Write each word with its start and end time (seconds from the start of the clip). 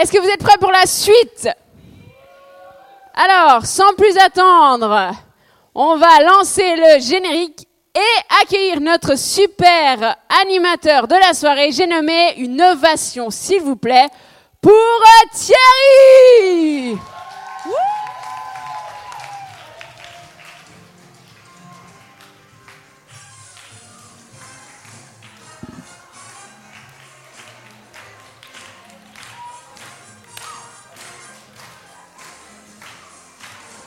Est-ce 0.00 0.12
que 0.12 0.18
vous 0.18 0.28
êtes 0.28 0.44
prêts 0.44 0.58
pour 0.60 0.70
la 0.70 0.86
suite? 0.86 1.48
Alors, 3.14 3.66
sans 3.66 3.92
plus 3.94 4.16
attendre, 4.16 5.10
on 5.74 5.96
va 5.96 6.22
lancer 6.22 6.76
le 6.76 7.00
générique 7.00 7.66
et 7.96 8.40
accueillir 8.40 8.80
notre 8.80 9.18
super 9.18 10.14
animateur 10.42 11.08
de 11.08 11.16
la 11.16 11.34
soirée. 11.34 11.72
J'ai 11.72 11.88
nommé 11.88 12.34
une 12.36 12.62
ovation, 12.62 13.30
s'il 13.30 13.60
vous 13.60 13.74
plaît, 13.74 14.06
pour 14.60 14.72
Thierry. 15.32 16.96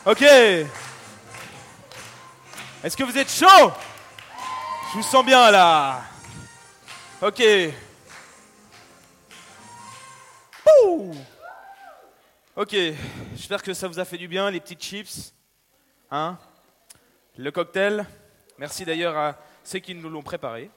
Ok. 0.04 0.24
Est-ce 2.84 2.98
que 2.98 3.04
vous 3.04 3.16
êtes 3.16 3.30
chaud? 3.30 3.72
Je 4.90 4.98
vous 4.98 5.04
sens 5.04 5.24
bien 5.24 5.52
là. 5.52 6.02
Ok. 7.22 7.44
Pouh 10.64 11.16
ok. 12.56 12.76
J'espère 13.36 13.62
que 13.62 13.76
ça 13.76 13.88
vous 13.88 14.00
a 14.00 14.06
fait 14.06 14.18
du 14.18 14.28
bien, 14.28 14.50
les 14.50 14.60
petites 14.60 14.82
chips. 14.82 15.36
Hein? 16.10 16.40
Le 17.38 17.52
cocktail. 17.52 18.08
Merci 18.58 18.86
d'ailleurs 18.86 19.16
à 19.16 19.38
ceux 19.64 19.80
qui 19.80 19.94
nous 19.94 20.10
l'ont 20.10 20.24
préparé. 20.24 20.72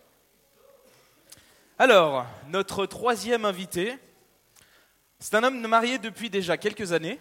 Alors, 1.78 2.26
notre 2.48 2.84
troisième 2.84 3.46
invité, 3.46 3.98
c'est 5.18 5.34
un 5.34 5.44
homme 5.44 5.66
marié 5.66 5.96
depuis 5.96 6.28
déjà 6.28 6.58
quelques 6.58 6.92
années. 6.92 7.18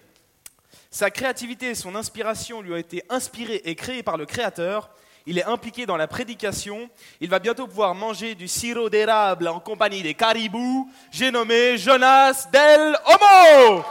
Sa 0.94 1.10
créativité 1.10 1.72
et 1.72 1.76
son 1.76 1.96
inspiration 1.96 2.62
lui 2.62 2.72
ont 2.72 2.78
été 2.78 3.02
inspirées 3.10 3.64
et 3.66 3.74
créées 3.74 4.04
par 4.04 4.16
le 4.16 4.28
Créateur. 4.28 4.92
Il 5.26 5.40
est 5.40 5.44
impliqué 5.44 5.88
dans 5.88 5.98
la 5.98 6.06
prédication. 6.06 6.88
Il 7.20 7.32
va 7.32 7.40
bientôt 7.40 7.66
pouvoir 7.66 7.96
manger 7.96 8.36
du 8.36 8.48
sirop 8.48 8.92
d'érable 8.92 9.48
en 9.48 9.60
compagnie 9.60 10.04
des 10.04 10.14
caribous. 10.14 10.88
J'ai 11.10 11.32
nommé 11.32 11.80
Jonas 11.80 12.48
Del 12.52 12.96
Homo. 13.08 13.84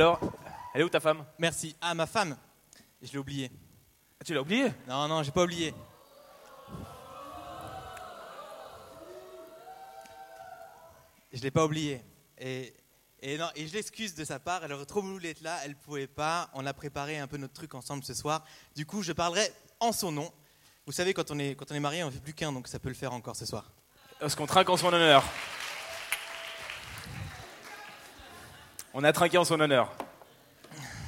Alors, 0.00 0.20
elle 0.74 0.82
est 0.82 0.84
où 0.84 0.88
ta 0.88 1.00
femme? 1.00 1.24
Merci. 1.40 1.74
Ah, 1.80 1.92
ma 1.92 2.06
femme? 2.06 2.36
Je 3.02 3.10
l'ai 3.10 3.18
oublié. 3.18 3.50
Ah, 4.20 4.24
Tu 4.24 4.32
l'as 4.32 4.40
oublié 4.42 4.72
Non, 4.86 5.08
non, 5.08 5.24
j'ai 5.24 5.32
pas 5.32 5.42
oublié. 5.42 5.74
Je 11.32 11.42
l'ai 11.42 11.50
pas 11.50 11.64
oublié. 11.64 12.00
Et, 12.38 12.72
et, 13.20 13.38
non, 13.38 13.48
et 13.56 13.66
je 13.66 13.72
l'excuse 13.72 14.14
de 14.14 14.24
sa 14.24 14.38
part. 14.38 14.64
Elle 14.64 14.72
aurait 14.72 14.86
trop 14.86 15.02
voulu 15.02 15.26
être 15.26 15.40
là. 15.40 15.58
Elle 15.64 15.74
pouvait 15.74 16.06
pas. 16.06 16.48
On 16.54 16.64
a 16.64 16.72
préparé 16.72 17.18
un 17.18 17.26
peu 17.26 17.36
notre 17.36 17.54
truc 17.54 17.74
ensemble 17.74 18.04
ce 18.04 18.14
soir. 18.14 18.44
Du 18.76 18.86
coup, 18.86 19.02
je 19.02 19.12
parlerai 19.12 19.50
en 19.80 19.90
son 19.90 20.12
nom. 20.12 20.32
Vous 20.86 20.92
savez, 20.92 21.12
quand 21.12 21.32
on 21.32 21.40
est, 21.40 21.56
quand 21.56 21.72
on 21.72 21.74
est 21.74 21.80
marié, 21.80 22.04
on 22.04 22.10
fait 22.12 22.20
plus 22.20 22.34
qu'un, 22.34 22.52
donc 22.52 22.68
ça 22.68 22.78
peut 22.78 22.88
le 22.88 22.94
faire 22.94 23.12
encore 23.12 23.34
ce 23.34 23.46
soir. 23.46 23.72
Est-ce 24.20 24.36
qu'on 24.36 24.46
trinque 24.46 24.70
en 24.70 24.76
son 24.76 24.92
honneur 24.92 25.24
On 29.00 29.04
a 29.04 29.12
trinqué 29.12 29.38
en 29.38 29.44
son 29.44 29.60
honneur. 29.60 29.92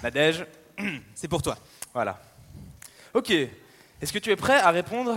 Nadège, 0.04 0.46
C'est 1.16 1.26
pour 1.26 1.42
toi. 1.42 1.58
voilà. 1.92 2.20
Ok. 3.14 3.32
Est-ce 3.32 4.12
que 4.12 4.20
tu 4.20 4.30
es 4.30 4.36
prêt 4.36 4.60
à 4.60 4.70
répondre 4.70 5.16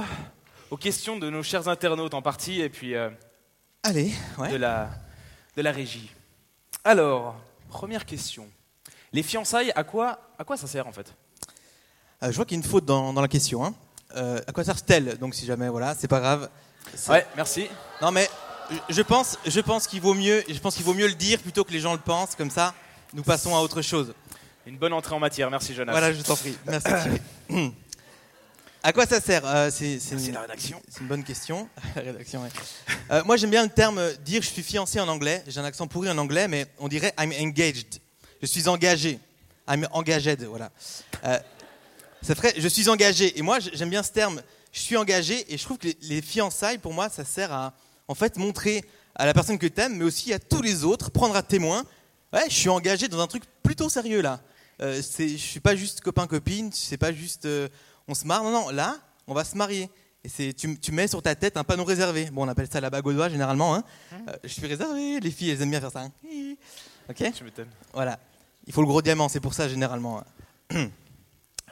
aux 0.72 0.78
questions 0.78 1.18
de 1.18 1.30
nos 1.30 1.44
chers 1.44 1.68
internautes 1.68 2.16
en 2.16 2.24
partie 2.24 2.62
et 2.62 2.70
puis 2.70 2.96
euh, 2.96 3.12
Allez, 3.84 4.12
ouais. 4.40 4.50
de, 4.50 4.56
la, 4.56 4.90
de 5.56 5.62
la 5.62 5.72
régie? 5.72 6.10
Alors, 6.84 7.36
première 7.70 8.08
question. 8.08 8.50
Les 9.12 9.22
fiançailles, 9.22 9.72
à 9.76 9.84
quoi, 9.84 10.32
à 10.40 10.44
quoi 10.44 10.58
ça 10.58 10.66
sert 10.66 10.88
en 10.88 10.92
fait? 10.92 11.14
Euh, 12.24 12.32
je 12.32 12.36
vois 12.36 12.46
qu'il 12.46 12.58
y 12.58 12.60
a 12.60 12.64
une 12.66 12.68
faute 12.68 12.86
dans, 12.86 13.14
dans 13.14 13.22
la 13.22 13.28
question. 13.28 13.64
Hein. 13.64 13.76
Euh, 14.16 14.42
à 14.48 14.52
quoi 14.52 14.64
sert-elle 14.64 15.20
Donc, 15.20 15.36
si 15.36 15.46
jamais, 15.46 15.70
voilà, 15.70 15.94
c'est 15.94 16.08
pas 16.08 16.20
grave. 16.20 16.50
Ouais, 17.08 17.26
merci. 17.36 17.68
Non 18.02 18.12
mais 18.12 18.28
je 18.90 19.02
pense, 19.02 19.38
je 19.46 19.60
pense 19.60 19.88
qu'il 19.88 20.02
vaut 20.02 20.14
mieux, 20.14 20.44
je 20.48 20.58
pense 20.60 20.76
qu'il 20.76 20.86
vaut 20.86 20.94
mieux 20.94 21.08
le 21.08 21.14
dire 21.16 21.40
plutôt 21.40 21.64
que 21.64 21.72
les 21.72 21.80
gens 21.80 21.94
le 21.94 22.00
pensent. 22.00 22.36
Comme 22.36 22.50
ça, 22.52 22.74
nous 23.14 23.24
passons 23.24 23.56
à 23.56 23.60
autre 23.60 23.82
chose. 23.82 24.14
Une 24.66 24.78
bonne 24.78 24.94
entrée 24.94 25.14
en 25.16 25.20
matière, 25.20 25.50
merci 25.52 25.74
Jonas. 25.74 25.92
Voilà, 25.92 26.14
je 26.14 26.22
t'en 26.22 26.36
prie. 26.36 26.58
Merci. 26.66 26.88
À 28.86 28.92
quoi 28.92 29.06
ça 29.06 29.22
sert 29.22 29.46
Euh, 29.46 29.70
C'est 29.72 29.98
Merci 30.12 30.28
une, 30.28 30.34
la 30.34 30.42
rédaction. 30.42 30.82
c'est 30.90 31.00
une 31.02 31.08
bonne 31.08 31.24
question. 31.24 31.70
la 31.96 32.02
rédaction. 32.02 32.44
ouais. 32.44 32.50
Euh, 33.12 33.24
moi, 33.26 33.38
j'aime 33.38 33.50
bien 33.50 33.64
le 33.64 33.70
terme 33.70 33.98
euh, 33.98 34.14
dire 34.26 34.42
je 34.42 34.50
suis 34.50 34.64
fiancé 34.64 35.00
en 35.00 35.08
anglais. 35.08 35.42
J'ai 35.48 35.60
un 35.60 35.64
accent 35.66 35.88
pourri 35.88 36.10
en 36.10 36.18
anglais, 36.18 36.48
mais 36.50 36.66
on 36.80 36.88
dirait 36.90 37.14
I'm 37.18 37.32
engaged. 37.32 38.00
Je 38.42 38.46
suis 38.48 38.68
engagé. 38.68 39.20
I'm 39.70 39.88
engaged. 39.92 40.44
Voilà. 40.44 40.70
Euh, 41.24 41.40
ça 42.22 42.36
ferait 42.36 42.54
je 42.58 42.68
suis 42.68 42.90
engagé. 42.90 43.38
Et 43.38 43.42
moi, 43.42 43.60
j'aime 43.60 43.90
bien 43.90 44.04
ce 44.04 44.12
terme. 44.12 44.42
Je 44.74 44.80
suis 44.80 44.98
engagé 44.98 45.46
et 45.54 45.58
je 45.58 45.64
trouve 45.64 45.78
que 45.78 45.88
les, 45.88 45.98
les 46.02 46.22
fiançailles, 46.22 46.78
pour 46.78 46.94
moi, 46.94 47.08
ça 47.08 47.24
sert 47.24 47.54
à 47.54 47.74
en 48.08 48.16
fait 48.16 48.38
montrer 48.38 48.84
à 49.16 49.26
la 49.26 49.34
personne 49.34 49.58
que 49.58 49.68
tu 49.68 49.80
aimes, 49.82 49.98
mais 49.98 50.04
aussi 50.06 50.34
à 50.34 50.40
tous 50.40 50.62
les 50.62 50.84
autres, 50.84 51.12
prendre 51.12 51.36
à 51.36 51.44
témoin. 51.44 51.84
Ouais, 52.32 52.46
je 52.50 52.56
suis 52.56 52.70
engagé 52.70 53.08
dans 53.08 53.20
un 53.20 53.28
truc 53.28 53.44
plutôt 53.62 53.90
sérieux 53.90 54.22
là. 54.22 54.42
Euh, 54.82 55.02
je 55.02 55.36
suis 55.38 55.60
pas 55.60 55.76
juste 55.76 56.02
copain 56.02 56.26
copine, 56.26 56.72
c'est 56.74 56.98
pas 56.98 57.12
juste 57.14 57.46
euh, 57.46 57.70
on 58.08 58.16
se 58.16 58.26
marre. 58.26 58.44
Non 58.44 58.52
non, 58.52 58.70
là, 58.70 58.98
on 59.28 59.34
va 59.34 59.44
se 59.44 59.56
marier. 59.56 59.90
Et 60.24 60.30
c'est 60.30 60.54
tu, 60.54 60.80
tu 60.80 60.92
mets 60.92 61.08
sur 61.08 61.22
ta 61.22 61.36
tête 61.36 61.58
un 61.58 61.64
panneau 61.64 61.84
réservé. 61.84 62.30
Bon, 62.32 62.46
on 62.46 62.48
appelle 62.48 62.68
ça 62.72 62.82
la 62.82 62.90
bague 62.90 63.06
au 63.06 63.14
doigt 63.14 63.30
généralement. 63.30 63.76
Hein. 63.76 63.84
Euh, 64.14 64.34
je 64.44 64.50
suis 64.50 64.66
réservé. 64.66 65.20
Les 65.20 65.32
filles, 65.32 65.52
elles 65.52 65.62
aiment 65.62 65.70
bien 65.70 65.82
faire 65.82 65.92
ça. 65.92 66.02
hein. 66.02 66.12
Ok. 67.10 67.24
Tu 67.36 67.44
m'étonnes. 67.44 67.68
Voilà. 67.94 68.18
Il 68.66 68.74
faut 68.74 68.82
le 68.82 68.88
gros 68.88 69.02
diamant, 69.02 69.28
c'est 69.30 69.42
pour 69.42 69.54
ça 69.54 69.68
généralement. 69.68 70.24
Il 70.72 70.90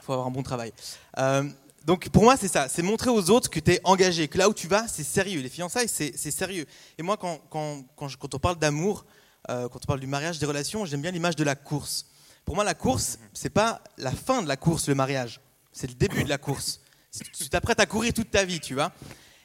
faut 0.02 0.12
avoir 0.12 0.26
un 0.28 0.30
bon 0.30 0.42
travail. 0.42 0.72
Donc 1.84 2.08
pour 2.10 2.22
moi, 2.22 2.36
c'est 2.36 2.48
ça, 2.48 2.68
c'est 2.68 2.82
montrer 2.82 3.10
aux 3.10 3.30
autres 3.30 3.50
que 3.50 3.58
tu 3.58 3.72
es 3.72 3.80
engagé, 3.84 4.28
que 4.28 4.38
là 4.38 4.48
où 4.48 4.54
tu 4.54 4.68
vas, 4.68 4.86
c'est 4.86 5.02
sérieux. 5.02 5.40
Les 5.40 5.48
fiançailles, 5.48 5.88
c'est 5.88 6.30
sérieux. 6.30 6.66
Et 6.98 7.02
moi, 7.02 7.16
quand, 7.16 7.40
quand, 7.50 7.82
quand, 7.96 8.08
quand 8.16 8.34
on 8.34 8.38
parle 8.38 8.56
d'amour, 8.56 9.04
euh, 9.50 9.68
quand 9.68 9.80
on 9.82 9.86
parle 9.86 10.00
du 10.00 10.06
mariage, 10.06 10.38
des 10.38 10.46
relations, 10.46 10.84
j'aime 10.84 11.02
bien 11.02 11.10
l'image 11.10 11.36
de 11.36 11.44
la 11.44 11.56
course. 11.56 12.06
Pour 12.44 12.54
moi, 12.54 12.64
la 12.64 12.74
course, 12.74 13.18
c'est 13.32 13.50
pas 13.50 13.82
la 13.98 14.12
fin 14.12 14.42
de 14.42 14.48
la 14.48 14.56
course, 14.56 14.88
le 14.88 14.94
mariage. 14.94 15.40
C'est 15.72 15.88
le 15.88 15.94
début 15.94 16.22
de 16.22 16.28
la 16.28 16.38
course. 16.38 16.80
Tu 17.36 17.48
t'apprêtes 17.48 17.80
à 17.80 17.86
courir 17.86 18.12
toute 18.12 18.30
ta 18.30 18.44
vie, 18.44 18.60
tu 18.60 18.74
vois. 18.74 18.92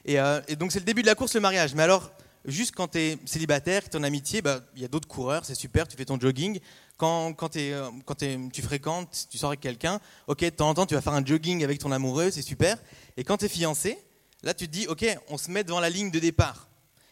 Et, 0.05 0.19
euh, 0.19 0.39
et 0.47 0.55
donc 0.55 0.71
c'est 0.71 0.79
le 0.79 0.85
début 0.85 1.01
de 1.01 1.07
la 1.07 1.15
course, 1.15 1.33
le 1.35 1.41
mariage. 1.41 1.73
Mais 1.75 1.83
alors, 1.83 2.11
juste 2.47 2.73
quand 2.75 2.87
tu 2.89 2.97
es 2.99 3.17
célibataire, 3.25 3.83
que 3.83 3.89
tu 3.89 3.97
en 3.97 4.03
amitié, 4.03 4.41
bah, 4.41 4.61
il 4.75 4.81
y 4.81 4.85
a 4.85 4.87
d'autres 4.87 5.07
coureurs, 5.07 5.45
c'est 5.45 5.55
super, 5.55 5.87
tu 5.87 5.95
fais 5.97 6.05
ton 6.05 6.19
jogging. 6.19 6.59
Quand, 6.97 7.33
quand, 7.33 7.55
euh, 7.57 7.89
quand 8.05 8.15
tu 8.15 8.61
fréquentes, 8.61 9.27
tu 9.29 9.37
sors 9.37 9.49
avec 9.49 9.59
quelqu'un, 9.59 9.99
ok, 10.27 10.39
de 10.39 10.49
temps 10.49 10.69
en 10.69 10.73
temps, 10.73 10.85
tu 10.85 10.95
vas 10.95 11.01
faire 11.01 11.13
un 11.13 11.23
jogging 11.25 11.63
avec 11.63 11.79
ton 11.79 11.91
amoureux, 11.91 12.31
c'est 12.31 12.41
super. 12.41 12.77
Et 13.17 13.23
quand 13.23 13.37
tu 13.37 13.45
es 13.45 13.49
fiancé, 13.49 13.97
là, 14.43 14.53
tu 14.53 14.65
te 14.67 14.71
dis, 14.71 14.87
ok, 14.87 15.05
on 15.29 15.37
se 15.37 15.51
met 15.51 15.63
devant 15.63 15.79
la 15.79 15.89
ligne 15.89 16.09
de 16.09 16.19
départ. 16.19 16.67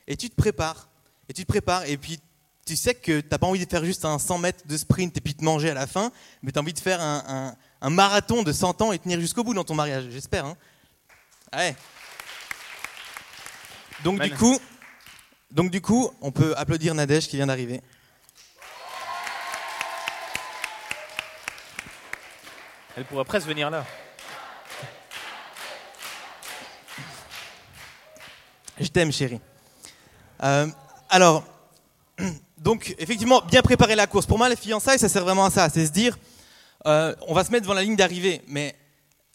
Et 0.07 0.15
tu 0.17 0.29
te 0.29 0.35
prépares. 0.35 0.89
Et 1.29 1.33
tu 1.33 1.43
te 1.43 1.47
prépares. 1.47 1.85
Et 1.85 1.97
puis, 1.97 2.19
tu 2.65 2.75
sais 2.75 2.95
que 2.95 3.19
tu 3.21 3.27
n'as 3.29 3.37
pas 3.37 3.45
envie 3.45 3.63
de 3.63 3.69
faire 3.69 3.85
juste 3.85 4.05
un 4.05 4.17
100 4.17 4.37
mètres 4.39 4.65
de 4.67 4.75
sprint 4.77 5.15
et 5.17 5.21
puis 5.21 5.35
de 5.35 5.43
manger 5.43 5.69
à 5.69 5.73
la 5.75 5.85
fin, 5.85 6.11
mais 6.41 6.51
tu 6.51 6.57
as 6.57 6.61
envie 6.61 6.73
de 6.73 6.79
faire 6.79 6.99
un, 7.01 7.23
un- 7.27 7.55
un 7.81 7.89
marathon 7.91 8.41
de 8.41 8.51
100 8.51 8.81
ans 8.81 8.91
et 8.91 8.97
tenir 8.97 9.19
jusqu'au 9.19 9.43
bout 9.43 9.53
dans 9.53 9.63
ton 9.63 9.75
mariage, 9.75 10.05
j'espère. 10.09 10.45
Hein 10.45 10.57
ouais. 11.55 11.75
Donc, 14.03 14.19
du 14.21 14.35
coup, 14.37 14.57
donc, 15.55 15.71
du 15.71 15.79
coup, 15.79 16.11
on 16.19 16.31
peut 16.31 16.53
applaudir 16.57 16.93
Nadège 16.93 17.29
qui 17.29 17.37
vient 17.37 17.47
d'arriver. 17.47 17.79
Elle 22.97 23.05
pourrait 23.05 23.23
presque 23.23 23.47
venir 23.47 23.69
là. 23.69 23.85
Je 28.77 28.87
t'aime, 28.87 29.13
chérie. 29.13 29.39
Euh, 30.43 30.67
alors, 31.09 31.45
donc, 32.57 32.93
effectivement, 32.99 33.41
bien 33.49 33.61
préparer 33.61 33.95
la 33.95 34.07
course. 34.07 34.25
Pour 34.25 34.37
moi, 34.37 34.49
les 34.49 34.57
fiançailles, 34.57 34.99
ça 34.99 35.07
sert 35.07 35.23
vraiment 35.23 35.45
à 35.45 35.51
ça. 35.51 35.69
C'est 35.69 35.85
se 35.85 35.91
dire, 35.93 36.17
euh, 36.85 37.15
on 37.29 37.33
va 37.33 37.45
se 37.45 37.51
mettre 37.51 37.61
devant 37.63 37.73
la 37.75 37.83
ligne 37.83 37.95
d'arrivée, 37.95 38.41
mais 38.49 38.75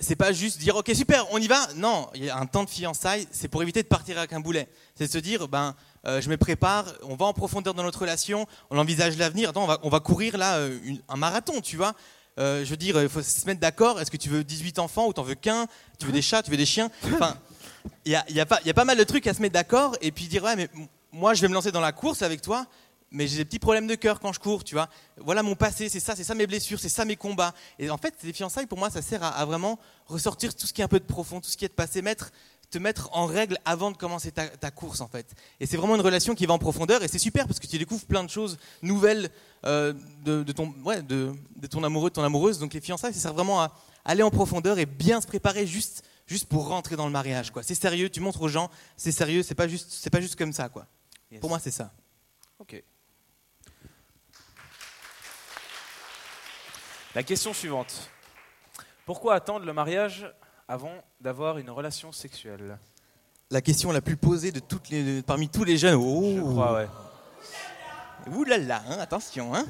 c'est 0.01 0.17
pas 0.17 0.33
juste 0.33 0.59
dire, 0.59 0.77
ok, 0.77 0.91
super, 0.95 1.27
on 1.33 1.39
y 1.39 1.47
va. 1.47 1.69
Non, 1.77 2.09
il 2.15 2.25
y 2.25 2.31
a 2.31 2.37
un 2.37 2.47
temps 2.47 2.65
de 2.65 2.71
fiançailles, 2.71 3.27
c'est 3.31 3.49
pour 3.49 3.63
éviter 3.63 3.83
de 3.83 3.89
partir 3.89 4.19
avec 4.19 4.33
un 4.33 4.41
boulet. 4.41 4.69
C'est 4.95 5.07
de 5.07 5.13
se 5.13 5.19
dire, 5.19 5.47
ben, 5.49 5.75
euh, 6.07 6.21
je 6.21 6.29
me 6.29 6.37
prépare, 6.37 6.87
on 7.03 7.17
va 7.17 7.27
en 7.27 7.33
profondeur 7.33 7.75
dans 7.75 7.83
notre 7.83 8.01
relation, 8.01 8.47
on 8.71 8.79
envisage 8.79 9.17
l'avenir. 9.19 9.53
On 9.55 9.67
va, 9.67 9.79
on 9.83 9.89
va 9.89 10.01
courir 10.01 10.39
là 10.39 10.57
euh, 10.57 10.79
un 11.09 11.17
marathon, 11.17 11.61
tu 11.61 11.77
vois. 11.77 11.95
Euh, 12.39 12.65
je 12.65 12.71
veux 12.71 12.77
dire, 12.77 13.01
il 13.03 13.09
faut 13.09 13.23
se 13.23 13.47
mettre 13.47 13.61
d'accord. 13.61 14.01
Est-ce 14.01 14.11
que 14.11 14.17
tu 14.17 14.31
veux 14.31 14.43
18 14.43 14.79
enfants 14.79 15.07
ou 15.07 15.13
t'en 15.13 15.23
veux 15.23 15.35
qu'un? 15.35 15.67
Tu 15.99 16.07
veux 16.07 16.13
des 16.13 16.23
chats 16.23 16.43
Tu 16.43 16.51
veux 16.51 16.57
des 16.57 16.67
chiens? 16.67 16.91
Enfin, 17.05 17.37
il 18.07 18.13
y 18.13 18.17
a, 18.17 18.25
y 18.31 18.41
a 18.41 18.47
y 18.65 18.71
a 18.71 18.75
pas 18.75 18.85
mal 18.85 18.97
de 18.97 19.05
trucs 19.05 19.27
à 19.27 19.35
se 19.35 19.43
mettre 19.43 19.55
d'accord 19.55 19.97
et 20.01 20.11
puis 20.13 20.27
dire 20.27 20.45
ouais 20.45 20.55
mais 20.55 20.69
moi 21.13 21.35
je 21.35 21.41
vais 21.41 21.49
me 21.49 21.55
lancer 21.55 21.73
dans 21.73 21.81
la 21.81 21.93
course 21.93 22.23
avec 22.23 22.43
toi, 22.43 22.67
mais 23.11 23.27
j'ai 23.27 23.39
des 23.39 23.45
petits 23.45 23.59
problèmes 23.59 23.87
de 23.87 23.95
cœur 23.95 24.21
quand 24.21 24.33
je 24.33 24.41
cours, 24.41 24.63
tu 24.65 24.75
vois. 24.75 24.89
Voilà 25.17 25.43
mon 25.43 25.57
passé, 25.57 25.89
c'est 25.89 26.01
ça, 26.01 26.15
c'est 26.15 26.25
ça 26.25 26.35
mes 26.35 26.47
blessures, 26.47 26.79
c'est 26.79 26.89
ça 26.89 27.05
mes 27.05 27.17
combats. 27.17 27.55
Et 27.79 27.91
en 27.91 27.99
fait, 27.99 28.15
les 28.23 28.33
fiançailles 28.33 28.67
pour 28.67 28.79
moi 28.79 28.91
ça 28.91 29.03
sert 29.03 29.23
à, 29.23 29.31
à 29.31 29.45
vraiment 29.45 29.79
ressortir 30.07 30.55
tout 30.55 30.67
ce 30.67 30.73
qui 30.73 30.81
est 30.81 30.85
un 30.85 30.89
peu 30.89 31.01
de 31.01 31.05
profond, 31.05 31.41
tout 31.41 31.51
ce 31.51 31.57
qui 31.57 31.65
est 31.65 31.69
de 31.69 31.75
passé, 31.75 32.03
mettre, 32.03 32.31
te 32.71 32.79
mettre 32.79 33.09
en 33.13 33.27
règle 33.27 33.59
avant 33.65 33.91
de 33.91 33.97
commencer 33.97 34.31
ta, 34.31 34.47
ta 34.49 34.71
course 34.71 35.01
en 35.01 35.09
fait. 35.09 35.35
Et 35.59 35.67
c'est 35.67 35.77
vraiment 35.77 35.97
une 35.97 36.01
relation 36.03 36.35
qui 36.37 36.47
va 36.47 36.55
en 36.55 36.59
profondeur 36.59 37.03
et 37.03 37.09
c'est 37.09 37.19
super 37.19 37.47
parce 37.47 37.59
que 37.59 37.67
tu 37.67 37.79
découvres 37.79 38.05
plein 38.07 38.23
de 38.23 38.31
choses 38.31 38.59
nouvelles 38.83 39.29
euh, 39.65 39.93
de, 40.25 40.43
de 40.45 40.53
ton, 40.53 40.73
ouais, 40.85 41.03
de, 41.03 41.33
de 41.57 41.67
ton 41.67 41.83
amoureux, 41.83 42.11
de 42.11 42.15
ton 42.15 42.23
amoureuse. 42.23 42.59
Donc 42.61 42.75
les 42.75 42.81
fiançailles, 42.81 43.13
ça 43.13 43.21
sert 43.21 43.35
vraiment 43.35 43.61
à 43.61 43.73
aller 44.05 44.23
en 44.23 44.31
profondeur 44.31 44.79
et 44.79 44.87
bien 44.87 45.21
se 45.21 45.27
préparer 45.27 45.67
juste, 45.67 46.05
juste 46.27 46.47
pour 46.47 46.69
rentrer 46.69 46.95
dans 46.95 47.07
le 47.07 47.13
mariage. 47.13 47.51
Quoi. 47.51 47.65
C'est 47.65 47.75
sérieux, 47.75 48.09
tu 48.09 48.21
montres 48.21 48.41
aux 48.41 48.49
gens, 48.49 48.71
c'est 48.97 49.13
sérieux, 49.13 49.43
c'est 49.43 49.57
pas 49.57 49.67
juste, 49.67 49.89
c'est 49.91 50.11
pas 50.11 50.21
juste 50.21 50.37
comme 50.37 50.53
ça. 50.53 50.69
Quoi. 50.69 50.87
Yes. 51.31 51.41
Pour 51.41 51.51
moi, 51.51 51.59
c'est 51.59 51.73
ça. 51.73 51.93
Ok. 52.61 52.83
La 57.13 57.25
question 57.25 57.53
suivante. 57.53 58.09
Pourquoi 59.05 59.35
attendre 59.35 59.67
le 59.67 59.73
mariage 59.73 60.33
avant 60.69 60.93
d'avoir 61.21 61.59
une 61.59 61.69
relation 61.69 62.13
sexuelle? 62.13 62.79
La 63.51 63.61
question 63.61 63.91
la 63.91 64.01
plus 64.01 64.17
posée 64.17 64.53
de 64.53 64.61
toutes 64.61 64.91
les, 64.91 65.21
parmi 65.23 65.49
tous 65.49 65.65
les 65.65 65.77
jeunes. 65.77 65.97
Oh, 65.97 66.35
Je 66.37 66.41
crois, 66.41 66.75
ouais. 66.75 66.89
Ouh 68.33 68.45
là 68.45 68.59
là, 68.59 68.83
hein, 68.89 68.99
attention. 69.01 69.53
Hein. 69.53 69.67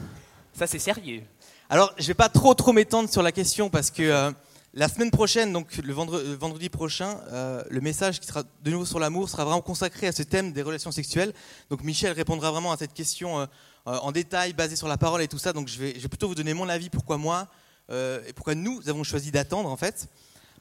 Ça, 0.53 0.67
c'est 0.67 0.79
sérieux. 0.79 1.23
Alors, 1.71 1.95
je 1.97 2.07
vais 2.09 2.15
pas 2.15 2.29
trop 2.29 2.53
trop 2.53 2.75
m'étendre 2.75 3.09
sur 3.09 3.23
la 3.23 3.33
question 3.33 3.71
parce 3.71 3.91
que 3.91 4.03
euh, 4.03 4.31
la 4.73 4.89
semaine 4.89 5.11
prochaine, 5.11 5.53
donc 5.53 5.77
le 5.79 5.89
le 5.89 6.35
vendredi 6.35 6.69
prochain, 6.69 7.21
euh, 7.33 7.63
le 7.69 7.81
message 7.81 8.21
qui 8.21 8.27
sera 8.27 8.45
de 8.63 8.71
nouveau 8.71 8.87
sur 8.87 9.01
l'amour 9.01 9.29
sera 9.29 9.45
vraiment 9.45 9.63
consacré 9.63 10.07
à 10.07 10.13
ce 10.13 10.23
thème 10.23 10.53
des 10.53 10.63
relations 10.63 10.93
sexuelles. 10.93 11.33
Donc 11.71 11.83
Michel 11.83 12.13
répondra 12.13 12.51
vraiment 12.53 12.73
à 12.73 12.77
cette 12.77 12.95
question 12.95 13.41
euh, 13.41 13.47
euh, 13.87 13.97
en 14.03 14.13
détail, 14.13 14.53
basée 14.53 14.77
sur 14.77 14.89
la 14.89 14.99
parole 14.99 15.23
et 15.23 15.29
tout 15.29 15.39
ça. 15.39 15.53
Donc 15.53 15.69
je 15.69 15.79
vais, 15.79 15.93
plutôt 15.93 16.29
vous 16.29 16.35
donner 16.35 16.53
mon 16.53 16.69
avis, 16.69 16.91
pourquoi 16.91 17.17
moi 17.17 17.49
euh, 17.91 18.21
et 18.29 18.33
pourquoi 18.33 18.55
nous 18.55 18.89
avons 18.89 19.05
choisi 19.05 19.31
d'attendre 19.31 19.71
en 19.71 19.77
fait. 19.77 20.07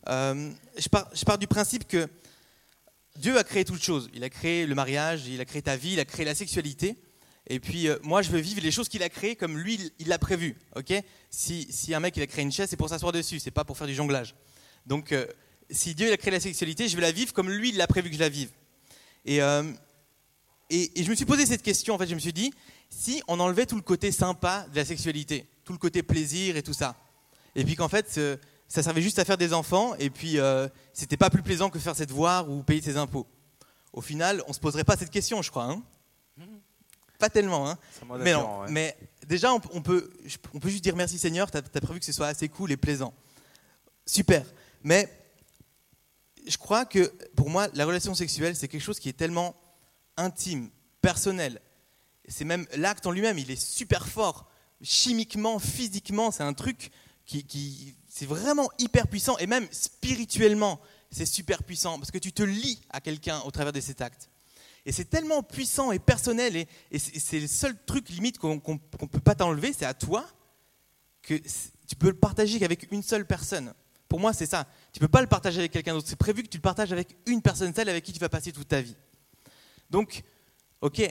Euh, 0.07 0.51
je, 0.77 0.87
pars, 0.87 1.09
je 1.13 1.25
pars 1.25 1.37
du 1.37 1.45
principe 1.45 1.85
que 1.87 2.07
Dieu 3.17 3.37
a 3.37 3.43
créé 3.43 3.65
toutes 3.65 3.83
choses. 3.83 4.09
Il 4.13 4.23
a 4.23 4.29
créé 4.29 4.65
le 4.65 4.73
mariage, 4.73 5.27
il 5.27 5.41
a 5.41 5.45
créé 5.45 5.61
ta 5.61 5.75
vie, 5.75 5.93
il 5.93 5.99
a 5.99 6.05
créé 6.05 6.25
la 6.25 6.33
sexualité. 6.33 6.97
Et 7.51 7.59
puis 7.59 7.87
euh, 7.87 7.97
moi, 8.03 8.21
je 8.21 8.29
veux 8.29 8.39
vivre 8.39 8.61
les 8.61 8.71
choses 8.71 8.87
qu'il 8.89 9.01
a 9.03 9.09
créées 9.09 9.35
comme 9.35 9.57
lui, 9.57 9.91
il- 9.99 10.07
l'a 10.07 10.19
prévu. 10.19 10.55
Ok? 10.75 10.93
Si, 11.29 11.67
si 11.71 11.93
un 11.95 11.99
mec 11.99 12.15
il 12.17 12.23
a 12.23 12.27
créé 12.27 12.43
une 12.43 12.51
chaise, 12.51 12.69
c'est 12.69 12.77
pour 12.77 12.89
s'asseoir 12.89 13.11
dessus, 13.11 13.39
c'est 13.39 13.51
pas 13.51 13.63
pour 13.63 13.77
faire 13.77 13.87
du 13.87 13.95
jonglage. 13.95 14.35
Donc, 14.85 15.11
euh, 15.11 15.25
si 15.69 15.95
Dieu 15.95 16.07
il 16.07 16.13
a 16.13 16.17
créé 16.17 16.31
la 16.31 16.39
sexualité, 16.39 16.87
je 16.87 16.95
vais 16.95 17.01
la 17.01 17.11
vivre 17.11 17.33
comme 17.33 17.49
lui 17.49 17.69
il 17.69 17.77
l'a 17.77 17.87
prévu 17.87 18.09
que 18.09 18.15
je 18.15 18.19
la 18.19 18.29
vive. 18.29 18.49
Et, 19.25 19.41
euh, 19.41 19.63
et, 20.69 20.99
et 20.99 21.03
je 21.03 21.09
me 21.09 21.15
suis 21.15 21.25
posé 21.25 21.45
cette 21.45 21.63
question. 21.63 21.95
En 21.95 21.97
fait, 21.97 22.07
je 22.07 22.15
me 22.15 22.19
suis 22.19 22.33
dit, 22.33 22.51
si 22.89 23.21
on 23.27 23.39
enlevait 23.39 23.65
tout 23.65 23.75
le 23.75 23.81
côté 23.81 24.11
sympa 24.11 24.65
de 24.71 24.75
la 24.75 24.85
sexualité, 24.85 25.47
tout 25.65 25.73
le 25.73 25.79
côté 25.79 26.03
plaisir 26.03 26.55
et 26.55 26.63
tout 26.63 26.73
ça, 26.73 26.95
et 27.55 27.63
puis 27.63 27.75
qu'en 27.75 27.89
fait, 27.89 28.19
ça 28.67 28.83
servait 28.83 29.01
juste 29.01 29.17
à 29.19 29.25
faire 29.25 29.37
des 29.37 29.53
enfants, 29.53 29.95
et 29.95 30.09
puis 30.11 30.37
c'était 30.93 31.17
pas 31.17 31.29
plus 31.31 31.41
plaisant 31.43 31.69
que 31.71 31.79
faire 31.79 31.95
ses 31.95 32.05
devoirs 32.05 32.49
ou 32.49 32.61
payer 32.63 32.81
ses 32.81 32.97
impôts. 32.97 33.27
Au 33.93 34.01
final, 34.01 34.43
on 34.47 34.53
se 34.53 34.59
poserait 34.59 34.83
pas 34.83 34.95
cette 34.97 35.09
question, 35.09 35.41
je 35.41 35.49
crois. 35.49 35.65
hein? 35.65 35.83
Pas 37.19 37.29
tellement, 37.29 37.69
hein 37.69 37.77
mais 38.23 38.33
non, 38.33 38.61
ouais. 38.61 38.71
mais 38.71 38.97
déjà, 39.27 39.53
on, 39.53 39.61
on 39.73 39.81
peut, 39.81 40.09
on 40.53 40.59
peut 40.59 40.69
juste 40.69 40.83
dire 40.83 40.95
merci 40.95 41.19
Seigneur, 41.19 41.51
tu 41.51 41.57
as, 41.57 41.61
prévu 41.61 41.99
que 41.99 42.05
ce 42.05 42.11
soit 42.13 42.27
assez 42.27 42.49
cool 42.49 42.71
et 42.71 42.77
plaisant. 42.77 43.13
Super. 44.05 44.43
Mais 44.83 45.07
je 46.47 46.57
crois 46.57 46.85
que 46.85 47.13
pour 47.35 47.49
moi, 47.49 47.67
la 47.73 47.85
relation 47.85 48.15
sexuelle, 48.15 48.55
c'est 48.55 48.67
quelque 48.67 48.81
chose 48.81 48.99
qui 48.99 49.09
est 49.09 49.13
tellement 49.13 49.55
intime, 50.17 50.69
personnel. 51.01 51.61
C'est 52.27 52.45
même 52.45 52.65
l'acte 52.75 53.05
en 53.05 53.11
lui-même, 53.11 53.37
il 53.37 53.51
est 53.51 53.61
super 53.61 54.07
fort. 54.07 54.49
Chimiquement, 54.81 55.59
physiquement, 55.59 56.31
c'est 56.31 56.43
un 56.43 56.53
truc 56.53 56.91
qui, 57.25 57.43
qui- 57.45 57.95
c'est 58.07 58.25
vraiment 58.25 58.69
hyper 58.79 59.07
puissant. 59.07 59.37
Et 59.37 59.47
même 59.47 59.67
spirituellement, 59.71 60.79
c'est 61.11 61.25
super 61.25 61.63
puissant 61.63 61.97
parce 61.99 62.11
que 62.11 62.17
tu 62.17 62.31
te 62.31 62.43
lis 62.43 62.81
à 62.89 63.01
quelqu'un 63.01 63.39
au 63.41 63.51
travers 63.51 63.73
de 63.73 63.81
cet 63.81 64.01
acte. 64.01 64.29
Et 64.85 64.91
c'est 64.91 65.05
tellement 65.05 65.43
puissant 65.43 65.91
et 65.91 65.99
personnel, 65.99 66.55
et, 66.55 66.99
c'est 66.99 67.39
le 67.39 67.47
seul 67.47 67.75
truc 67.85 68.09
limite 68.09 68.37
qu'on 68.37 68.55
ne 68.55 69.07
peut 69.07 69.19
pas 69.19 69.35
t'enlever, 69.35 69.73
c'est 69.73 69.85
à 69.85 69.93
toi, 69.93 70.25
que 71.21 71.35
tu 71.87 71.95
peux 71.97 72.07
le 72.07 72.15
partager 72.15 72.59
qu'avec 72.59 72.91
une 72.91 73.03
seule 73.03 73.25
personne. 73.25 73.73
Pour 74.07 74.19
moi, 74.19 74.33
c'est 74.33 74.47
ça. 74.47 74.65
Tu 74.91 74.99
peux 74.99 75.07
pas 75.07 75.21
le 75.21 75.27
partager 75.27 75.59
avec 75.59 75.71
quelqu'un 75.71 75.93
d'autre. 75.93 76.07
C'est 76.07 76.15
prévu 76.15 76.41
que 76.41 76.47
tu 76.47 76.57
le 76.57 76.61
partages 76.61 76.91
avec 76.91 77.15
une 77.27 77.41
personne, 77.41 77.73
celle 77.73 77.89
avec 77.89 78.03
qui 78.03 78.11
tu 78.11 78.19
vas 78.19 78.29
passer 78.29 78.51
toute 78.51 78.67
ta 78.67 78.81
vie. 78.81 78.95
Donc, 79.91 80.23
ok, 80.81 81.01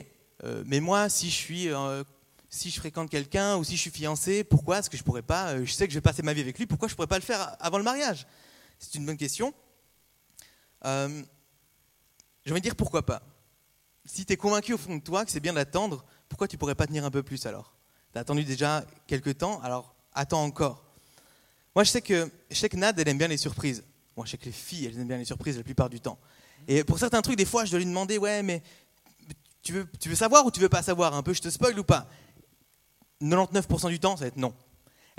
euh, 0.43 0.63
mais 0.65 0.81
moi, 0.81 1.07
si 1.07 1.29
je 1.29 1.35
suis, 1.35 1.69
euh, 1.69 2.03
si 2.49 2.71
je 2.71 2.79
fréquente 2.79 3.09
quelqu'un 3.09 3.55
ou 3.57 3.63
si 3.63 3.77
je 3.77 3.81
suis 3.81 3.91
fiancé, 3.91 4.43
pourquoi 4.43 4.79
est-ce 4.79 4.89
que 4.89 4.97
je 4.97 5.03
pourrais 5.03 5.21
pas 5.21 5.53
euh, 5.53 5.65
Je 5.65 5.71
sais 5.71 5.87
que 5.87 5.93
je 5.93 5.97
vais 5.97 6.01
passer 6.01 6.23
ma 6.23 6.33
vie 6.33 6.41
avec 6.41 6.57
lui. 6.57 6.65
Pourquoi 6.65 6.87
je 6.87 6.95
pourrais 6.95 7.07
pas 7.07 7.17
le 7.17 7.23
faire 7.23 7.55
avant 7.59 7.77
le 7.77 7.83
mariage? 7.83 8.25
C'est 8.79 8.95
une 8.95 9.05
bonne 9.05 9.17
question. 9.17 9.53
Euh, 10.85 11.21
je 12.45 12.53
vais 12.53 12.61
dire 12.61 12.75
pourquoi 12.75 13.05
pas. 13.05 13.21
Si 14.11 14.25
tu 14.25 14.33
es 14.33 14.37
convaincu 14.37 14.73
au 14.73 14.77
fond 14.79 14.95
de 14.95 15.03
toi 15.03 15.23
que 15.23 15.29
c'est 15.29 15.39
bien 15.39 15.53
d'attendre, 15.53 16.03
pourquoi 16.29 16.47
tu 16.47 16.57
pourrais 16.57 16.73
pas 16.73 16.87
tenir 16.87 17.05
un 17.05 17.11
peu 17.11 17.21
plus 17.21 17.45
alors? 17.45 17.75
Tu 18.11 18.17
as 18.17 18.21
attendu 18.21 18.43
déjà 18.43 18.83
quelques 19.05 19.37
temps, 19.37 19.61
alors 19.61 19.93
attends 20.13 20.43
encore. 20.43 20.83
Moi, 21.75 21.83
je 21.83 21.91
sais 21.91 22.01
que, 22.01 22.27
je 22.49 22.55
sais 22.55 22.69
que 22.69 22.75
Nad, 22.75 22.99
elle 22.99 23.07
aime 23.07 23.19
bien 23.19 23.27
les 23.27 23.37
surprises. 23.37 23.83
Moi, 24.17 24.25
je 24.25 24.31
sais 24.31 24.37
que 24.39 24.45
les 24.45 24.51
filles, 24.51 24.87
elles 24.87 24.99
aiment 24.99 25.07
bien 25.07 25.17
les 25.17 25.25
surprises 25.25 25.57
la 25.57 25.63
plupart 25.63 25.91
du 25.91 25.99
temps. 25.99 26.17
Et 26.67 26.83
pour 26.83 26.97
certains 26.97 27.21
trucs, 27.21 27.37
des 27.37 27.45
fois, 27.45 27.65
je 27.65 27.69
dois 27.69 27.77
lui 27.77 27.85
demander 27.85 28.17
Ouais, 28.17 28.41
mais 28.41 28.63
tu 29.61 29.73
veux, 29.73 29.87
tu 29.99 30.09
veux 30.09 30.15
savoir 30.15 30.43
ou 30.43 30.49
tu 30.49 30.59
veux 30.59 30.69
pas 30.69 30.81
savoir? 30.81 31.13
Un 31.13 31.21
peu, 31.21 31.35
je 31.35 31.41
te 31.41 31.49
spoil 31.51 31.77
ou 31.77 31.83
pas? 31.83 32.07
99% 33.21 33.89
du 33.89 33.99
temps, 33.99 34.17
ça 34.17 34.21
va 34.21 34.27
être 34.29 34.37
non. 34.37 34.55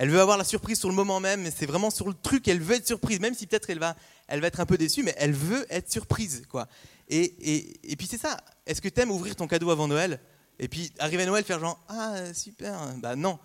Elle 0.03 0.09
veut 0.09 0.21
avoir 0.23 0.39
la 0.39 0.45
surprise 0.45 0.79
sur 0.79 0.89
le 0.89 0.95
moment 0.95 1.21
même, 1.21 1.43
mais 1.43 1.51
c'est 1.51 1.67
vraiment 1.67 1.91
sur 1.91 2.09
le 2.09 2.15
truc, 2.15 2.49
elle 2.49 2.59
veut 2.59 2.77
être 2.77 2.87
surprise, 2.87 3.21
même 3.21 3.35
si 3.35 3.47
peut-être 3.47 3.69
elle 3.69 3.79
va, 3.79 3.95
elle 4.29 4.41
va 4.41 4.47
être 4.47 4.59
un 4.59 4.65
peu 4.65 4.79
déçue, 4.79 5.03
mais 5.03 5.15
elle 5.19 5.35
veut 5.35 5.67
être 5.69 5.93
surprise. 5.93 6.45
quoi. 6.49 6.69
Et, 7.11 7.21
et, 7.23 7.93
et 7.93 7.97
puis 7.97 8.07
c'est 8.07 8.17
ça, 8.17 8.39
est-ce 8.65 8.81
que 8.81 8.89
tu 8.89 8.99
aimes 8.99 9.11
ouvrir 9.11 9.37
ton 9.37 9.47
cadeau 9.47 9.69
avant 9.69 9.87
Noël 9.89 10.19
Et 10.59 10.69
puis 10.69 10.91
arriver 11.01 11.25
à 11.25 11.27
Noël, 11.27 11.45
faire 11.45 11.61
genre 11.61 11.79
Ah, 11.87 12.33
super 12.33 12.81
Bah 12.97 13.15
non. 13.15 13.39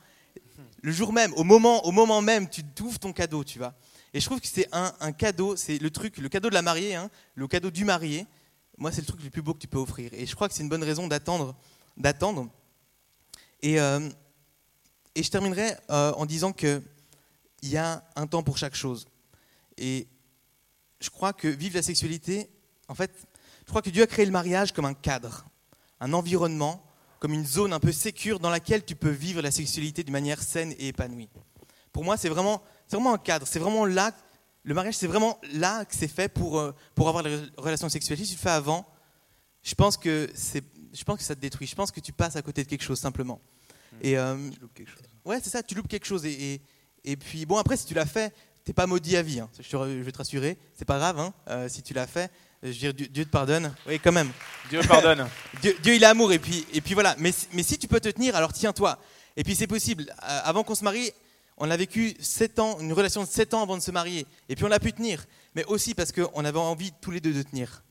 Le 0.82 0.94
jour 0.94 1.12
même, 1.12 1.34
au 1.34 1.44
moment, 1.44 1.86
au 1.86 1.92
moment 1.92 2.22
même, 2.22 2.50
tu 2.50 2.62
ouvres 2.82 3.00
ton 3.00 3.12
cadeau, 3.12 3.44
tu 3.44 3.58
vois. 3.58 3.74
Et 4.14 4.22
je 4.22 4.26
trouve 4.26 4.40
que 4.40 4.48
c'est 4.48 4.70
un, 4.72 4.94
un 5.02 5.12
cadeau, 5.12 5.58
c'est 5.58 5.78
le 5.78 5.90
truc, 5.90 6.20
le 6.20 6.30
cadeau 6.30 6.48
de 6.48 6.54
la 6.54 6.62
mariée, 6.62 6.96
hein, 6.96 7.10
le 7.36 7.50
cadeau 7.50 7.70
du 7.70 7.84
marié. 7.84 8.26
Moi, 8.78 8.94
c'est 8.94 9.02
le 9.02 9.08
truc 9.08 9.22
le 9.22 9.30
plus 9.30 9.42
beau 9.42 9.54
que 9.54 9.60
tu 9.60 9.68
peux 9.68 9.78
offrir. 9.78 10.10
Et 10.14 10.26
je 10.26 10.34
crois 10.36 10.48
que 10.48 10.54
c'est 10.54 10.64
une 10.64 10.70
bonne 10.70 10.86
raison 10.86 11.06
d'attendre. 11.10 11.54
d'attendre. 11.98 12.48
Et, 13.62 13.78
euh, 13.78 14.10
et 15.16 15.24
je 15.24 15.32
terminerai 15.32 15.76
euh, 15.90 16.12
en 16.14 16.26
disant 16.26 16.52
qu'il 16.52 16.82
y 17.64 17.78
a 17.78 18.04
un 18.16 18.28
temps 18.28 18.44
pour 18.44 18.58
chaque 18.58 18.76
chose. 18.76 19.08
Et 19.78 20.08
je 21.00 21.10
crois 21.10 21.34
que 21.34 21.48
vivre 21.48 21.76
la 21.76 21.82
sexualité, 21.82 22.50
en 22.88 22.96
fait, 22.96 23.12
je 23.66 23.70
crois 23.70 23.82
que 23.82 23.90
Dieu 23.90 24.04
a 24.04 24.08
créé 24.08 24.26
le 24.26 24.32
mariage 24.32 24.72
comme 24.72 24.86
un 24.86 24.94
cadre, 24.94 25.46
un 26.00 26.14
environnement, 26.14 26.84
comme 27.20 27.34
une 27.34 27.46
zone 27.46 27.74
un 27.74 27.80
peu 27.80 27.92
sécure 27.92 28.40
dans 28.40 28.50
laquelle 28.50 28.84
tu 28.84 28.96
peux 28.96 29.10
vivre 29.10 29.42
la 29.42 29.52
sexualité 29.52 30.04
d'une 30.04 30.14
manière 30.14 30.42
saine 30.42 30.74
et 30.78 30.90
épanouie. 30.90 31.30
Pour 31.92 32.04
moi, 32.04 32.18
c'est 32.18 32.30
vraiment, 32.30 32.62
vraiment 32.92 33.14
un 33.14 33.18
cadre, 33.18 33.48
c'est 33.48 33.60
vraiment 33.60 33.86
là, 33.86 34.12
le 34.64 34.74
mariage, 34.74 34.96
c'est 34.96 35.08
vraiment 35.08 35.40
là 35.54 35.86
que 35.86 35.96
c'est 35.96 36.08
fait 36.08 36.28
pour, 36.28 36.60
euh, 36.60 36.74
pour 36.94 37.08
avoir 37.08 37.24
les 37.24 37.40
relations 37.58 37.88
sexuelles. 37.88 38.18
Si 38.18 38.28
tu 38.28 38.34
le 38.34 38.40
fais 38.40 38.50
avant, 38.50 38.86
je 39.64 39.74
pense 39.76 39.96
que 39.96 40.30
je 40.94 41.04
pense 41.04 41.18
que 41.18 41.24
ça 41.24 41.36
te 41.36 41.40
détruit. 41.42 41.68
Je 41.68 41.76
pense 41.76 41.92
que 41.92 42.00
tu 42.00 42.14
passes 42.14 42.36
à 42.36 42.42
côté 42.42 42.64
de 42.64 42.70
quelque 42.70 42.84
chose 42.84 43.00
simplement. 43.00 43.42
Et 44.02 44.18
euh, 44.18 44.36
ouais, 45.26 45.40
c'est 45.44 45.50
ça, 45.50 45.64
tu 45.64 45.76
loupes 45.76 45.88
quelque 45.88 46.06
chose. 46.06 46.26
Et, 46.26 46.54
et, 46.54 46.62
et 47.04 47.16
puis 47.18 47.46
bon, 47.46 47.58
après, 47.58 47.78
si 47.78 47.86
tu 47.86 47.94
l'as 47.94 48.06
fait, 48.06 48.34
t'es 48.64 48.74
pas 48.74 48.88
maudit 48.88 49.16
à 49.18 49.22
vie. 49.22 49.40
hein. 49.40 49.50
Je, 49.60 49.64
te- 49.70 49.78
je 49.78 50.04
vais 50.04 50.12
te 50.12 50.18
rassurer, 50.18 50.58
c'est 50.74 50.86
pas 50.86 50.98
grave. 50.98 51.20
hein. 51.20 51.34
Euh, 51.50 51.70
si 51.70 51.82
tu 51.84 51.94
l'as 51.94 52.08
fait, 52.08 52.32
je 52.64 52.68
veux 52.70 52.74
dire, 52.74 52.94
Dieu, 52.94 53.08
Dieu 53.08 53.26
te 53.26 53.30
pardonne. 53.30 53.74
Oui, 53.88 54.00
quand 54.04 54.12
même. 54.12 54.32
Dieu 54.70 54.82
pardonne. 54.88 55.28
Dieu, 55.62 55.76
Dieu, 55.84 55.96
il 55.96 56.04
est 56.04 56.08
amour 56.08 56.32
et 56.34 56.40
puis, 56.40 56.66
et 56.74 56.82
puis 56.82 56.94
voilà. 56.94 57.16
Mais, 57.20 57.32
si- 57.32 57.48
mais 57.54 57.64
si 57.64 57.78
tu 57.78 57.88
peux 57.88 58.00
te 58.00 58.10
tenir, 58.10 58.36
alors 58.36 58.54
tiens-toi. 58.54 59.00
Et 59.38 59.44
puis 59.44 59.56
c'est 59.56 59.68
possible. 59.68 60.06
Euh, 60.24 60.40
avant 60.44 60.64
qu'on 60.64 60.76
se 60.76 60.84
marie, 60.84 61.12
on 61.58 61.70
a 61.72 61.78
vécu 61.78 62.16
sept 62.20 62.60
ans, 62.60 62.80
une 62.80 62.92
relation 62.94 63.24
de 63.24 63.28
7 63.30 63.54
ans 63.54 63.62
avant 63.64 63.78
de 63.78 63.82
se 63.82 63.92
marier. 63.92 64.26
Et 64.50 64.56
puis 64.56 64.66
on 64.66 64.72
a 64.72 64.80
pu 64.80 64.92
tenir. 64.94 65.26
Mais 65.56 65.64
aussi 65.66 65.94
parce 65.94 66.12
qu'on 66.12 66.44
avait 66.44 66.60
envie 66.60 66.92
tous 67.02 67.12
les 67.12 67.22
deux 67.22 67.34
de 67.34 67.44
tenir. 67.44 67.84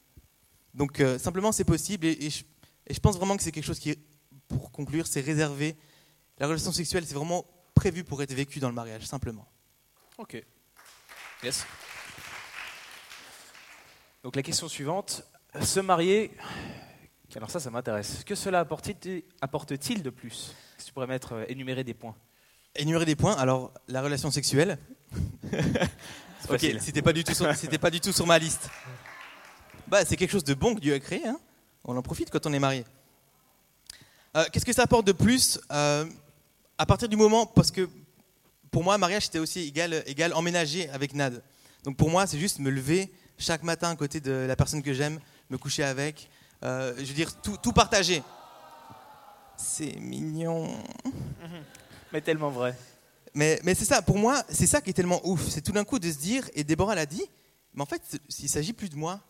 Donc 0.75 1.01
euh, 1.01 1.19
simplement 1.19 1.53
c'est 1.53 1.65
possible. 1.65 2.07
Et, 2.07 2.27
et 2.27 2.31
je, 2.31 2.43
et 2.87 2.93
je 2.95 3.01
pense 3.01 3.17
vraiment 3.17 3.37
que 3.37 3.43
c'est 3.43 3.53
quelque 3.53 3.65
chose 3.65 3.79
qui, 3.79 3.97
pour 4.49 4.71
conclure, 4.73 5.07
c'est 5.07 5.21
réservé. 5.21 5.77
La 6.39 6.47
relation 6.47 6.73
sexuelle, 6.73 7.05
c'est 7.07 7.15
vraiment 7.15 7.47
prévu 7.75 8.05
pour 8.05 8.23
être 8.23 8.33
vécu 8.33 8.59
dans 8.61 8.69
le 8.69 8.75
mariage, 8.75 9.07
simplement. 9.07 9.47
Ok. 10.19 10.43
Yes. 11.43 11.67
Donc 14.23 14.37
la 14.37 14.43
question 14.43 14.69
suivante, 14.69 15.23
se 15.61 15.81
marier, 15.81 16.31
alors 17.37 17.51
ça, 17.51 17.61
ça 17.61 17.71
m'intéresse. 17.71 18.23
Que 18.25 18.35
cela 18.35 18.61
apporte-t-il 18.61 20.03
de 20.03 20.11
plus? 20.11 20.55
Que 20.79 20.85
tu 20.85 20.93
pourrais 20.93 21.07
mettre, 21.07 21.33
euh, 21.35 21.45
énumérer 21.49 21.83
des 21.85 21.95
points 21.95 22.15
Énumérer 22.77 23.05
des 23.05 23.17
points. 23.17 23.35
Alors, 23.35 23.73
la 23.89 24.03
relation 24.03 24.31
sexuelle. 24.31 24.79
Ok, 26.51 26.61
c'était 26.79 27.01
pas 27.01 27.15
du 27.15 27.25
tout 27.25 27.33
sur, 27.33 27.49
pas 27.81 27.91
du 27.91 28.01
tout 28.03 28.13
sur 28.13 28.27
ma 28.27 28.39
liste. 28.39 28.69
bah, 29.87 30.05
c'est 30.05 30.15
quelque 30.15 30.31
chose 30.31 30.45
de 30.45 30.53
bon 30.53 30.75
que 30.75 30.81
Dieu 30.81 30.93
a 30.93 31.01
créé. 31.01 31.27
hein. 31.27 31.41
On 31.85 31.97
en 31.97 32.03
profite 32.03 32.29
quand 32.31 32.45
on 32.45 32.53
est 32.53 32.59
marié. 32.59 32.85
Euh, 34.37 34.45
Qu'est-ce 34.53 34.67
que 34.67 34.73
ça 34.75 34.83
apporte 34.83 35.07
de 35.07 35.13
plus? 35.13 35.59
Euh, 35.73 36.05
À 36.77 36.87
partir 36.87 37.09
du 37.09 37.17
moment, 37.17 37.47
parce 37.47 37.71
que 37.71 37.89
pour 38.71 38.83
moi, 38.83 38.99
mariage, 38.99 39.27
c'était 39.27 39.39
aussi 39.39 39.61
égal, 39.61 40.03
égal 40.07 40.33
emménager 40.35 40.89
avec 40.91 41.15
Nad. 41.15 41.43
Donc 41.85 41.97
pour 41.97 42.11
moi, 42.11 42.27
c'est 42.27 42.39
juste 42.39 42.59
me 42.59 42.71
lever 42.71 43.13
chaque 43.39 43.63
matin 43.63 43.91
à 43.91 43.97
côté 43.97 44.21
de 44.21 44.33
la 44.33 44.57
personne 44.57 44.83
que 44.83 44.93
j'aime, 44.93 45.21
me 45.51 45.59
coucher 45.59 45.85
avec, 45.85 46.29
euh, 46.65 46.95
je 46.99 47.05
veux 47.05 47.15
dire, 47.15 47.41
tout, 47.41 47.57
tout 47.57 47.73
partager. 47.73 48.23
C'est 49.57 49.95
mignon. 50.01 50.77
Mais 52.13 52.21
tellement 52.21 52.51
vrai. 52.51 52.77
Mais, 53.35 53.61
mais 53.65 53.75
c'est 53.75 53.85
ça, 53.85 54.01
pour 54.03 54.17
moi, 54.17 54.45
c'est 54.49 54.67
ça 54.67 54.81
qui 54.81 54.91
est 54.91 54.93
tellement 54.93 55.21
ouf. 55.27 55.49
C'est 55.49 55.61
tout 55.61 55.73
d'un 55.73 55.83
coup 55.83 55.99
de 55.99 56.09
se 56.09 56.19
dire, 56.19 56.49
et 56.55 56.63
Déborah 56.63 56.95
l'a 56.95 57.07
dit, 57.07 57.25
mais 57.75 57.83
en 57.83 57.87
fait, 57.87 58.21
il 58.39 58.49
s'agit 58.49 58.73
plus 58.73 58.89
de 58.89 58.95
moi. 58.95 59.21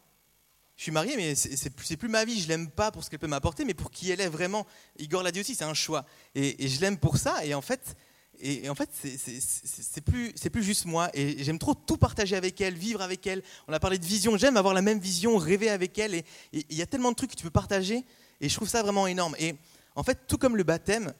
Je 0.76 0.82
suis 0.82 0.92
marié, 0.92 1.16
mais 1.16 1.34
c'est 1.36 1.70
plus, 1.70 1.96
plus 1.96 2.08
ma 2.08 2.24
vie. 2.24 2.40
Je 2.40 2.48
l'aime 2.48 2.68
pas 2.68 2.90
pour 2.90 3.04
ce 3.04 3.10
qu'elle 3.10 3.20
peut 3.20 3.28
m'apporter, 3.28 3.64
mais 3.64 3.74
pour 3.74 3.90
qui 3.90 4.10
elle 4.10 4.20
est 4.20 4.28
vraiment. 4.28 4.66
Igor 4.98 5.22
l'a 5.22 5.30
dit 5.30 5.40
aussi, 5.40 5.54
c'est 5.54 5.64
un 5.64 5.74
choix. 5.74 6.04
Et, 6.34 6.66
je 6.66 6.80
l'aime 6.80 6.98
pour 6.98 7.16
ça. 7.16 7.44
Et 7.44 7.54
en 7.54 7.62
fait, 7.62 7.96
et, 8.40 8.64
et 8.64 8.68
en 8.68 8.74
fait, 8.74 8.90
c'est- 8.92 10.00
plus, 10.00 10.32
c'est 10.34 10.50
plus 10.50 10.64
juste 10.64 10.86
moi. 10.86 11.10
Et 11.14 11.44
j'aime 11.44 11.60
trop 11.60 11.74
tout 11.74 11.96
partager 11.96 12.34
avec 12.34 12.60
elle, 12.60 12.74
vivre 12.74 13.02
avec 13.02 13.24
elle. 13.26 13.42
On 13.68 13.72
a 13.72 13.78
parlé 13.78 13.98
de 13.98 14.04
vision. 14.04 14.36
J'aime 14.36 14.56
avoir 14.56 14.74
la 14.74 14.82
même 14.82 14.98
vision, 14.98 15.36
rêver 15.36 15.70
avec 15.70 15.96
elle. 15.98 16.14
Et 16.14 16.24
il 16.52 16.76
y 16.76 16.82
a 16.82 16.86
tellement 16.86 17.12
de 17.12 17.16
trucs 17.16 17.30
que 17.30 17.36
tu 17.36 17.44
peux 17.44 17.50
partager. 17.50 18.04
Et 18.40 18.48
je 18.48 18.54
trouve 18.56 18.68
ça 18.68 18.82
vraiment 18.82 19.06
énorme. 19.06 19.36
Et 19.38 19.54
en 19.94 20.02
fait, 20.02 20.26
tout 20.26 20.38
comme 20.38 20.56
le 20.56 20.64
baptême, 20.64 21.14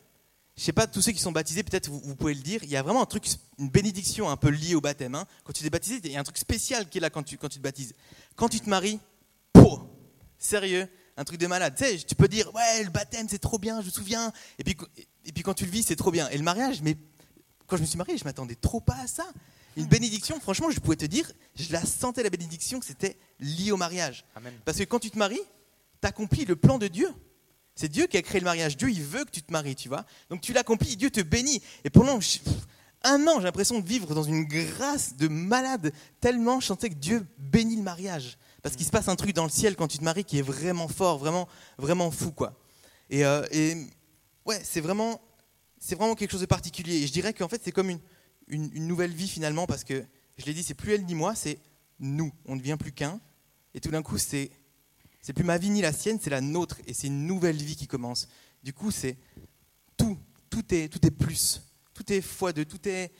je 0.56 0.62
sais 0.62 0.72
pas, 0.72 0.88
tous 0.88 1.00
ceux 1.00 1.12
qui 1.12 1.20
sont 1.20 1.32
baptisés, 1.32 1.62
peut-être 1.62 1.88
vous, 1.90 2.14
pouvez 2.16 2.34
le 2.34 2.40
dire, 2.40 2.62
il 2.64 2.70
y 2.70 2.76
a 2.76 2.82
vraiment 2.82 3.02
un 3.02 3.06
truc, 3.06 3.24
une 3.58 3.68
bénédiction 3.68 4.28
un 4.30 4.36
peu 4.36 4.48
liée 4.50 4.74
au 4.74 4.80
baptême. 4.80 5.14
hein. 5.14 5.26
Quand 5.44 5.52
tu 5.52 5.62
t'es 5.62 5.70
baptisé, 5.70 6.00
il 6.02 6.10
y 6.10 6.16
a 6.16 6.20
un 6.20 6.24
truc 6.24 6.38
spécial 6.38 6.88
qui 6.88 6.98
est 6.98 7.00
là 7.00 7.10
quand 7.10 7.22
tu, 7.22 7.38
quand 7.38 7.48
tu 7.48 7.58
te 7.58 7.62
baptises. 7.62 7.92
Quand 8.36 8.48
tu 8.48 8.60
te 8.60 8.68
maries, 8.68 8.98
pouh, 9.54 9.80
sérieux, 10.38 10.86
un 11.16 11.24
truc 11.24 11.40
de 11.40 11.46
malade. 11.46 11.74
Tu 11.76 11.84
sais, 11.84 11.96
tu 11.96 12.14
peux 12.14 12.28
dire, 12.28 12.54
ouais, 12.54 12.84
le 12.84 12.90
baptême, 12.90 13.26
c'est 13.30 13.38
trop 13.38 13.58
bien, 13.58 13.80
je 13.80 13.86
me 13.86 13.90
souviens. 13.90 14.32
Et 14.58 14.64
puis, 14.64 14.76
et 15.24 15.32
puis 15.32 15.42
quand 15.42 15.54
tu 15.54 15.64
le 15.64 15.70
vis, 15.70 15.84
c'est 15.84 15.96
trop 15.96 16.10
bien. 16.10 16.28
Et 16.28 16.36
le 16.36 16.44
mariage, 16.44 16.82
mais 16.82 16.96
quand 17.66 17.76
je 17.76 17.82
me 17.82 17.86
suis 17.86 17.96
marié, 17.96 18.18
je 18.18 18.24
m'attendais 18.24 18.56
trop 18.56 18.80
pas 18.80 18.98
à 19.02 19.06
ça. 19.06 19.26
Une 19.76 19.86
bénédiction, 19.86 20.38
franchement, 20.38 20.70
je 20.70 20.78
pouvais 20.78 20.96
te 20.96 21.06
dire, 21.06 21.30
je 21.56 21.72
la 21.72 21.84
sentais 21.84 22.22
la 22.22 22.30
bénédiction 22.30 22.78
que 22.78 22.86
c'était 22.86 23.16
lié 23.40 23.72
au 23.72 23.76
mariage. 23.76 24.24
Amen. 24.36 24.52
Parce 24.64 24.78
que 24.78 24.84
quand 24.84 24.98
tu 24.98 25.10
te 25.10 25.18
maries, 25.18 25.40
tu 26.00 26.06
accomplis 26.06 26.44
le 26.44 26.56
plan 26.56 26.78
de 26.78 26.86
Dieu. 26.86 27.08
C'est 27.74 27.88
Dieu 27.88 28.06
qui 28.06 28.16
a 28.16 28.22
créé 28.22 28.40
le 28.40 28.44
mariage. 28.44 28.76
Dieu, 28.76 28.90
il 28.90 29.02
veut 29.02 29.24
que 29.24 29.30
tu 29.30 29.42
te 29.42 29.52
maries, 29.52 29.74
tu 29.74 29.88
vois. 29.88 30.04
Donc 30.30 30.42
tu 30.42 30.52
l'accomplis, 30.52 30.96
Dieu 30.96 31.10
te 31.10 31.20
bénit. 31.20 31.60
Et 31.82 31.90
pendant 31.90 32.20
un 33.02 33.26
an, 33.26 33.38
j'ai 33.38 33.44
l'impression 33.44 33.80
de 33.80 33.86
vivre 33.86 34.14
dans 34.14 34.22
une 34.22 34.44
grâce 34.44 35.16
de 35.16 35.28
malade, 35.28 35.92
tellement 36.20 36.60
je 36.60 36.66
sentais 36.66 36.88
que 36.88 36.94
Dieu 36.94 37.26
bénit 37.38 37.76
le 37.76 37.82
mariage. 37.82 38.38
Parce 38.64 38.74
qu'il 38.74 38.84
se 38.84 38.90
passe 38.90 39.06
un 39.06 39.14
truc 39.14 39.32
dans 39.32 39.44
le 39.44 39.50
ciel 39.50 39.76
quand 39.76 39.86
tu 39.86 39.98
te 39.98 40.04
maries 40.04 40.24
qui 40.24 40.38
est 40.38 40.42
vraiment 40.42 40.88
fort, 40.88 41.18
vraiment, 41.18 41.46
vraiment 41.78 42.10
fou, 42.10 42.32
quoi. 42.32 42.58
Et, 43.10 43.24
euh, 43.24 43.44
ouais, 44.46 44.60
c'est 44.64 44.80
vraiment, 44.80 45.20
c'est 45.78 45.94
vraiment 45.94 46.16
quelque 46.16 46.32
chose 46.32 46.40
de 46.40 46.46
particulier. 46.46 46.96
Et 46.96 47.06
je 47.06 47.12
dirais 47.12 47.32
qu'en 47.32 47.48
fait, 47.48 47.60
c'est 47.62 47.72
comme 47.72 47.96
une 48.48 48.86
nouvelle 48.88 49.12
vie 49.12 49.28
finalement, 49.28 49.66
parce 49.66 49.84
que 49.84 50.04
je 50.38 50.46
l'ai 50.46 50.54
dit, 50.54 50.64
c'est 50.64 50.74
plus 50.74 50.92
elle 50.92 51.04
ni 51.04 51.14
moi, 51.14 51.36
c'est 51.36 51.60
nous. 52.00 52.32
On 52.46 52.56
ne 52.56 52.60
devient 52.60 52.76
plus 52.76 52.90
qu'un. 52.90 53.20
Et 53.74 53.80
tout 53.80 53.90
d'un 53.90 54.02
coup, 54.02 54.18
c'est 54.18 54.50
c'est 55.24 55.32
plus 55.32 55.44
ma 55.44 55.56
vie 55.56 55.70
ni 55.70 55.80
la 55.80 55.94
sienne, 55.94 56.18
c'est 56.20 56.28
la 56.28 56.42
nôtre 56.42 56.76
et 56.86 56.92
c'est 56.92 57.06
une 57.06 57.26
nouvelle 57.26 57.56
vie 57.56 57.76
qui 57.76 57.86
commence. 57.86 58.28
Du 58.62 58.74
coup, 58.74 58.90
c'est 58.90 59.16
tout, 59.96 60.18
tout 60.50 60.74
est, 60.74 60.88
tout 60.90 61.06
est 61.06 61.10
plus, 61.10 61.62
tout 61.94 62.12
est 62.12 62.20
fois 62.20 62.52
deux, 62.52 62.66
tout 62.66 62.86
est, 62.86 63.10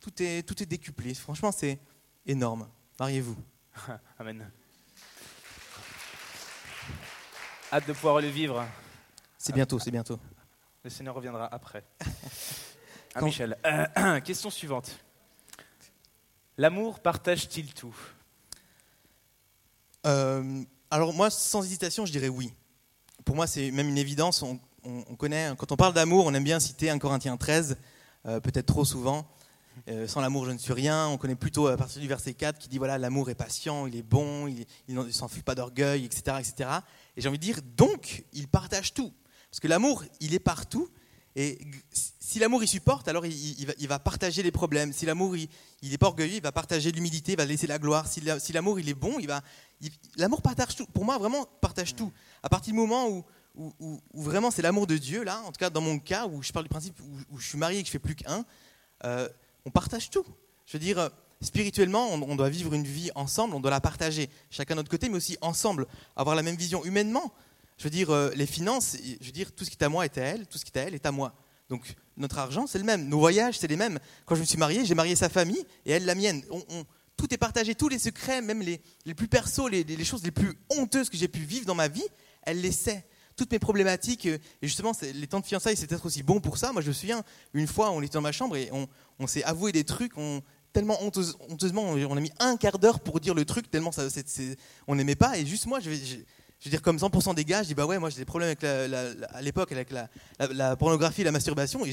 tout 0.00 0.10
est, 0.20 0.42
tout 0.42 0.60
est 0.60 0.66
décuplé. 0.66 1.14
Franchement, 1.14 1.52
c'est 1.52 1.78
énorme. 2.26 2.68
Mariez-vous. 2.98 3.36
Amen. 4.18 4.50
Hâte 7.72 7.86
de 7.86 7.92
pouvoir 7.92 8.20
le 8.20 8.28
vivre. 8.28 8.64
C'est 9.38 9.54
bientôt, 9.54 9.78
c'est 9.78 9.90
bientôt. 9.90 10.18
Le 10.82 10.90
Seigneur 10.90 11.14
reviendra 11.14 11.46
après. 11.52 11.84
Ah, 13.12 13.22
Michel. 13.22 13.58
Euh, 13.66 14.20
question 14.24 14.50
suivante. 14.50 14.96
L'amour 16.56 17.00
partage-t-il 17.00 17.74
tout? 17.74 17.92
Euh, 20.06 20.62
alors 20.92 21.12
moi, 21.12 21.28
sans 21.28 21.64
hésitation, 21.64 22.06
je 22.06 22.12
dirais 22.12 22.28
oui. 22.28 22.54
Pour 23.24 23.34
moi, 23.34 23.48
c'est 23.48 23.72
même 23.72 23.88
une 23.88 23.98
évidence. 23.98 24.42
On, 24.42 24.60
on- 24.84 25.02
on 25.10 25.16
connaît, 25.16 25.50
quand 25.58 25.72
on 25.72 25.76
parle 25.76 25.92
d'amour, 25.92 26.24
on 26.26 26.34
aime 26.34 26.44
bien 26.44 26.60
citer 26.60 26.88
1 26.88 27.00
Corinthiens 27.00 27.36
13, 27.36 27.78
euh, 28.26 28.38
peut-être 28.38 28.66
trop 28.66 28.84
souvent. 28.84 29.26
Euh, 29.88 30.06
sans 30.06 30.20
l'amour, 30.20 30.44
je 30.46 30.52
ne 30.52 30.58
suis 30.58 30.72
rien. 30.72 31.08
On 31.08 31.18
connaît 31.18 31.34
plutôt 31.34 31.66
à 31.66 31.76
partir 31.76 32.00
du 32.00 32.06
verset 32.06 32.34
4 32.34 32.60
qui 32.60 32.68
dit 32.68 32.78
voilà, 32.78 32.96
l'amour 32.96 33.28
est 33.30 33.34
patient, 33.34 33.88
il 33.88 33.96
est 33.96 34.02
bon, 34.04 34.46
il, 34.46 34.66
il 34.86 34.96
il 35.04 35.12
s'enfuit 35.12 35.42
pas 35.42 35.56
d'orgueil, 35.56 36.04
etc., 36.04 36.36
etc. 36.38 36.70
Et 37.16 37.20
j'ai 37.20 37.28
envie 37.28 37.38
de 37.38 37.42
dire 37.44 37.60
donc, 37.76 38.24
il 38.32 38.48
partage 38.48 38.94
tout, 38.94 39.12
parce 39.50 39.60
que 39.60 39.68
l'amour, 39.68 40.04
il 40.20 40.34
est 40.34 40.38
partout. 40.40 40.88
Et 41.36 41.58
si 41.92 42.40
l'amour 42.40 42.62
il 42.64 42.68
supporte, 42.68 43.06
alors 43.06 43.24
il, 43.24 43.64
va, 43.66 43.72
il 43.78 43.86
va 43.86 43.98
partager 44.00 44.42
les 44.42 44.50
problèmes. 44.50 44.92
Si 44.92 45.06
l'amour 45.06 45.36
il 45.36 45.48
n'est 45.82 45.96
pas 45.98 46.08
orgueilleux, 46.08 46.36
il 46.36 46.42
va 46.42 46.50
partager 46.50 46.90
l'humilité, 46.90 47.32
il 47.32 47.38
va 47.38 47.44
laisser 47.44 47.68
la 47.68 47.78
gloire. 47.78 48.08
Si 48.08 48.20
la- 48.20 48.40
si 48.40 48.52
l'amour 48.52 48.80
il 48.80 48.88
est 48.88 48.94
bon, 48.94 49.18
il 49.20 49.28
va, 49.28 49.40
l'amour 50.16 50.42
partage 50.42 50.74
tout. 50.74 50.86
Pour 50.86 51.04
moi, 51.04 51.18
vraiment, 51.18 51.46
partage 51.60 51.94
tout. 51.94 52.12
À 52.42 52.48
partir 52.48 52.72
du 52.72 52.78
moment 52.80 53.08
où, 53.08 53.24
où, 53.54 53.72
où- 53.78 54.00
vraiment 54.22 54.50
c'est 54.50 54.62
l'amour 54.62 54.88
de 54.88 54.96
Dieu, 54.96 55.22
là, 55.22 55.40
en 55.42 55.52
tout 55.52 55.58
cas 55.58 55.70
dans 55.70 55.80
mon 55.80 56.00
cas, 56.00 56.26
où 56.26 56.42
je 56.42 56.50
parle 56.50 56.64
du 56.64 56.68
principe 56.68 56.98
où, 57.30 57.38
je 57.38 57.46
suis 57.48 57.58
marié 57.58 57.78
et 57.78 57.82
que 57.82 57.86
je 57.86 57.92
fais 57.92 57.98
plus 58.00 58.16
qu'un, 58.16 58.44
euh, 59.04 59.28
on 59.64 59.70
partage 59.70 60.10
tout. 60.10 60.26
Je 60.66 60.72
veux 60.72 60.78
dire, 60.84 61.10
spirituellement, 61.42 62.08
on, 62.12 62.36
doit 62.36 62.48
vivre 62.48 62.74
une 62.74 62.84
vie 62.84 63.10
ensemble, 63.14 63.54
on 63.54 63.60
doit 63.60 63.70
la 63.70 63.80
partager, 63.80 64.28
chacun 64.50 64.74
de 64.74 64.80
notre 64.80 64.90
côté, 64.90 65.08
mais 65.08 65.16
aussi 65.16 65.36
ensemble, 65.40 65.86
avoir 66.16 66.36
la 66.36 66.42
même 66.42 66.56
vision 66.56 66.84
humainement. 66.84 67.32
Je 67.78 67.84
veux 67.84 67.90
dire, 67.90 68.10
euh, 68.10 68.30
les 68.34 68.46
finances, 68.46 68.96
je 69.20 69.26
veux 69.26 69.32
dire, 69.32 69.52
tout 69.52 69.64
ce 69.64 69.70
qui 69.70 69.76
est 69.76 69.84
à 69.84 69.88
moi 69.88 70.04
est 70.04 70.18
à 70.18 70.22
elle, 70.22 70.46
tout 70.46 70.58
ce 70.58 70.64
qui 70.64 70.72
est 70.74 70.78
à 70.78 70.82
elle 70.82 70.94
est 70.94 71.06
à 71.06 71.12
moi. 71.12 71.34
Donc 71.70 71.94
notre 72.16 72.38
argent, 72.38 72.66
c'est 72.66 72.78
le 72.78 72.84
même. 72.84 73.08
Nos 73.08 73.18
voyages, 73.18 73.58
c'est 73.58 73.68
les 73.68 73.76
mêmes. 73.76 73.98
Quand 74.26 74.34
je 74.34 74.40
me 74.40 74.44
suis 74.44 74.58
marié, 74.58 74.84
j'ai 74.84 74.94
marié 74.94 75.16
sa 75.16 75.28
famille 75.28 75.64
et 75.86 75.92
elle 75.92 76.04
la 76.04 76.14
mienne. 76.14 76.42
Tout 77.16 77.32
est 77.32 77.38
partagé, 77.38 77.74
tous 77.74 77.88
les 77.88 77.98
secrets, 77.98 78.42
même 78.42 78.60
les, 78.60 78.80
les 79.06 79.14
plus 79.14 79.28
persos, 79.28 79.70
les, 79.70 79.84
les 79.84 80.04
choses 80.04 80.22
les 80.22 80.30
plus 80.30 80.52
honteuses 80.70 81.08
que 81.08 81.16
j'ai 81.16 81.28
pu 81.28 81.40
vivre 81.40 81.66
dans 81.66 81.74
ma 81.74 81.88
vie, 81.88 82.04
elle 82.42 82.60
les 82.60 82.72
sait. 82.72 83.06
Toutes 83.36 83.52
mes 83.52 83.58
problématiques, 83.58 84.26
euh, 84.26 84.38
et 84.60 84.66
justement, 84.66 84.92
les 85.00 85.26
temps 85.26 85.40
de 85.40 85.46
fiançailles, 85.46 85.76
c'est 85.76 85.86
peut-être 85.86 86.04
aussi 86.04 86.22
bon 86.22 86.40
pour 86.40 86.58
ça. 86.58 86.72
Moi, 86.72 86.82
je 86.82 86.88
me 86.88 86.92
souviens, 86.92 87.22
une 87.54 87.66
fois, 87.66 87.90
on 87.90 88.02
était 88.02 88.14
dans 88.14 88.20
ma 88.20 88.32
chambre 88.32 88.56
et 88.56 88.70
on, 89.18 89.26
s'est 89.26 89.44
avoué 89.44 89.72
des 89.72 89.84
trucs, 89.84 90.12
tellement 90.72 90.98
honteuse- 91.02 91.36
honteusement, 91.48 91.82
on 91.82 92.16
a 92.16 92.20
mis 92.20 92.32
un 92.38 92.56
quart 92.56 92.78
d'heure 92.78 93.00
pour 93.00 93.20
dire 93.20 93.34
le 93.34 93.44
truc, 93.44 93.70
tellement 93.70 93.92
ça, 93.92 94.06
on 94.86 94.94
n'aimait 94.94 95.16
pas. 95.16 95.38
Et 95.38 95.46
juste 95.46 95.66
moi, 95.66 95.80
je 95.80 95.90
vais, 95.90 95.96
je, 95.96 96.16
je 96.60 96.64
veux 96.66 96.70
dire, 96.70 96.82
comme 96.82 96.96
100% 96.98 97.34
des 97.34 97.44
gars, 97.44 97.62
je 97.62 97.68
dis, 97.68 97.74
bah 97.74 97.86
ouais, 97.86 97.98
moi 97.98 98.10
j'ai 98.10 98.18
des 98.18 98.24
problèmes 98.24 98.48
avec 98.48 98.62
la, 98.62 98.86
la- 98.86 99.14
la- 99.14 99.26
à 99.28 99.40
l'époque 99.42 99.72
avec 99.72 99.90
la, 99.90 100.76
pornographie, 100.76 101.24
la 101.24 101.32
masturbation, 101.32 101.84
et 101.86 101.92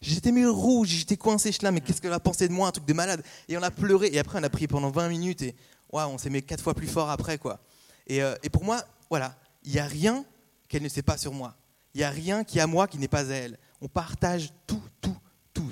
j'étais 0.00 0.32
mis 0.32 0.46
rouge, 0.46 0.88
j'étais 0.88 1.16
coincé, 1.16 1.52
je 1.52 1.58
là, 1.62 1.70
mais 1.70 1.80
qu'est-ce 1.80 2.00
qu'elle 2.00 2.10
va 2.10 2.20
penser 2.20 2.48
de 2.48 2.52
moi, 2.52 2.68
un 2.68 2.72
truc 2.72 2.86
de 2.86 2.92
malade? 2.94 3.22
Et 3.48 3.56
on 3.58 3.62
a 3.62 3.70
pleuré, 3.70 4.08
et 4.12 4.18
après 4.18 4.38
on 4.38 4.42
a 4.42 4.50
prié 4.50 4.66
pendant 4.66 4.90
20 4.90 5.08
minutes, 5.08 5.42
et 5.42 5.54
ouais, 5.92 6.02
on 6.04 6.16
s'est 6.18 6.30
mis 6.30 6.42
quatre 6.42 6.62
fois 6.62 6.74
plus 6.74 6.86
fort 6.88 7.10
après, 7.10 7.38
quoi. 7.38 7.60
Et, 8.06 8.22
euh, 8.22 8.34
et 8.42 8.48
pour 8.48 8.64
moi, 8.64 8.82
voilà, 9.10 9.36
il 9.64 9.72
n'y 9.72 9.78
a 9.78 9.84
rien 9.86 10.24
qu'elle 10.68 10.82
ne 10.82 10.88
sait 10.88 11.02
pas 11.02 11.18
sur 11.18 11.32
moi. 11.32 11.54
Il 11.94 11.98
n'y 11.98 12.04
a 12.04 12.10
rien 12.10 12.44
qui 12.44 12.58
est 12.58 12.62
à 12.62 12.66
moi 12.66 12.86
qui 12.88 12.98
n'est 12.98 13.08
pas 13.08 13.30
à 13.30 13.34
elle. 13.34 13.58
On 13.80 13.88
partage 13.88 14.50
tout, 14.66 14.82
tout, 15.00 15.16
tout. 15.52 15.70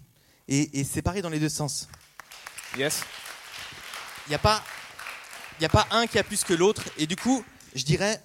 Et, 0.48 0.80
et 0.80 0.84
c'est 0.84 1.02
pareil 1.02 1.22
dans 1.22 1.28
les 1.30 1.38
deux 1.40 1.48
sens. 1.48 1.88
Yes. 2.76 3.02
Il 4.26 4.30
n'y 4.30 4.35
a, 4.35 4.38
pas- 4.38 4.62
y 5.61 5.64
a 5.64 5.68
pas 5.68 5.87
un 5.90 6.06
qui 6.06 6.18
a 6.18 6.25
plus 6.25 6.45
que 6.45 6.52
l'autre. 6.54 6.83
Et 6.99 7.06
du 7.06 7.16
coup, 7.16 7.45
je 7.75 7.85
dirais, 7.85 8.21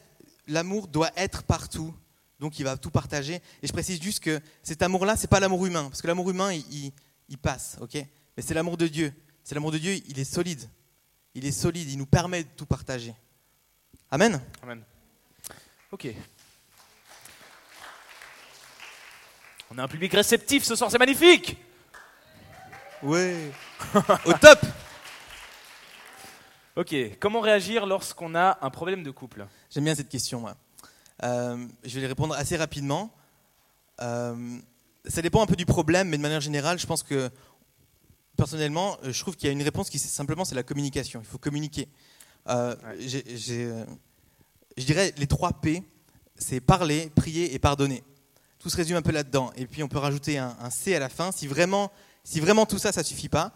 l'amour 0.48 0.88
doit 0.88 1.12
être 1.16 1.44
partout. 1.44 1.94
Donc 2.40 2.58
il 2.60 2.64
va 2.64 2.76
tout 2.76 2.90
partager. 2.90 3.36
Et 3.62 3.68
je 3.68 3.72
précise 3.72 4.02
juste 4.02 4.20
que 4.20 4.42
cet 4.64 4.82
amour-là, 4.82 5.16
c'est 5.16 5.30
pas 5.30 5.40
l'amour 5.40 5.66
humain. 5.66 5.86
Parce 5.90 6.02
que 6.02 6.08
l'amour 6.08 6.30
humain, 6.30 6.52
il, 6.54 6.66
il- 6.74 6.94
il 7.30 7.38
passe. 7.38 7.78
ok? 7.80 7.94
Mais 7.96 8.44
c'est 8.44 8.54
l'amour 8.54 8.78
de 8.78 8.88
Dieu. 8.88 9.14
C'est 9.44 9.56
l'amour 9.56 9.72
de 9.72 9.78
Dieu, 9.78 9.94
il 10.08 10.20
est 10.20 10.24
solide. 10.26 10.68
Il 11.34 11.46
est 11.46 11.52
solide, 11.52 11.90
il 11.90 11.98
nous 11.98 12.06
permet 12.06 12.44
de 12.44 12.50
tout 12.58 12.66
partager. 12.66 13.14
Amen? 14.10 14.42
Amen. 14.62 14.84
Ok. 15.92 16.08
On 19.70 19.78
a 19.78 19.84
un 19.84 19.88
public 19.88 20.12
réceptif 20.14 20.64
ce 20.66 20.76
soir, 20.76 20.92
c'est 20.92 20.98
magnifique 20.98 21.58
Ouais. 23.04 23.52
Au 24.26 24.34
top 24.34 24.60
Ok, 26.76 26.96
comment 27.20 27.42
réagir 27.42 27.86
lorsqu'on 27.86 28.34
a 28.34 28.58
un 28.62 28.70
problème 28.70 29.04
de 29.04 29.12
couple? 29.12 29.46
J'aime 29.70 29.84
bien 29.84 29.96
cette 29.96 30.10
question. 30.10 30.40
moi. 30.40 30.56
Euh, 31.24 31.66
je 31.84 31.96
vais 32.00 32.06
y 32.06 32.08
répondre 32.08 32.34
assez 32.34 32.56
rapidement. 32.56 33.14
Euh, 34.02 34.58
ça 35.06 35.22
dépend 35.22 35.42
un 35.44 35.46
peu 35.46 35.56
du 35.58 35.66
problème, 35.66 36.08
mais 36.10 36.18
de 36.18 36.22
manière 36.22 36.40
générale, 36.42 36.80
je 36.80 36.88
pense 36.88 37.04
que 37.04 37.30
personnellement, 38.38 38.98
je 39.04 39.20
trouve 39.20 39.36
qu'il 39.36 39.48
y 39.48 39.50
a 39.50 39.52
une 39.54 39.62
réponse 39.64 39.90
qui 39.90 40.00
simplement 40.00 40.46
c'est 40.46 40.56
la 40.56 40.64
communication. 40.64 41.22
Il 41.22 41.28
faut 41.28 41.38
communiquer. 41.38 41.90
Euh, 42.48 42.76
Ouais. 42.84 43.24
euh, 43.50 43.86
je 44.78 44.86
dirais 44.86 45.14
les 45.18 45.28
trois 45.28 45.52
P, 45.54 45.84
c'est 46.38 46.62
parler, 46.62 47.12
prier 47.16 47.54
et 47.54 47.60
pardonner. 47.60 48.04
Tout 48.60 48.70
se 48.70 48.78
résume 48.78 48.96
un 48.96 49.02
peu 49.02 49.12
là-dedans. 49.12 49.52
Et 49.58 49.68
puis 49.68 49.84
on 49.84 49.88
peut 49.90 49.98
rajouter 49.98 50.38
un, 50.38 50.56
un 50.60 50.70
C 50.70 50.96
à 50.96 51.00
la 51.00 51.10
fin. 51.10 51.32
Si 51.32 51.48
vraiment, 51.48 51.92
si 52.24 52.40
vraiment 52.40 52.66
tout 52.66 52.78
ça, 52.78 52.92
ça 52.92 53.04
suffit 53.04 53.30
pas, 53.30 53.54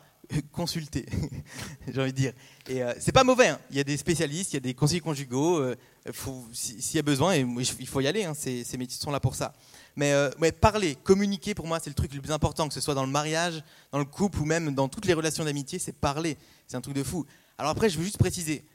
consulter, 0.52 1.06
j'ai 1.88 2.02
envie 2.02 2.12
de 2.12 2.18
dire. 2.18 2.34
Et 2.68 2.82
euh, 2.84 2.94
c'est 3.00 3.12
pas 3.12 3.24
mauvais. 3.24 3.50
hein. 3.50 3.60
Il 3.70 3.78
y 3.78 3.80
a 3.80 3.84
des 3.84 3.96
spécialistes, 3.98 4.54
il 4.54 4.56
y 4.56 4.58
a 4.58 4.62
des 4.62 4.74
conseillers 4.74 5.02
conjugaux. 5.02 5.60
euh, 5.60 5.76
faut- 6.12 6.46
si- 6.52 6.82
S'il 6.82 6.96
y 6.96 7.00
a 7.00 7.04
besoin, 7.04 7.36
et 7.36 7.46
il 7.80 7.88
faut 7.88 8.02
y 8.02 8.08
aller. 8.08 8.24
hein, 8.26 8.34
ces, 8.34 8.64
métiers 8.78 9.00
sont 9.00 9.12
là 9.12 9.20
pour 9.20 9.36
ça. 9.36 9.54
Mais 9.96 10.12
euh, 10.14 10.30
ouais, 10.42 10.52
parler, 10.52 10.96
communiquer, 11.04 11.54
pour 11.54 11.68
moi, 11.68 11.80
c'est 11.80 11.90
le 11.92 11.94
truc 11.96 12.14
le 12.14 12.22
plus 12.22 12.32
important, 12.32 12.68
que 12.68 12.74
ce 12.74 12.82
soit 12.82 12.96
dans 12.96 13.06
le 13.06 13.12
mariage, 13.12 13.64
dans 13.92 14.00
le 14.00 14.06
couple 14.06 14.40
ou 14.42 14.46
même 14.46 14.74
dans 14.74 14.88
toutes 14.90 15.06
les 15.06 15.14
relations 15.14 15.46
d'amitié, 15.46 15.78
c'est 15.80 15.94
parler. 15.94 16.38
C'est 16.68 16.76
un 16.78 16.82
truc 16.82 16.96
de 16.96 17.04
fou. 17.04 17.26
Alors 17.60 17.72
après, 17.72 17.90
je 17.90 17.98
veux 18.00 18.04
juste 18.04 18.18
préciser, 18.18 18.66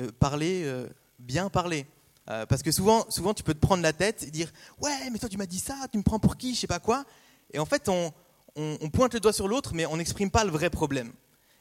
euh, 0.00 0.10
parler, 0.18 0.62
euh, 0.64 0.88
bien 1.18 1.50
parler. 1.50 1.86
Euh, 2.28 2.44
parce 2.46 2.62
que 2.62 2.72
souvent, 2.72 3.04
souvent, 3.10 3.34
tu 3.34 3.42
peux 3.44 3.54
te 3.54 3.60
prendre 3.60 3.82
la 3.82 3.92
tête 3.92 4.24
et 4.24 4.30
dire 4.30 4.50
Ouais, 4.80 5.10
mais 5.12 5.18
toi, 5.18 5.28
tu 5.28 5.36
m'as 5.36 5.46
dit 5.46 5.60
ça, 5.60 5.76
tu 5.92 5.98
me 5.98 6.02
prends 6.02 6.18
pour 6.18 6.36
qui, 6.38 6.54
je 6.54 6.60
sais 6.60 6.66
pas 6.66 6.80
quoi. 6.80 7.04
Et 7.52 7.58
en 7.60 7.66
fait, 7.66 7.88
on, 7.88 8.12
on- 8.56 8.90
pointe 8.90 9.14
le 9.14 9.20
doigt 9.20 9.32
sur 9.32 9.48
l'autre, 9.48 9.72
mais 9.74 9.86
on 9.86 9.96
n'exprime 9.96 10.30
pas 10.30 10.44
le 10.44 10.50
vrai 10.50 10.70
problème. 10.70 11.12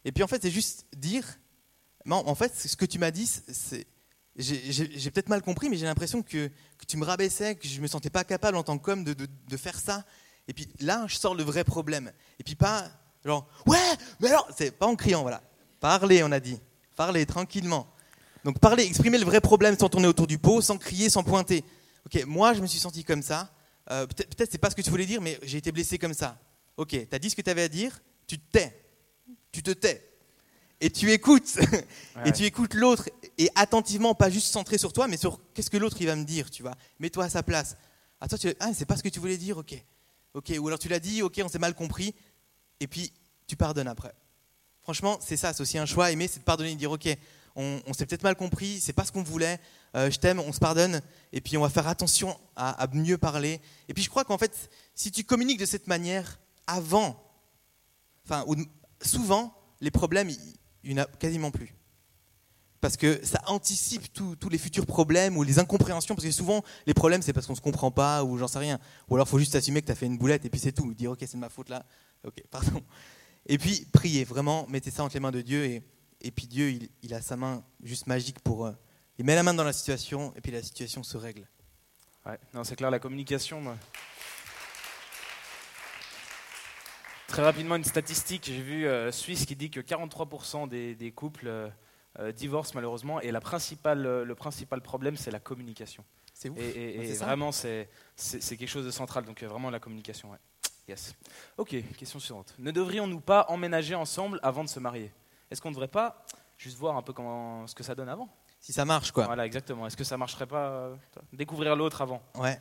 Et 0.06 0.12
puis 0.12 0.24
en 0.24 0.28
fait, 0.28 0.42
c'est 0.42 0.52
juste 0.52 0.86
dire 0.96 1.26
Non, 2.06 2.24
en 2.28 2.36
fait, 2.36 2.54
ce 2.56 2.76
que 2.76 2.86
tu 2.86 3.00
m'as 3.00 3.12
dit, 3.12 3.26
c'est. 3.28 3.88
J'ai 4.38 5.12
peut-être 5.12 5.30
mal 5.30 5.42
compris, 5.42 5.70
mais 5.70 5.78
j'ai 5.78 5.86
l'impression 5.86 6.22
que, 6.22 6.52
tu 6.88 6.98
me 6.98 7.06
rabaissais, 7.06 7.56
que 7.56 7.68
je 7.68 7.80
me 7.80 7.88
sentais 7.88 8.10
pas 8.10 8.24
capable 8.24 8.58
en 8.58 8.64
tant 8.64 8.78
qu'homme 8.78 9.04
de, 9.04 9.58
faire 9.58 9.80
ça. 9.80 10.04
Et 10.48 10.54
puis 10.54 10.68
là, 10.82 11.06
je 11.08 11.16
sors 11.16 11.36
le 11.36 11.44
vrai 11.44 11.64
problème. 11.64 12.12
Et 12.40 12.44
puis 12.44 12.56
pas 12.56 12.88
genre 13.24 13.48
Ouais, 13.66 13.78
mais 14.20 14.28
alors, 14.28 14.48
c'est 14.56 14.72
pas 14.72 14.86
en 14.86 14.96
criant, 14.96 15.22
voilà. 15.22 15.42
Parler, 15.80 16.22
on 16.24 16.32
a 16.32 16.40
dit. 16.40 16.60
Parler 16.96 17.26
tranquillement. 17.26 17.88
Donc 18.44 18.60
parler, 18.60 18.84
exprimer 18.84 19.18
le 19.18 19.26
vrai 19.26 19.42
problème 19.42 19.76
sans 19.78 19.90
tourner 19.90 20.08
autour 20.08 20.28
du 20.28 20.38
pot, 20.38 20.62
sans 20.62 20.78
crier, 20.78 21.10
sans 21.10 21.24
pointer. 21.24 21.64
Ok, 22.06 22.24
moi 22.26 22.54
je 22.54 22.62
me 22.62 22.68
suis 22.68 22.80
senti 22.80 23.04
comme 23.04 23.24
ça. 23.24 23.50
Euh, 23.90 24.06
peut-être 24.06 24.36
peut-être 24.36 24.52
c'est 24.52 24.60
pas 24.60 24.70
ce 24.70 24.76
que 24.76 24.84
tu 24.84 24.92
voulais 24.92 25.08
dire, 25.08 25.22
mais 25.22 25.40
j'ai 25.42 25.58
été 25.58 25.72
blessé 25.72 25.98
comme 25.98 26.14
ça. 26.14 26.38
Ok, 26.78 26.90
tu 26.90 27.08
as 27.12 27.20
dit 27.20 27.30
ce 27.30 27.36
que 27.36 27.42
tu 27.42 27.50
avais 27.50 27.64
à 27.64 27.68
dire, 27.68 28.00
tu 28.28 28.38
te 28.38 28.52
tais. 28.52 28.86
Tu 29.52 29.64
te 29.64 29.72
tais. 29.72 30.16
Et 30.82 30.90
tu 30.90 31.12
écoutes. 31.12 31.58
Ouais. 32.18 32.30
Et 32.30 32.32
tu 32.32 32.46
écoutes 32.46 32.76
l'autre. 32.76 33.10
Et 33.38 33.50
attentivement, 33.56 34.16
pas 34.16 34.30
juste 34.30 34.48
centré 34.48 34.78
sur 34.78 34.94
toi, 34.94 35.10
mais 35.10 35.18
sur 35.18 35.42
qu'est-ce 35.54 35.70
que 35.70 35.76
l'autre 35.76 35.98
il 36.00 36.08
va 36.08 36.16
me 36.16 36.24
dire, 36.24 36.50
tu 36.50 36.62
vois. 36.62 36.76
Mets-toi 37.00 37.26
à 37.26 37.30
sa 37.30 37.44
place. 37.44 37.76
Ah, 38.22 38.30
toi, 38.30 38.38
tu 38.38 38.54
ah, 38.62 38.74
c'est 38.74 38.86
pas 38.86 38.96
ce 38.96 39.04
que 39.04 39.10
tu 39.10 39.20
voulais 39.20 39.36
dire, 39.36 39.58
ok. 39.58 39.76
Ok, 40.34 40.54
ou 40.58 40.68
alors 40.68 40.80
tu 40.80 40.88
l'as 40.88 41.02
dit, 41.02 41.22
ok, 41.22 41.42
on 41.44 41.50
s'est 41.50 41.60
mal 41.60 41.74
compris. 41.74 42.16
Et 42.80 42.88
puis 42.88 43.12
tu 43.48 43.58
pardonnes 43.58 43.90
après. 43.90 44.14
Franchement, 44.82 45.18
c'est 45.20 45.36
ça, 45.36 45.52
c'est 45.52 45.62
aussi 45.62 45.78
un 45.78 45.86
choix. 45.86 46.10
Aimer, 46.12 46.30
c'est 46.30 46.40
de 46.40 46.46
pardonner, 46.46 46.74
de 46.74 46.80
dire 46.80 46.92
ok, 46.92 47.10
on, 47.56 47.82
on 47.86 47.94
s'est 47.94 48.06
peut-être 48.06 48.24
mal 48.24 48.36
compris, 48.36 48.80
c'est 48.80 48.94
pas 48.94 49.04
ce 49.04 49.12
qu'on 49.12 49.24
voulait, 49.24 49.60
euh, 49.96 50.10
je 50.10 50.20
t'aime, 50.20 50.40
on 50.40 50.54
se 50.54 50.60
pardonne, 50.60 51.02
et 51.34 51.42
puis 51.42 51.58
on 51.58 51.62
va 51.62 51.70
faire 51.70 51.88
attention 51.88 52.38
à, 52.56 52.70
à 52.82 52.88
mieux 52.94 53.18
parler. 53.18 53.60
Et 53.90 53.94
puis 53.94 54.04
je 54.04 54.10
crois 54.10 54.24
qu'en 54.24 54.38
fait, 54.38 54.70
si 54.94 55.12
tu 55.12 55.24
communiques 55.24 55.60
de 55.60 55.66
cette 55.66 55.88
manière 55.88 56.40
avant, 56.68 57.22
enfin, 58.26 58.44
ou- 58.48 58.56
souvent, 59.02 59.56
les 59.82 59.92
problèmes, 59.92 60.30
il 60.84 60.94
n'y 60.96 61.00
en 61.00 61.04
a 61.04 61.06
quasiment 61.06 61.52
plus. 61.52 61.74
Parce 62.82 62.98
que 62.98 63.26
ça 63.26 63.42
anticipe 63.48 64.14
tous 64.14 64.50
les 64.50 64.60
futurs 64.60 64.86
problèmes 64.86 65.38
ou 65.38 65.44
les 65.44 65.58
incompréhensions, 65.58 66.14
parce 66.14 66.26
que 66.26 66.32
souvent, 66.32 66.64
les 66.86 66.94
problèmes, 66.94 67.24
c'est 67.24 67.34
parce 67.34 67.48
qu'on 67.48 67.54
ne 67.54 67.58
se 67.58 67.62
comprend 67.62 67.90
pas 67.90 68.24
ou 68.24 68.38
j'en 68.38 68.48
sais 68.48 68.60
rien. 68.60 68.80
Ou 69.10 69.16
alors, 69.16 69.26
il 69.28 69.30
faut 69.32 69.40
juste 69.40 69.56
assumer 69.56 69.82
que 69.82 69.88
tu 69.88 69.92
as 69.92 69.96
fait 69.96 70.06
une 70.06 70.20
boulette 70.20 70.46
et 70.46 70.50
puis 70.52 70.60
c'est 70.60 70.72
tout. 70.72 70.94
Dire, 70.94 71.12
ok, 71.12 71.18
c'est 71.22 71.36
ma 71.38 71.50
faute 71.50 71.70
là. 71.70 71.84
Ok, 72.24 72.44
pardon. 72.52 72.84
Et 73.48 73.58
puis, 73.58 73.88
priez, 73.92 74.24
vraiment, 74.24 74.68
mettez 74.70 74.92
ça 74.92 75.04
entre 75.04 75.16
les 75.16 75.20
mains 75.20 75.32
de 75.32 75.42
Dieu. 75.42 75.66
Et, 75.66 75.82
et 76.22 76.30
puis, 76.32 76.46
Dieu, 76.46 76.70
il, 76.70 76.90
il 77.02 77.14
a 77.16 77.22
sa 77.22 77.36
main 77.36 77.64
juste 77.82 78.06
magique 78.06 78.40
pour. 78.42 78.68
euh, 78.68 78.72
il 79.18 79.26
met 79.26 79.34
la 79.34 79.42
main 79.44 79.54
dans 79.56 79.64
la 79.64 79.74
situation 79.74 80.32
et 80.36 80.42
puis 80.42 80.52
la 80.52 80.62
situation 80.62 81.02
se 81.02 81.18
règle. 81.18 81.48
Ouais, 82.26 82.38
non, 82.54 82.64
c'est 82.64 82.76
clair, 82.76 82.92
la 82.92 83.00
communication. 83.00 83.62
moi. 83.62 83.78
Très 87.36 87.44
rapidement, 87.44 87.76
une 87.76 87.84
statistique, 87.84 88.46
j'ai 88.46 88.62
vu 88.62 88.88
euh, 88.88 89.12
Suisse 89.12 89.46
qui 89.46 89.58
dit 89.58 89.70
que 89.70 89.82
43% 89.82 90.70
des, 90.70 90.96
des 90.96 91.12
couples 91.12 91.48
euh, 91.50 91.68
euh, 92.20 92.32
divorcent 92.32 92.72
malheureusement, 92.76 93.20
et 93.20 93.30
la 93.30 93.42
principale, 93.42 94.24
le 94.24 94.36
principal 94.36 94.80
problème, 94.80 95.18
c'est 95.18 95.32
la 95.32 95.42
communication. 95.42 96.06
C'est 96.34 96.48
ouf. 96.48 96.58
Et, 96.58 96.62
et- 96.62 96.98
Ouais, 96.98 97.04
et 97.04 97.08
c'est 97.10 97.16
ça. 97.16 97.26
vraiment, 97.26 97.52
c'est 97.52 97.90
quelque 98.16 98.68
chose 98.68 98.86
de 98.86 98.92
central, 98.92 99.26
donc 99.26 99.44
vraiment 99.44 99.70
la 99.70 99.82
communication. 99.82 100.32
Ouais. 100.32 100.38
Yes. 100.88 101.14
Ok, 101.58 101.76
question 101.98 102.20
suivante. 102.20 102.56
Ne 102.58 102.72
devrions-nous 102.72 103.20
pas 103.20 103.48
emménager 103.50 103.96
ensemble 103.96 104.40
avant 104.42 104.64
de 104.64 104.70
se 104.70 104.80
marier? 104.80 105.12
Est-ce 105.52 105.62
qu'on 105.62 105.72
ne 105.72 105.76
devrait 105.76 105.90
pas 105.90 106.24
juste 106.58 106.78
voir 106.78 106.96
un 106.96 107.02
peu 107.02 107.12
comment, 107.12 107.68
ce 107.68 107.76
que 107.76 107.84
ça 107.84 107.96
donne 107.96 108.08
avant? 108.08 108.30
Si 108.62 108.72
ça 108.72 108.86
marche, 108.86 109.12
quoi. 109.12 109.26
Voilà, 109.26 109.46
exactement. 109.46 109.86
Est-ce 109.88 109.98
que 109.98 110.06
ça 110.06 110.18
marcherait 110.18 110.48
pas 110.48 110.70
euh, 110.70 110.96
découvrir 111.34 111.76
l'autre 111.76 112.02
avant? 112.02 112.24
Ouais, 112.36 112.58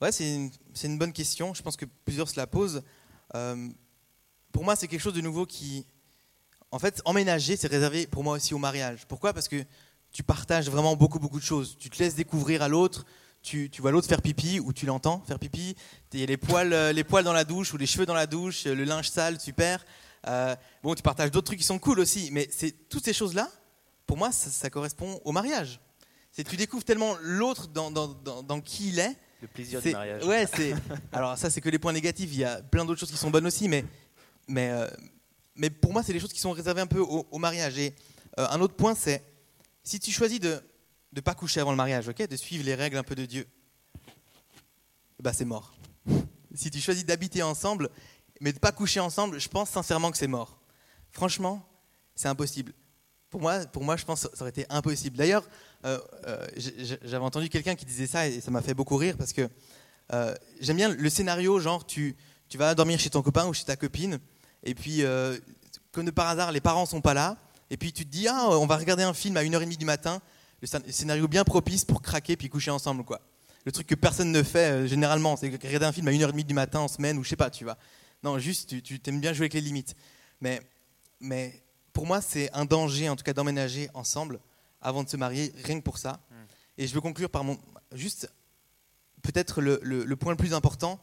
ouais 0.00 0.12
c'est 0.12 0.52
une, 0.84 0.98
bonne 0.98 1.12
question. 1.12 1.52
Je 1.52 1.62
pense 1.64 1.76
que 1.76 1.86
plusieurs 2.04 2.28
se 2.28 2.36
la 2.36 2.46
posent. 2.46 2.84
Euh, 3.34 3.68
pour 4.54 4.64
moi, 4.64 4.76
c'est 4.76 4.86
quelque 4.88 5.02
chose 5.02 5.14
de 5.14 5.20
nouveau 5.20 5.44
qui. 5.44 5.84
En 6.70 6.78
fait, 6.78 7.02
emménager, 7.04 7.56
c'est 7.56 7.66
réservé 7.66 8.06
pour 8.06 8.22
moi 8.24 8.36
aussi 8.36 8.54
au 8.54 8.58
mariage. 8.58 9.04
Pourquoi? 9.06 9.32
Parce 9.32 9.48
que 9.48 9.62
tu 10.12 10.22
partages 10.22 10.70
vraiment 10.70 10.94
beaucoup, 10.94 11.18
beaucoup 11.18 11.40
de 11.40 11.44
choses. 11.44 11.76
Tu 11.78 11.90
te 11.90 11.98
laisses 11.98 12.14
découvrir 12.14 12.62
à 12.62 12.68
l'autre. 12.68 13.04
Tu, 13.42 13.68
tu 13.68 13.82
vois 13.82 13.90
l'autre 13.90 14.08
faire 14.08 14.22
pipi 14.22 14.60
ou 14.60 14.72
tu 14.72 14.86
l'entends 14.86 15.22
faire 15.26 15.38
pipi. 15.38 15.74
Il 16.12 16.20
y 16.20 16.22
a 16.22 16.26
les 16.26 16.36
poils, 16.36 16.72
euh, 16.72 16.92
les 16.92 17.04
poils 17.04 17.24
dans 17.24 17.32
la 17.32 17.44
douche 17.44 17.74
ou 17.74 17.76
les 17.76 17.86
cheveux 17.86 18.06
dans 18.06 18.14
la 18.14 18.26
douche, 18.26 18.66
euh, 18.66 18.74
le 18.74 18.84
linge 18.84 19.10
sale, 19.10 19.38
super. 19.40 19.84
Euh, 20.28 20.54
bon, 20.82 20.94
tu 20.94 21.02
partages 21.02 21.30
d'autres 21.32 21.46
trucs 21.46 21.58
qui 21.58 21.66
sont 21.66 21.80
cool 21.80 21.98
aussi. 21.98 22.30
Mais 22.32 22.48
c'est 22.50 22.88
toutes 22.88 23.04
ces 23.04 23.12
choses-là, 23.12 23.50
pour 24.06 24.16
moi, 24.16 24.30
ça, 24.32 24.50
ça 24.50 24.70
correspond 24.70 25.20
au 25.24 25.32
mariage. 25.32 25.80
C'est 26.30 26.44
tu 26.44 26.56
découvres 26.56 26.84
tellement 26.84 27.16
l'autre 27.22 27.66
dans, 27.66 27.90
dans, 27.90 28.08
dans, 28.08 28.42
dans 28.42 28.60
qui 28.60 28.88
il 28.88 28.98
est 28.98 29.16
Le 29.42 29.48
plaisir 29.48 29.82
du 29.82 29.90
mariage. 29.90 30.24
Ouais, 30.24 30.46
c'est. 30.52 30.74
Alors 31.12 31.36
ça, 31.36 31.50
c'est 31.50 31.60
que 31.60 31.68
les 31.68 31.78
points 31.78 31.92
négatifs. 31.92 32.30
Il 32.32 32.38
y 32.38 32.44
a 32.44 32.62
plein 32.62 32.84
d'autres 32.84 33.00
choses 33.00 33.10
qui 33.10 33.18
sont 33.18 33.30
bonnes 33.30 33.46
aussi, 33.46 33.68
mais 33.68 33.84
mais 34.48 34.70
euh, 34.70 34.88
mais 35.56 35.70
pour 35.70 35.92
moi, 35.92 36.02
c'est 36.02 36.12
les 36.12 36.20
choses 36.20 36.32
qui 36.32 36.40
sont 36.40 36.52
réservées 36.52 36.80
un 36.80 36.86
peu 36.86 36.98
au, 36.98 37.38
mariage. 37.38 37.78
Et 37.78 37.94
euh, 38.38 38.46
un 38.50 38.60
autre 38.60 38.74
point, 38.74 38.94
c'est 38.94 39.24
si 39.82 40.00
tu 40.00 40.10
choisis 40.10 40.40
de 40.40 40.60
ne 41.12 41.20
pas 41.20 41.34
coucher 41.34 41.60
avant 41.60 41.70
le 41.70 41.76
mariage, 41.76 42.08
ok, 42.08 42.26
de 42.26 42.36
suivre 42.36 42.64
les 42.64 42.74
règles 42.74 42.96
un 42.96 43.04
peu 43.04 43.14
de 43.14 43.24
Dieu, 43.24 43.46
bah 45.22 45.32
c'est 45.32 45.44
mort. 45.44 45.74
Si 46.56 46.70
tu 46.70 46.80
choisis 46.80 47.04
d'habiter 47.04 47.42
ensemble, 47.42 47.90
mais 48.40 48.52
de 48.52 48.60
pas 48.60 48.70
coucher 48.70 49.00
ensemble, 49.00 49.40
je 49.40 49.48
pense 49.48 49.70
sincèrement 49.70 50.12
que 50.12 50.16
c'est 50.16 50.28
mort. 50.28 50.60
Franchement, 51.10 51.68
c'est 52.14 52.28
impossible. 52.28 52.72
Pour 53.28 53.40
moi, 53.40 53.66
pour 53.66 53.82
moi, 53.82 53.96
je 53.96 54.04
pense 54.04 54.22
que 54.22 54.36
ça 54.36 54.42
aurait 54.42 54.50
été 54.50 54.64
impossible. 54.70 55.16
D'ailleurs, 55.16 55.42
euh, 55.84 55.98
j'avais 57.02 57.24
entendu 57.24 57.48
quelqu'un 57.48 57.74
qui 57.74 57.84
disait 57.84 58.06
ça 58.06 58.28
et 58.28 58.40
ça 58.40 58.52
m'a 58.52 58.62
fait 58.62 58.72
beaucoup 58.74 58.96
rire 58.96 59.16
parce 59.16 59.32
que 59.32 59.48
j'aime 60.60 60.76
bien 60.76 60.90
le 60.90 61.10
scénario, 61.10 61.58
genre 61.58 61.84
tu, 61.84 62.14
tu 62.48 62.56
vas 62.56 62.72
dormir 62.76 63.00
chez 63.00 63.10
ton 63.10 63.22
copain 63.22 63.46
ou 63.46 63.52
chez 63.52 63.64
ta 63.64 63.74
copine 63.74 64.20
et 64.64 64.74
puis 64.74 65.02
euh, 65.02 65.38
comme 65.92 66.04
de 66.04 66.10
par 66.10 66.26
hasard 66.28 66.50
les 66.52 66.60
parents 66.60 66.86
sont 66.86 67.00
pas 67.00 67.14
là 67.14 67.36
et 67.70 67.76
puis 67.76 67.92
tu 67.92 68.04
te 68.04 68.10
dis 68.10 68.26
ah 68.28 68.48
on 68.50 68.66
va 68.66 68.76
regarder 68.76 69.02
un 69.04 69.14
film 69.14 69.36
à 69.36 69.42
1h30 69.44 69.76
du 69.76 69.84
matin, 69.84 70.20
le 70.60 70.66
scén- 70.66 70.90
scénario 70.90 71.28
bien 71.28 71.44
propice 71.44 71.84
pour 71.84 72.02
craquer 72.02 72.36
puis 72.36 72.48
coucher 72.48 72.70
ensemble 72.70 73.04
quoi. 73.04 73.20
Le 73.66 73.72
truc 73.72 73.86
que 73.86 73.94
personne 73.94 74.30
ne 74.32 74.42
fait 74.42 74.70
euh, 74.72 74.86
généralement, 74.86 75.36
c'est 75.36 75.48
regarder 75.48 75.86
un 75.86 75.92
film 75.92 76.06
à 76.08 76.10
1h30 76.12 76.44
du 76.44 76.52
matin 76.54 76.80
en 76.80 76.88
semaine 76.88 77.16
ou 77.16 77.24
je 77.24 77.30
sais 77.30 77.36
pas, 77.36 77.48
tu 77.50 77.64
vois. 77.64 77.78
Non, 78.22 78.38
juste 78.38 78.68
tu, 78.82 79.00
tu 79.00 79.10
aimes 79.10 79.20
bien 79.20 79.32
jouer 79.32 79.44
avec 79.44 79.54
les 79.54 79.62
limites. 79.62 79.94
Mais 80.42 80.60
mais 81.20 81.62
pour 81.94 82.06
moi, 82.06 82.20
c'est 82.20 82.52
un 82.52 82.66
danger, 82.66 83.08
en 83.08 83.16
tout 83.16 83.22
cas, 83.24 83.32
d'emménager 83.32 83.88
ensemble 83.94 84.38
avant 84.82 85.02
de 85.02 85.08
se 85.08 85.16
marier, 85.16 85.50
rien 85.64 85.78
que 85.78 85.84
pour 85.84 85.96
ça. 85.96 86.20
Et 86.76 86.86
je 86.86 86.94
veux 86.94 87.00
conclure 87.00 87.30
par 87.30 87.42
mon. 87.44 87.56
Juste, 87.92 88.30
peut-être 89.22 89.62
le, 89.62 89.80
le- 89.82 90.04
le 90.04 90.16
point 90.16 90.32
le 90.32 90.36
plus 90.36 90.52
important 90.52 91.00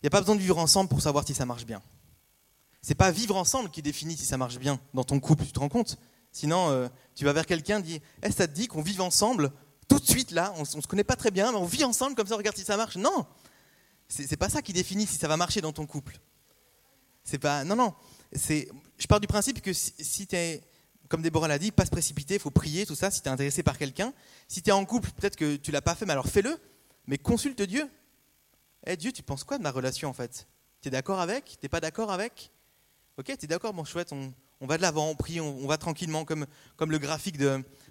il 0.00 0.04
n'y 0.04 0.08
a 0.08 0.10
pas 0.10 0.20
besoin 0.20 0.34
de 0.36 0.40
vivre 0.40 0.58
ensemble 0.58 0.88
pour 0.90 1.00
savoir 1.00 1.24
si 1.26 1.32
ça 1.34 1.44
marche 1.46 1.64
bien. 1.66 1.80
C'est 2.82 2.94
pas 2.96 3.10
vivre 3.10 3.36
ensemble 3.36 3.70
qui 3.70 3.80
définit 3.80 4.16
si 4.16 4.26
ça 4.26 4.36
marche 4.36 4.58
bien 4.58 4.80
dans 4.92 5.04
ton 5.04 5.20
couple, 5.20 5.44
tu 5.46 5.52
te 5.52 5.60
rends 5.60 5.68
compte? 5.68 5.98
Sinon, 6.32 6.70
euh, 6.70 6.88
tu 7.14 7.24
vas 7.24 7.32
vers 7.32 7.46
quelqu'un, 7.46 7.80
dis 7.80 8.00
Eh, 8.22 8.30
ça 8.30 8.48
te 8.48 8.52
dit 8.52 8.66
qu'on 8.66 8.82
vive 8.82 9.00
ensemble 9.00 9.52
tout 9.88 9.98
de 9.98 10.06
suite 10.06 10.30
là, 10.30 10.52
on, 10.56 10.62
on 10.62 10.64
se 10.64 10.86
connaît 10.86 11.04
pas 11.04 11.16
très 11.16 11.30
bien, 11.30 11.52
mais 11.52 11.58
on 11.58 11.64
vit 11.66 11.84
ensemble 11.84 12.16
comme 12.16 12.26
ça, 12.26 12.36
regarde 12.36 12.56
si 12.56 12.64
ça 12.64 12.76
marche? 12.76 12.96
Non 12.96 13.26
C'est 14.08 14.36
pas 14.36 14.48
ça 14.48 14.62
qui 14.62 14.72
définit 14.72 15.06
si 15.06 15.16
ça 15.16 15.28
va 15.28 15.36
marcher 15.36 15.60
dans 15.60 15.72
ton 15.72 15.86
couple. 15.86 16.18
C'est 17.24 17.38
pas. 17.38 17.64
Non, 17.64 17.76
non. 17.76 17.94
Je 18.32 19.06
pars 19.08 19.20
du 19.20 19.26
principe 19.26 19.60
que 19.60 19.72
si, 19.72 19.92
si 19.98 20.26
tu 20.26 20.36
es, 20.36 20.62
comme 21.08 21.22
Déborah 21.22 21.48
l'a 21.48 21.58
dit, 21.58 21.70
pas 21.70 21.84
se 21.84 21.90
précipiter, 21.90 22.34
il 22.34 22.40
faut 22.40 22.50
prier, 22.50 22.86
tout 22.86 22.94
ça, 22.94 23.10
si 23.10 23.20
tu 23.20 23.28
es 23.28 23.30
intéressé 23.30 23.62
par 23.62 23.78
quelqu'un. 23.78 24.12
Si 24.48 24.62
tu 24.62 24.70
es 24.70 24.72
en 24.72 24.84
couple, 24.84 25.10
peut-être 25.12 25.36
que 25.36 25.56
tu 25.56 25.70
l'as 25.70 25.82
pas 25.82 25.94
fait, 25.94 26.06
mais 26.06 26.12
alors 26.12 26.28
fais-le. 26.28 26.58
Mais 27.06 27.18
consulte 27.18 27.62
Dieu. 27.62 27.88
Eh 28.86 28.96
Dieu, 28.96 29.12
tu 29.12 29.22
penses 29.22 29.44
quoi 29.44 29.58
de 29.58 29.62
ma 29.62 29.70
relation 29.70 30.08
en 30.08 30.12
fait? 30.12 30.48
Tu 30.80 30.88
es 30.88 30.90
d'accord 30.90 31.20
avec? 31.20 31.58
T'es 31.60 31.68
pas 31.68 31.80
d'accord 31.80 32.10
avec? 32.10 32.51
Ok, 33.22 33.38
tu 33.38 33.44
es 33.44 33.46
d'accord, 33.46 33.72
bon 33.72 33.84
chouette, 33.84 34.12
on, 34.12 34.34
on 34.60 34.66
va 34.66 34.76
de 34.78 34.82
l'avant, 34.82 35.08
on 35.08 35.14
prie, 35.14 35.40
on, 35.40 35.56
on 35.58 35.68
va 35.68 35.78
tranquillement, 35.78 36.24
comme, 36.24 36.44
comme 36.76 36.90
le 36.90 36.98
graphique 36.98 37.38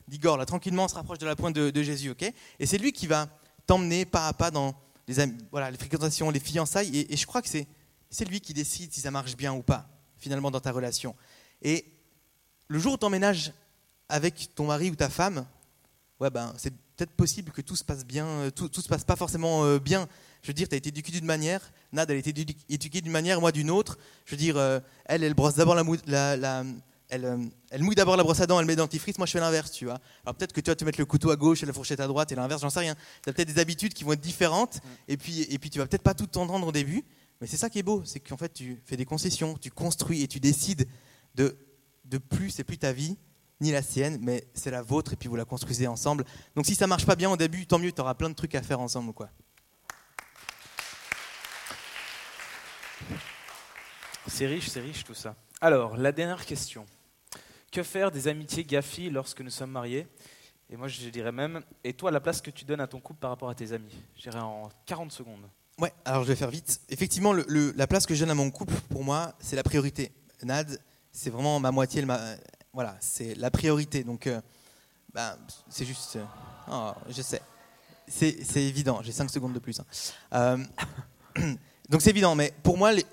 d'Igor, 0.09 0.35
là, 0.35 0.45
tranquillement 0.45 0.83
on 0.83 0.87
se 0.89 0.95
rapproche 0.95 1.19
de 1.19 1.25
la 1.25 1.37
pointe 1.37 1.55
de, 1.55 1.69
de 1.69 1.83
Jésus, 1.83 2.09
ok? 2.09 2.23
Et 2.59 2.65
c'est 2.65 2.77
lui 2.77 2.91
qui 2.91 3.07
va 3.07 3.29
t'emmener 3.65 4.03
pas 4.03 4.27
à 4.27 4.33
pas 4.33 4.51
dans 4.51 4.75
les, 5.07 5.15
voilà, 5.49 5.71
les 5.71 5.77
fréquentations, 5.77 6.29
les 6.31 6.41
fiançailles, 6.41 6.97
et, 6.97 7.13
et 7.13 7.15
je 7.15 7.25
crois 7.25 7.41
que 7.41 7.47
c'est 7.47 8.25
lui 8.27 8.41
qui 8.41 8.53
décide 8.53 8.91
si 8.91 8.99
ça 8.99 9.09
marche 9.09 9.37
bien 9.37 9.53
ou 9.53 9.61
pas, 9.61 9.87
finalement, 10.17 10.51
dans 10.51 10.59
ta 10.59 10.73
relation. 10.73 11.15
Et 11.61 11.85
le 12.67 12.77
jour 12.77 12.95
où 12.95 12.97
tu 12.97 13.05
emménages 13.05 13.53
avec 14.09 14.53
ton 14.53 14.65
mari 14.65 14.89
ou 14.89 14.97
ta 14.97 15.09
femme, 15.09 15.45
ouais, 16.19 16.29
ben, 16.29 16.53
c'est 16.57 16.73
peut-être 16.97 17.13
possible 17.13 17.53
que 17.53 17.61
tout 17.61 17.77
se 17.77 17.85
passe 17.85 18.03
bien, 18.03 18.25
euh, 18.25 18.51
tout, 18.51 18.67
tout 18.67 18.81
se 18.81 18.89
passe 18.89 19.05
pas 19.05 19.15
forcément 19.15 19.63
euh, 19.63 19.79
bien. 19.79 20.09
Je 20.43 20.47
veux 20.47 20.53
dire, 20.53 20.67
tu 20.67 20.73
as 20.75 20.77
été 20.77 20.89
éduqué 20.89 21.11
d'une 21.11 21.25
manière, 21.25 21.71
Nad, 21.91 22.09
elle 22.09 22.15
a 22.15 22.19
été 22.19 22.31
édu- 22.31 22.55
éduquée 22.69 23.01
d'une 23.01 23.11
manière, 23.11 23.39
moi 23.41 23.51
d'une 23.51 23.69
autre. 23.69 23.97
Je 24.25 24.31
veux 24.31 24.37
dire, 24.37 24.57
euh, 24.57 24.79
elle, 25.05 25.23
elle 25.23 25.33
brosse 25.35 25.55
d'abord 25.55 25.75
la, 25.75 25.83
mou- 25.83 25.97
la, 26.07 26.35
la- 26.37 26.63
elle, 27.09 27.25
euh, 27.25 27.37
elle 27.69 27.83
mouille 27.83 27.95
d'abord 27.95 28.15
la 28.17 28.23
brosse 28.23 28.39
à 28.39 28.47
dents, 28.47 28.59
elle 28.59 28.65
met 28.65 28.71
le 28.73 28.77
dentifrice, 28.77 29.17
moi 29.17 29.27
je 29.27 29.33
fais 29.33 29.39
l'inverse, 29.39 29.71
tu 29.71 29.85
vois. 29.85 29.99
Alors 30.25 30.33
peut-être 30.35 30.53
que 30.53 30.61
tu 30.61 30.71
vas 30.71 30.75
te 30.75 30.83
mettre 30.85 30.97
le 30.99 31.05
couteau 31.05 31.29
à 31.29 31.35
gauche 31.35 31.61
et 31.61 31.65
la 31.65 31.73
fourchette 31.73 31.99
à 31.99 32.07
droite 32.07 32.31
et 32.31 32.35
l'inverse, 32.35 32.61
j'en 32.61 32.69
sais 32.69 32.79
rien. 32.79 32.95
Tu 33.21 33.29
as 33.29 33.33
peut-être 33.33 33.53
des 33.53 33.59
habitudes 33.59 33.93
qui 33.93 34.03
vont 34.03 34.13
être 34.13 34.21
différentes 34.21 34.79
et 35.09 35.17
puis, 35.17 35.41
et 35.41 35.59
puis 35.59 35.69
tu 35.69 35.77
vas 35.79 35.85
peut-être 35.87 36.03
pas 36.03 36.13
tout 36.13 36.25
t'entendre 36.27 36.65
au 36.67 36.71
début, 36.71 37.03
mais 37.41 37.47
c'est 37.47 37.57
ça 37.57 37.69
qui 37.69 37.79
est 37.79 37.83
beau, 37.83 38.01
c'est 38.05 38.21
qu'en 38.21 38.37
fait 38.37 38.53
tu 38.53 38.81
fais 38.85 38.95
des 38.97 39.05
concessions, 39.05 39.57
tu 39.59 39.69
construis 39.71 40.23
et 40.23 40.27
tu 40.27 40.39
décides 40.39 40.87
de, 41.35 41.55
de 42.05 42.17
plus, 42.17 42.49
c'est 42.49 42.63
plus 42.63 42.77
ta 42.77 42.93
vie, 42.93 43.17
ni 43.59 43.71
la 43.71 43.81
sienne, 43.81 44.17
mais 44.21 44.47
c'est 44.53 44.71
la 44.71 44.81
vôtre 44.81 45.11
et 45.13 45.15
puis 45.17 45.27
vous 45.27 45.35
la 45.35 45.45
construisez 45.45 45.87
ensemble. 45.87 46.23
Donc 46.55 46.65
si 46.65 46.75
ça 46.75 46.87
marche 46.87 47.05
pas 47.05 47.17
bien 47.17 47.29
au 47.29 47.37
début, 47.37 47.67
tant 47.67 47.77
mieux, 47.77 47.91
tu 47.91 47.99
auras 48.01 48.13
plein 48.15 48.29
de 48.29 48.35
trucs 48.35 48.55
à 48.55 48.61
faire 48.63 48.79
ensemble. 48.79 49.11
Quoi. 49.13 49.29
C'est 54.33 54.47
riche, 54.47 54.69
c'est 54.69 54.79
riche 54.79 55.03
tout 55.03 55.13
ça. 55.13 55.35
Alors, 55.59 55.97
la 55.97 56.11
dernière 56.11 56.45
question. 56.45 56.85
Que 57.71 57.83
faire 57.83 58.11
des 58.11 58.27
amitiés 58.27 58.63
gaffi 58.63 59.09
lorsque 59.09 59.41
nous 59.41 59.49
sommes 59.49 59.71
mariés? 59.71 60.07
Et 60.69 60.77
moi, 60.77 60.87
je 60.87 61.09
dirais 61.09 61.31
même, 61.33 61.61
et 61.83 61.93
toi, 61.93 62.11
la 62.11 62.21
place 62.21 62.41
que 62.41 62.49
tu 62.49 62.63
donnes 62.63 62.79
à 62.79 62.87
ton 62.87 62.99
couple 63.01 63.19
par 63.19 63.29
rapport 63.31 63.49
à 63.49 63.55
tes 63.55 63.73
amis? 63.73 63.93
Je 64.15 64.23
dirais 64.29 64.39
en 64.39 64.69
40 64.85 65.11
secondes. 65.11 65.49
Ouais, 65.79 65.91
alors 66.05 66.23
je 66.23 66.29
vais 66.29 66.35
faire 66.35 66.49
vite. 66.49 66.79
Effectivement, 66.89 67.33
la 67.33 67.87
place 67.87 68.05
que 68.05 68.13
je 68.15 68.21
donne 68.21 68.31
à 68.31 68.35
mon 68.35 68.49
couple, 68.51 68.73
pour 68.89 69.03
moi, 69.03 69.33
c'est 69.39 69.55
la 69.57 69.63
priorité. 69.63 70.11
Nad, 70.43 70.81
c'est 71.11 71.29
vraiment 71.29 71.59
ma 71.59 71.71
moitié, 71.71 72.03
ma- 72.05 72.35
voilà, 72.73 72.95
c'est 73.01 73.35
la 73.35 73.51
priorité. 73.51 74.03
Donc, 74.03 74.27
euh, 74.27 74.39
ben, 75.13 75.37
c'est 75.69 75.85
juste. 75.85 76.15
euh, 76.15 76.25
oh, 76.71 76.91
je 77.09 77.21
sais. 77.21 77.41
C'est 78.07 78.43
c'est 78.43 78.63
évident, 78.63 79.01
j'ai 79.03 79.11
5 79.11 79.29
secondes 79.29 79.53
de 79.53 79.59
plus. 79.59 79.79
hein. 79.79 79.85
Euh, 81.37 81.53
donc 81.91 82.01
c'est 82.01 82.11
évident, 82.11 82.35
mais 82.35 82.53
pour 82.63 82.77
moi, 82.77 82.93
les, 82.93 83.05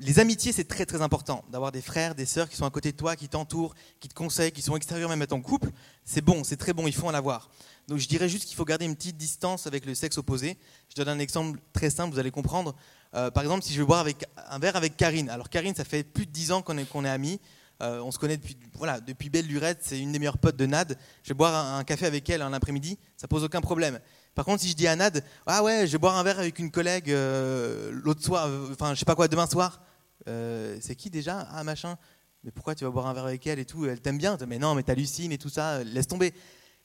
les 0.00 0.18
amitiés, 0.18 0.52
c'est 0.52 0.64
très 0.64 0.86
très 0.86 1.02
important. 1.02 1.44
D'avoir 1.52 1.70
des 1.70 1.82
frères, 1.82 2.14
des 2.14 2.24
sœurs 2.24 2.48
qui 2.48 2.56
sont 2.56 2.64
à 2.64 2.70
côté 2.70 2.92
de 2.92 2.96
toi, 2.96 3.14
qui 3.14 3.28
t'entourent, 3.28 3.74
qui 4.00 4.08
te 4.08 4.14
conseillent, 4.14 4.52
qui 4.52 4.62
sont 4.62 4.74
extérieurs 4.74 5.10
même 5.10 5.20
à 5.20 5.26
ton 5.26 5.42
couple, 5.42 5.68
c'est 6.06 6.22
bon, 6.22 6.42
c'est 6.42 6.56
très 6.56 6.72
bon, 6.72 6.86
il 6.86 6.94
faut 6.94 7.06
en 7.06 7.12
avoir. 7.12 7.50
Donc 7.88 7.98
je 7.98 8.08
dirais 8.08 8.30
juste 8.30 8.46
qu'il 8.46 8.56
faut 8.56 8.64
garder 8.64 8.86
une 8.86 8.96
petite 8.96 9.18
distance 9.18 9.66
avec 9.66 9.84
le 9.84 9.94
sexe 9.94 10.16
opposé. 10.16 10.56
Je 10.88 10.94
donne 10.94 11.10
un 11.10 11.18
exemple 11.18 11.60
très 11.74 11.90
simple, 11.90 12.14
vous 12.14 12.18
allez 12.18 12.30
comprendre. 12.30 12.74
Euh, 13.14 13.30
par 13.30 13.42
exemple, 13.42 13.62
si 13.62 13.74
je 13.74 13.80
veux 13.80 13.86
boire 13.86 14.00
avec, 14.00 14.24
un 14.48 14.58
verre 14.58 14.76
avec 14.76 14.96
Karine. 14.96 15.28
Alors 15.28 15.50
Karine, 15.50 15.74
ça 15.74 15.84
fait 15.84 16.02
plus 16.02 16.24
de 16.24 16.30
10 16.30 16.52
ans 16.52 16.62
qu'on 16.62 16.78
est, 16.78 16.86
est 16.90 17.08
amis. 17.08 17.38
Euh, 17.82 18.00
on 18.00 18.10
se 18.10 18.18
connaît 18.18 18.38
depuis, 18.38 18.56
voilà, 18.74 19.00
depuis 19.00 19.28
belle 19.28 19.46
lurette, 19.46 19.80
c'est 19.82 19.98
une 19.98 20.12
des 20.12 20.18
meilleures 20.18 20.38
potes 20.38 20.56
de 20.56 20.64
Nad. 20.64 20.96
Je 21.22 21.28
vais 21.28 21.34
boire 21.34 21.54
un, 21.54 21.78
un 21.78 21.84
café 21.84 22.06
avec 22.06 22.30
elle 22.30 22.40
un 22.40 22.54
après-midi, 22.54 22.98
ça 23.18 23.28
pose 23.28 23.44
aucun 23.44 23.60
problème. 23.60 24.00
Par 24.34 24.44
contre, 24.44 24.62
si 24.62 24.68
je 24.68 24.74
dis 24.76 24.86
à 24.86 24.96
Nad, 24.96 25.24
ah 25.46 25.62
ouais, 25.62 25.86
je 25.86 25.92
vais 25.92 25.98
boire 25.98 26.16
un 26.16 26.22
verre 26.22 26.38
avec 26.38 26.58
une 26.58 26.70
collègue 26.70 27.10
euh, 27.10 27.90
l'autre 27.92 28.22
soir, 28.22 28.48
enfin 28.70 28.94
je 28.94 28.98
sais 29.00 29.04
pas 29.04 29.14
quoi, 29.14 29.28
demain 29.28 29.46
soir, 29.46 29.80
Euh, 30.28 30.76
c'est 30.82 30.94
qui 30.96 31.08
déjà 31.08 31.48
Ah 31.50 31.64
machin, 31.64 31.96
mais 32.44 32.50
pourquoi 32.50 32.74
tu 32.74 32.84
vas 32.84 32.90
boire 32.90 33.06
un 33.06 33.14
verre 33.14 33.24
avec 33.24 33.46
elle 33.46 33.58
et 33.58 33.64
tout 33.64 33.86
Elle 33.86 34.00
t'aime 34.02 34.18
bien? 34.18 34.36
Mais 34.46 34.58
non, 34.58 34.74
mais 34.74 34.82
t'hallucines 34.82 35.32
et 35.32 35.38
tout 35.38 35.48
ça, 35.48 35.82
laisse 35.82 36.06
tomber. 36.08 36.34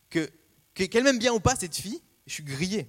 Que 0.09 0.29
que- 0.73 0.85
qu'elle 0.85 1.03
m'aime 1.03 1.19
bien 1.19 1.33
ou 1.33 1.39
pas 1.41 1.55
cette 1.55 1.75
fille, 1.75 2.01
je 2.27 2.33
suis 2.33 2.43
grillé. 2.43 2.87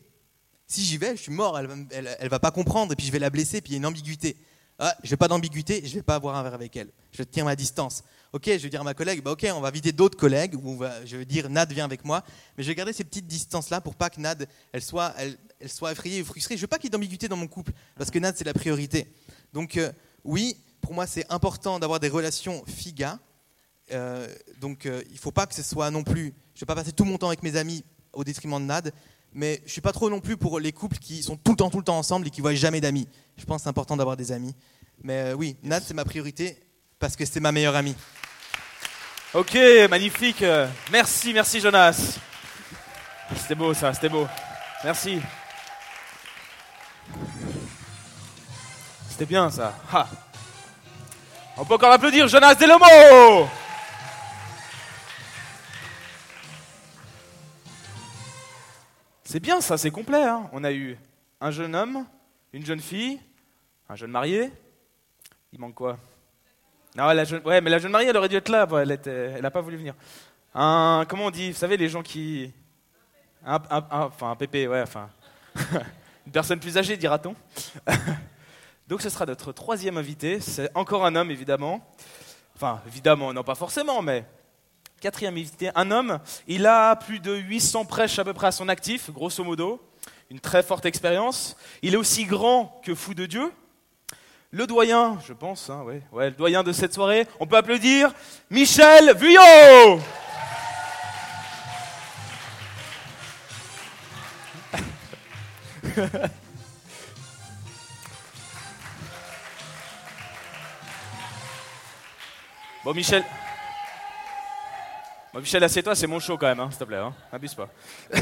Si 0.68 0.84
j'y 0.84 0.98
vais, 0.98 1.16
je 1.16 1.22
suis 1.22 1.32
mort, 1.32 1.58
elle, 1.58 2.16
elle, 2.20 2.28
va 2.28 2.38
pas 2.38 2.50
comprendre 2.52 2.92
et 2.92 2.96
puis 2.96 3.06
je 3.06 3.12
vais 3.12 3.18
la 3.20 3.30
blesser, 3.30 3.60
puis 3.60 3.72
il 3.72 3.74
y 3.74 3.76
a 3.76 3.78
une 3.78 3.86
ambiguïté. 3.86 4.36
Ah, 4.78 4.94
je 5.04 5.10
vais 5.10 5.16
pas 5.16 5.28
d'ambiguïté, 5.28 5.82
je 5.84 5.94
vais 5.94 6.02
pas 6.02 6.16
avoir 6.16 6.36
un 6.36 6.42
verre 6.42 6.54
avec 6.54 6.76
elle. 6.76 6.90
Je 7.12 7.22
tiens 7.24 7.44
ma 7.44 7.56
distance. 7.56 8.02
Ok, 8.36 8.48
je 8.48 8.58
vais 8.58 8.68
dire 8.68 8.82
à 8.82 8.84
ma 8.84 8.92
collègue, 8.92 9.22
bah 9.22 9.30
ok, 9.30 9.46
on 9.54 9.60
va 9.60 9.68
inviter 9.68 9.92
d'autres 9.92 10.18
collègues, 10.18 10.56
ou 10.62 10.84
je 11.06 11.16
vais 11.16 11.24
dire 11.24 11.48
Nad 11.48 11.72
viens 11.72 11.86
avec 11.86 12.04
moi, 12.04 12.22
mais 12.56 12.64
je 12.64 12.68
vais 12.68 12.74
garder 12.74 12.92
ces 12.92 13.02
petites 13.02 13.26
distances 13.26 13.70
là 13.70 13.80
pour 13.80 13.94
pas 13.94 14.10
que 14.10 14.20
Nad 14.20 14.46
elle 14.72 14.82
soit, 14.82 15.14
elle 15.58 15.70
soit 15.70 15.92
effrayée 15.92 16.20
ou 16.20 16.26
frustrée. 16.26 16.54
Je 16.54 16.60
veux 16.60 16.66
pas 16.66 16.76
qu'il 16.76 16.84
y 16.84 16.88
ait 16.88 16.90
d'ambiguïté 16.90 17.28
dans 17.28 17.36
mon 17.38 17.46
couple, 17.46 17.72
parce 17.96 18.10
que 18.10 18.18
Nad 18.18 18.36
c'est 18.36 18.44
la 18.44 18.52
priorité. 18.52 19.10
Donc 19.54 19.78
euh, 19.78 19.90
oui, 20.22 20.58
pour 20.82 20.92
moi 20.92 21.06
c'est 21.06 21.24
important 21.32 21.78
d'avoir 21.78 21.98
des 21.98 22.10
relations 22.10 22.62
figa. 22.66 23.18
Euh, 23.92 24.28
donc 24.60 24.84
euh, 24.84 25.02
il 25.10 25.16
faut 25.16 25.32
pas 25.32 25.46
que 25.46 25.54
ce 25.54 25.62
soit 25.62 25.90
non 25.90 26.04
plus. 26.04 26.34
Je 26.54 26.60
vais 26.60 26.66
pas 26.66 26.74
passer 26.74 26.92
tout 26.92 27.06
mon 27.06 27.16
temps 27.16 27.28
avec 27.28 27.42
mes 27.42 27.56
amis 27.56 27.84
au 28.12 28.22
détriment 28.22 28.60
de 28.60 28.66
Nad, 28.66 28.92
mais 29.32 29.62
je 29.64 29.72
suis 29.72 29.80
pas 29.80 29.92
trop 29.92 30.10
non 30.10 30.20
plus 30.20 30.36
pour 30.36 30.60
les 30.60 30.72
couples 30.72 30.98
qui 30.98 31.22
sont 31.22 31.38
tout 31.38 31.52
le 31.52 31.56
temps, 31.56 31.70
tout 31.70 31.78
le 31.78 31.84
temps 31.84 31.98
ensemble 31.98 32.26
et 32.26 32.30
qui 32.30 32.42
voient 32.42 32.54
jamais 32.54 32.82
d'amis. 32.82 33.08
Je 33.38 33.46
pense 33.46 33.58
que 33.58 33.62
c'est 33.62 33.70
important 33.70 33.96
d'avoir 33.96 34.18
des 34.18 34.30
amis. 34.30 34.54
Mais 35.02 35.30
euh, 35.30 35.32
oui, 35.32 35.56
Nad 35.62 35.82
c'est 35.82 35.94
ma 35.94 36.04
priorité 36.04 36.58
parce 36.98 37.16
que 37.16 37.24
c'est 37.24 37.40
ma 37.40 37.50
meilleure 37.52 37.76
amie. 37.76 37.94
Ok, 39.36 39.54
magnifique. 39.90 40.42
Merci, 40.90 41.34
merci 41.34 41.60
Jonas. 41.60 42.18
C'était 43.36 43.54
beau 43.54 43.74
ça, 43.74 43.92
c'était 43.92 44.08
beau. 44.08 44.26
Merci. 44.82 45.20
C'était 49.10 49.26
bien 49.26 49.50
ça. 49.50 49.74
On 51.58 51.66
peut 51.66 51.74
encore 51.74 51.92
applaudir 51.92 52.26
Jonas 52.28 52.54
Delomo. 52.54 53.46
C'est 59.22 59.40
bien 59.40 59.60
ça, 59.60 59.76
c'est 59.76 59.90
complet. 59.90 60.24
hein. 60.24 60.48
On 60.52 60.64
a 60.64 60.72
eu 60.72 60.96
un 61.42 61.50
jeune 61.50 61.74
homme, 61.74 62.06
une 62.54 62.64
jeune 62.64 62.80
fille, 62.80 63.20
un 63.90 63.96
jeune 63.96 64.12
marié. 64.12 64.50
Il 65.52 65.60
manque 65.60 65.74
quoi? 65.74 65.98
Non, 66.96 67.06
la 67.08 67.24
jeune, 67.24 67.42
ouais, 67.44 67.60
mais 67.60 67.70
la 67.70 67.78
jeune 67.78 67.92
mariée, 67.92 68.08
elle 68.08 68.16
aurait 68.16 68.28
dû 68.28 68.36
être 68.36 68.48
là. 68.48 68.66
elle 68.72 69.40
n'a 69.42 69.50
pas 69.50 69.60
voulu 69.60 69.76
venir. 69.76 69.94
Un, 70.54 71.04
comment 71.08 71.26
on 71.26 71.30
dit 71.30 71.50
Vous 71.52 71.58
savez, 71.58 71.76
les 71.76 71.88
gens 71.88 72.02
qui, 72.02 72.52
un, 73.44 73.56
un- 73.70 73.86
un- 73.90 74.00
enfin 74.06 74.30
un 74.30 74.36
pépé, 74.36 74.66
ouais, 74.66 74.80
enfin 74.82 75.10
une 76.26 76.32
personne 76.32 76.58
plus 76.58 76.78
âgée, 76.78 76.96
dira-t-on. 76.96 77.34
Donc 78.88 79.02
ce 79.02 79.10
sera 79.10 79.26
notre 79.26 79.52
troisième 79.52 79.98
invité. 79.98 80.40
C'est 80.40 80.70
encore 80.74 81.04
un 81.04 81.14
homme, 81.16 81.30
évidemment. 81.30 81.86
Enfin, 82.54 82.80
évidemment, 82.86 83.32
non 83.34 83.42
pas 83.42 83.54
forcément, 83.54 84.00
mais 84.00 84.24
quatrième 85.00 85.34
invité, 85.36 85.70
un 85.74 85.90
homme. 85.90 86.18
Il 86.46 86.64
a 86.66 86.96
plus 86.96 87.20
de 87.20 87.34
800 87.34 87.84
prêches 87.84 88.18
à 88.18 88.24
peu 88.24 88.32
près 88.32 88.46
à 88.46 88.52
son 88.52 88.68
actif, 88.70 89.10
grosso 89.10 89.44
modo. 89.44 89.82
Une 90.30 90.40
très 90.40 90.62
forte 90.62 90.86
expérience. 90.86 91.56
Il 91.82 91.92
est 91.94 91.98
aussi 91.98 92.24
grand 92.24 92.80
que 92.82 92.94
fou 92.94 93.12
de 93.12 93.26
Dieu. 93.26 93.52
Le 94.56 94.66
doyen, 94.66 95.18
je 95.28 95.34
pense, 95.34 95.68
hein, 95.68 95.84
le 96.14 96.30
doyen 96.30 96.62
de 96.62 96.72
cette 96.72 96.94
soirée. 96.94 97.28
On 97.38 97.46
peut 97.46 97.58
applaudir 97.58 98.10
Michel 98.48 99.14
Vuillot 99.14 100.00
Bon, 112.82 112.94
Michel. 112.94 113.22
Bon, 115.34 115.40
Michel, 115.40 115.62
assieds-toi, 115.64 115.94
c'est 115.94 116.06
mon 116.06 116.18
show 116.18 116.38
quand 116.38 116.46
même, 116.46 116.60
hein, 116.60 116.70
s'il 116.70 116.78
te 116.78 116.84
plaît. 116.84 116.96
Hein. 116.96 117.12
Abuse 117.30 117.54
pas. 117.54 117.68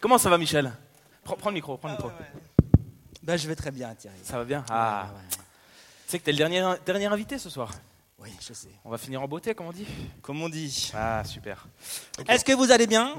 Comment 0.00 0.18
ça 0.18 0.30
va, 0.30 0.38
Michel? 0.38 0.70
Prends, 1.24 1.34
prends 1.34 1.50
le 1.50 1.54
micro, 1.54 1.76
prends 1.76 1.88
le 1.88 1.94
micro. 1.94 2.12
Ben, 3.26 3.36
je 3.36 3.48
vais 3.48 3.56
très 3.56 3.72
bien, 3.72 3.92
Thierry. 3.96 4.16
Ça 4.22 4.38
va 4.38 4.44
bien 4.44 4.64
Ah. 4.70 5.08
Ouais, 5.08 5.16
ouais. 5.18 5.24
Tu 5.30 5.38
sais 6.12 6.18
que 6.20 6.24
t'es 6.24 6.30
le 6.30 6.38
dernier, 6.38 6.62
dernier 6.86 7.06
invité 7.06 7.38
ce 7.38 7.50
soir. 7.50 7.72
Oui, 8.20 8.30
je 8.40 8.52
sais. 8.54 8.68
On 8.84 8.90
va 8.90 8.98
finir 8.98 9.20
en 9.20 9.26
beauté, 9.26 9.52
comme 9.52 9.66
on 9.66 9.72
dit. 9.72 9.86
Comme 10.22 10.40
on 10.42 10.48
dit. 10.48 10.92
Ah, 10.94 11.24
super. 11.24 11.66
Est-ce 12.28 12.44
que 12.44 12.52
vous 12.52 12.70
allez 12.70 12.86
bien? 12.86 13.16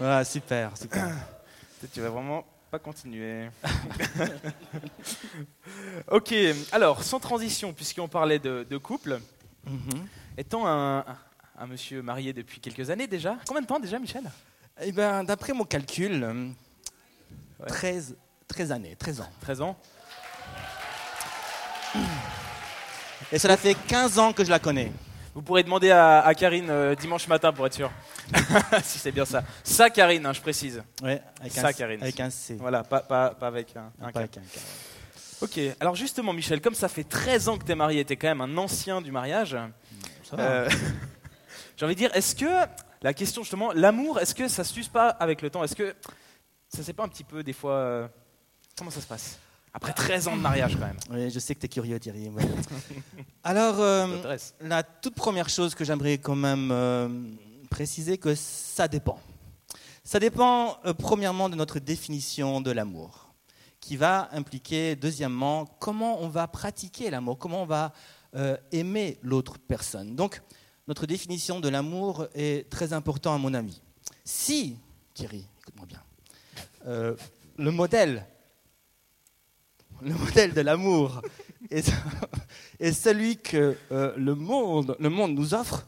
Ouais, 0.00 0.24
super, 0.34 0.76
super. 0.76 1.06
Peut-être 1.80 1.92
tu 1.92 2.00
vas 2.00 2.10
vraiment 2.10 2.44
pas 2.72 2.80
continuer. 2.80 3.48
ok, 6.10 6.34
alors, 6.72 7.04
sans 7.04 7.20
transition, 7.20 7.72
puisqu'on 7.72 8.08
parlait 8.08 8.40
de, 8.40 8.66
de 8.68 8.76
couple, 8.76 9.20
Mhm. 9.66 10.06
étant 10.36 10.66
un, 10.66 11.04
monsieur 11.68 12.02
marié 12.02 12.32
depuis 12.32 12.60
quelques 12.60 12.90
années 12.90 13.06
déjà, 13.06 13.36
combien 13.46 13.62
de 13.62 13.66
temps 13.68 13.78
déjà, 13.80 14.00
Michel? 14.00 14.28
Eh 14.82 14.90
ben, 14.90 15.22
d'après 15.22 15.52
mon 15.52 15.64
calcul, 15.64 16.24
Ouais. 17.60 17.66
13, 17.68 18.16
13 18.54 18.70
années, 18.70 18.94
13 18.96 19.20
ans. 19.20 19.28
13 19.40 19.60
ans 19.62 19.76
Et 23.32 23.38
cela 23.40 23.56
fait 23.56 23.74
15 23.74 24.18
ans 24.20 24.32
que 24.32 24.44
je 24.44 24.50
la 24.50 24.60
connais. 24.60 24.92
Vous 25.34 25.42
pourrez 25.42 25.64
demander 25.64 25.90
à, 25.90 26.20
à 26.20 26.34
Karine 26.34 26.70
euh, 26.70 26.94
dimanche 26.94 27.26
matin 27.26 27.52
pour 27.52 27.66
être 27.66 27.74
sûr. 27.74 27.90
si 28.84 29.00
c'est 29.00 29.10
bien 29.10 29.24
ça. 29.24 29.42
Ça, 29.64 29.90
Karine, 29.90 30.24
hein, 30.24 30.32
je 30.32 30.40
précise. 30.40 30.80
Ouais, 31.02 31.20
avec 31.40 31.50
Ça, 31.52 31.66
un, 31.66 31.72
Karine. 31.72 32.00
Avec 32.00 32.20
un 32.20 32.30
C. 32.30 32.56
Voilà, 32.60 32.84
pas, 32.84 33.00
pas, 33.00 33.30
pas 33.30 33.48
avec 33.48 33.74
un, 33.76 33.90
un 34.00 34.12
Pas 34.12 34.12
K. 34.12 34.16
avec 34.18 34.36
un 34.36 34.40
K. 34.42 34.60
Ok, 35.40 35.60
alors 35.80 35.96
justement, 35.96 36.32
Michel, 36.32 36.60
comme 36.60 36.76
ça 36.76 36.88
fait 36.88 37.02
13 37.02 37.48
ans 37.48 37.58
que 37.58 37.64
tu 37.64 37.72
es 37.72 37.74
marié, 37.74 38.04
tu 38.04 38.12
es 38.12 38.16
quand 38.16 38.28
même 38.28 38.40
un 38.40 38.56
ancien 38.56 39.00
du 39.02 39.10
mariage. 39.10 39.56
Ça 40.30 40.36
va. 40.36 40.42
euh, 40.44 40.70
J'ai 41.76 41.84
envie 41.86 41.96
de 41.96 41.98
dire, 41.98 42.14
est-ce 42.14 42.36
que, 42.36 42.46
la 43.02 43.12
question 43.12 43.42
justement, 43.42 43.72
l'amour, 43.72 44.20
est-ce 44.20 44.36
que 44.36 44.46
ça 44.46 44.62
s'use 44.62 44.86
pas 44.88 45.08
avec 45.08 45.42
le 45.42 45.50
temps? 45.50 45.64
Est-ce 45.64 45.74
que 45.74 45.92
ça 46.68 46.84
c'est 46.84 46.92
pas 46.92 47.02
un 47.02 47.08
petit 47.08 47.24
peu 47.24 47.42
des 47.42 47.52
fois. 47.52 47.72
euh, 47.72 48.08
comment 48.76 48.90
ça 48.90 49.00
se 49.00 49.06
passe 49.06 49.38
Après 49.72 49.92
13 49.92 50.28
ans 50.28 50.36
de 50.36 50.40
mariage 50.40 50.74
quand 50.74 50.86
même. 50.86 50.98
Oui, 51.10 51.30
je 51.30 51.38
sais 51.38 51.54
que 51.54 51.60
tu 51.60 51.66
es 51.66 51.68
curieux, 51.68 51.98
Thierry. 51.98 52.28
ouais. 52.28 52.42
Alors, 53.44 53.80
euh, 53.80 54.36
la 54.60 54.82
toute 54.82 55.14
première 55.14 55.48
chose 55.48 55.74
que 55.74 55.84
j'aimerais 55.84 56.18
quand 56.18 56.36
même 56.36 56.70
euh, 56.72 57.08
préciser 57.70 58.18
que 58.18 58.34
ça 58.34 58.88
dépend. 58.88 59.18
Ça 60.04 60.20
dépend 60.20 60.78
euh, 60.84 60.92
premièrement 60.92 61.48
de 61.48 61.56
notre 61.56 61.78
définition 61.78 62.60
de 62.60 62.70
l'amour, 62.70 63.32
qui 63.80 63.96
va 63.96 64.28
impliquer 64.32 64.96
deuxièmement 64.96 65.66
comment 65.78 66.22
on 66.22 66.28
va 66.28 66.46
pratiquer 66.46 67.10
l'amour, 67.10 67.38
comment 67.38 67.62
on 67.62 67.66
va 67.66 67.92
euh, 68.36 68.56
aimer 68.72 69.18
l'autre 69.22 69.58
personne. 69.58 70.16
Donc, 70.16 70.42
notre 70.88 71.06
définition 71.06 71.60
de 71.60 71.68
l'amour 71.68 72.26
est 72.34 72.68
très 72.68 72.92
important 72.92 73.34
à 73.34 73.38
mon 73.38 73.54
avis. 73.54 73.80
Si, 74.24 74.76
Thierry, 75.14 75.46
écoute-moi 75.60 75.86
bien, 75.86 76.02
euh, 76.86 77.14
le 77.56 77.70
modèle, 77.70 78.26
le 80.02 80.14
modèle 80.14 80.52
de 80.52 80.60
l'amour 80.60 81.22
est, 81.70 82.92
celui 82.92 83.36
que 83.36 83.76
euh, 83.90 84.14
le, 84.16 84.34
monde, 84.34 84.96
le 84.98 85.08
monde 85.08 85.34
nous 85.34 85.54
offre, 85.54 85.86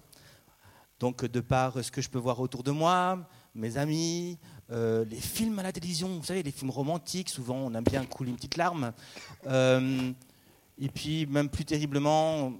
donc 1.00 1.24
de 1.24 1.40
par 1.40 1.82
ce 1.84 1.90
que 1.90 2.00
je 2.00 2.08
peux 2.08 2.18
voir 2.18 2.40
autour 2.40 2.62
de 2.62 2.70
moi, 2.70 3.18
mes 3.54 3.76
amis, 3.76 4.38
euh, 4.70 5.04
les 5.04 5.16
films 5.20 5.58
à 5.58 5.62
la 5.62 5.72
télévision, 5.72 6.08
vous 6.08 6.24
savez, 6.24 6.42
les 6.42 6.50
films 6.50 6.70
romantiques, 6.70 7.28
souvent 7.28 7.56
on 7.56 7.74
aime 7.74 7.84
bien 7.84 8.04
couler 8.04 8.30
une 8.30 8.36
petite 8.36 8.56
larme. 8.56 8.92
Euh, 9.46 10.12
et 10.78 10.88
puis 10.88 11.26
même 11.26 11.48
plus 11.48 11.64
terriblement, 11.64 12.52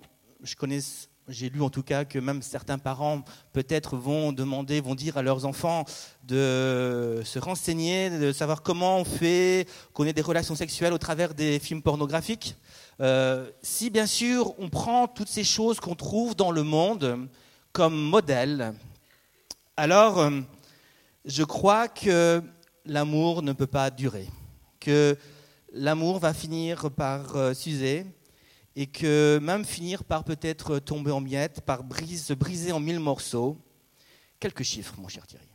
je 0.43 0.55
connais, 0.57 0.81
j'ai 1.29 1.51
lu 1.51 1.61
en 1.63 1.71
tout 1.71 1.83
cas 1.83 2.05
que 2.05 2.19
même 2.19 2.43
certains 2.43 2.79
parents 2.79 3.23
peut-être 3.53 3.97
vont 3.97 4.33
demander, 4.33 4.81
vont 4.81 4.95
dire 4.95 5.17
à 5.17 5.23
leurs 5.23 5.45
enfants 5.45 5.85
de 6.25 7.21
se 7.25 7.39
renseigner, 7.39 8.11
de 8.11 8.33
savoir 8.33 8.63
comment 8.63 8.99
on 8.99 9.05
fait, 9.05 9.67
qu'on 9.93 10.05
ait 10.05 10.13
des 10.13 10.23
relations 10.23 10.55
sexuelles 10.55 10.93
au 10.93 10.99
travers 10.99 11.35
des 11.35 11.59
films 11.59 11.83
pornographiques. 11.83 12.57
Euh, 13.01 13.51
si 13.63 13.91
bien 13.91 14.07
sûr 14.07 14.55
on 14.59 14.69
prend 14.69 15.07
toutes 15.09 15.29
ces 15.29 15.45
choses 15.45 15.81
qu'on 15.81 15.95
trouve 15.95 16.35
dans 16.35 16.51
le 16.51 16.63
monde 16.63 17.29
comme 17.73 17.97
modèle, 17.97 18.73
alors 19.77 20.21
euh, 20.21 20.41
je 21.25 21.43
crois 21.43 21.89
que 21.89 22.43
l'amour 22.85 23.43
ne 23.43 23.53
peut 23.53 23.67
pas 23.67 23.91
durer, 23.91 24.29
que 24.81 25.17
l'amour 25.73 26.21
va 26.21 26.33
finir 26.33 26.91
par 26.91 27.37
euh, 27.37 27.53
s'user 27.53 28.07
et 28.77 28.87
que 28.87 29.39
même 29.43 29.65
finir 29.65 30.05
par 30.05 30.23
peut-être 30.23 30.79
tomber 30.79 31.11
en 31.11 31.21
miettes, 31.21 31.63
par 31.63 31.83
brise, 31.83 32.27
se 32.27 32.35
briser 32.35 32.73
en 32.73 32.79
mille 32.79 33.01
morceaux. 33.01 33.59
Quelques 34.39 34.63
chiffres, 34.63 34.95
mon 34.99 35.09
cher 35.09 35.27
Thierry. 35.27 35.49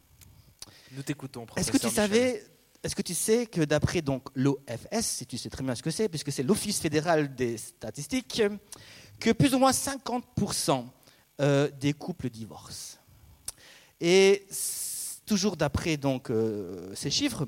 Nous 0.94 1.04
t'écoutons, 1.04 1.46
Est-ce 1.56 1.72
que 1.72 1.78
tu 1.78 1.86
Michel. 1.86 2.04
savais, 2.04 2.44
est-ce 2.84 2.96
que 2.96 3.04
tu 3.04 3.14
sais 3.14 3.46
que 3.46 3.62
d'après 3.62 4.02
donc 4.02 4.28
l'OFS, 4.34 5.02
si 5.02 5.26
tu 5.28 5.38
sais 5.38 5.50
très 5.50 5.64
bien 5.64 5.76
ce 5.76 5.84
que 5.84 5.92
c'est, 5.92 6.10
puisque 6.10 6.32
c'est 6.32 6.42
l'Office 6.42 6.80
fédéral 6.80 7.36
des 7.36 7.58
statistiques, 7.58 8.42
que 9.20 9.32
plus 9.32 9.54
ou 9.54 9.60
moins 9.60 9.72
50% 9.72 10.88
euh, 11.40 11.70
des 11.80 11.94
couples 11.94 12.30
divorcent. 12.30 12.98
Et 14.02 14.48
toujours 15.28 15.56
d'après 15.56 15.96
donc 15.96 16.32
euh, 16.32 16.92
ces 16.96 17.12
chiffres, 17.12 17.48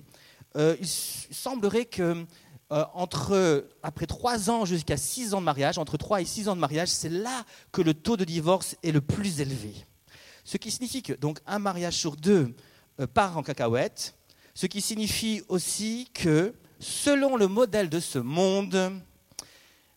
euh, 0.56 0.76
il 0.80 0.88
semblerait 0.88 1.86
que 1.86 2.26
euh, 2.74 2.84
entre 2.94 3.68
après 3.84 4.06
3 4.06 4.50
ans 4.50 4.66
jusqu'à 4.66 4.98
6 4.98 5.34
ans 5.34 5.40
de 5.40 5.46
mariage, 5.46 5.78
entre 5.78 5.96
3 5.96 6.22
et 6.22 6.26
6 6.26 6.50
ans 6.50 6.56
de 6.56 6.60
mariage, 6.60 6.90
c'est 6.90 7.10
là 7.10 7.46
que 7.72 7.82
le 7.82 7.94
taux 7.94 8.18
de 8.18 8.26
divorce 8.26 8.76
est 8.84 8.92
le 8.92 9.00
plus 9.00 9.40
élevé. 9.40 9.74
Ce 10.44 10.58
qui 10.58 10.72
signifie 10.72 11.02
que 11.02 11.14
donc 11.14 11.40
un 11.46 11.60
mariage 11.60 11.96
sur 11.96 12.16
deux 12.16 12.54
euh, 13.00 13.08
part 13.08 13.38
en 13.38 13.44
cacahuète, 13.44 14.16
ce 14.54 14.66
qui 14.66 14.82
signifie 14.82 15.42
aussi 15.48 16.10
que 16.14 16.54
selon 16.80 17.38
le 17.38 17.48
modèle 17.48 17.90
de 17.90 18.00
ce 18.00 18.20
monde, 18.20 18.92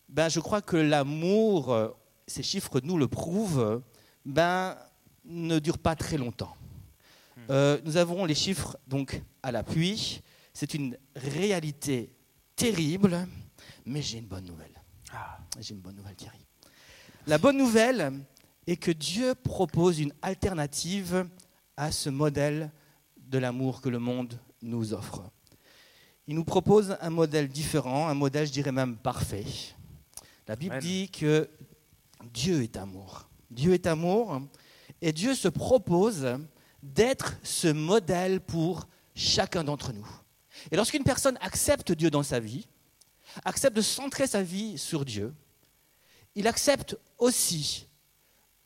ben, 0.09 0.29
je 0.29 0.39
crois 0.39 0.61
que 0.61 0.77
l'amour, 0.77 1.73
euh, 1.73 1.89
ces 2.27 2.43
chiffres 2.43 2.79
nous 2.83 2.97
le 2.97 3.07
prouvent, 3.07 3.81
ben, 4.25 4.77
ne 5.25 5.59
dure 5.59 5.77
pas 5.77 5.95
très 5.95 6.17
longtemps. 6.17 6.55
Euh, 7.49 7.79
nous 7.85 7.97
avons 7.97 8.25
les 8.25 8.35
chiffres 8.35 8.77
donc 8.87 9.21
à 9.43 9.51
l'appui. 9.51 10.21
C'est 10.53 10.73
une 10.73 10.97
réalité 11.15 12.09
terrible, 12.57 13.25
mais 13.85 14.01
j'ai 14.01 14.17
une 14.17 14.25
bonne 14.25 14.45
nouvelle. 14.45 14.73
Ah. 15.13 15.37
J'ai 15.59 15.73
une 15.73 15.79
bonne 15.79 15.95
nouvelle, 15.95 16.15
Thierry. 16.15 16.45
La 17.27 17.37
bonne 17.37 17.57
nouvelle 17.57 18.25
est 18.65 18.75
que 18.75 18.91
Dieu 18.91 19.33
propose 19.35 19.99
une 19.99 20.11
alternative 20.21 21.29
à 21.77 21.91
ce 21.91 22.09
modèle 22.09 22.71
de 23.15 23.37
l'amour 23.37 23.79
que 23.79 23.89
le 23.89 23.99
monde 23.99 24.37
nous 24.61 24.93
offre. 24.93 25.23
Il 26.27 26.35
nous 26.35 26.43
propose 26.43 26.97
un 26.99 27.09
modèle 27.09 27.47
différent, 27.47 28.09
un 28.09 28.13
modèle, 28.13 28.47
je 28.47 28.51
dirais 28.51 28.71
même 28.73 28.97
parfait. 28.97 29.45
La 30.47 30.55
Bible 30.55 30.73
Amen. 30.73 30.83
dit 30.83 31.09
que 31.09 31.49
Dieu 32.33 32.63
est 32.63 32.75
amour. 32.75 33.29
Dieu 33.51 33.73
est 33.73 33.87
amour 33.87 34.41
et 35.01 35.13
Dieu 35.13 35.35
se 35.35 35.47
propose 35.47 36.27
d'être 36.81 37.37
ce 37.43 37.67
modèle 37.67 38.41
pour 38.41 38.87
chacun 39.15 39.63
d'entre 39.63 39.93
nous. 39.93 40.07
Et 40.71 40.75
lorsqu'une 40.75 41.03
personne 41.03 41.37
accepte 41.41 41.91
Dieu 41.91 42.09
dans 42.09 42.23
sa 42.23 42.39
vie, 42.39 42.67
accepte 43.45 43.75
de 43.75 43.81
centrer 43.81 44.27
sa 44.27 44.41
vie 44.43 44.77
sur 44.77 45.05
Dieu, 45.05 45.33
il 46.35 46.47
accepte 46.47 46.97
aussi 47.17 47.87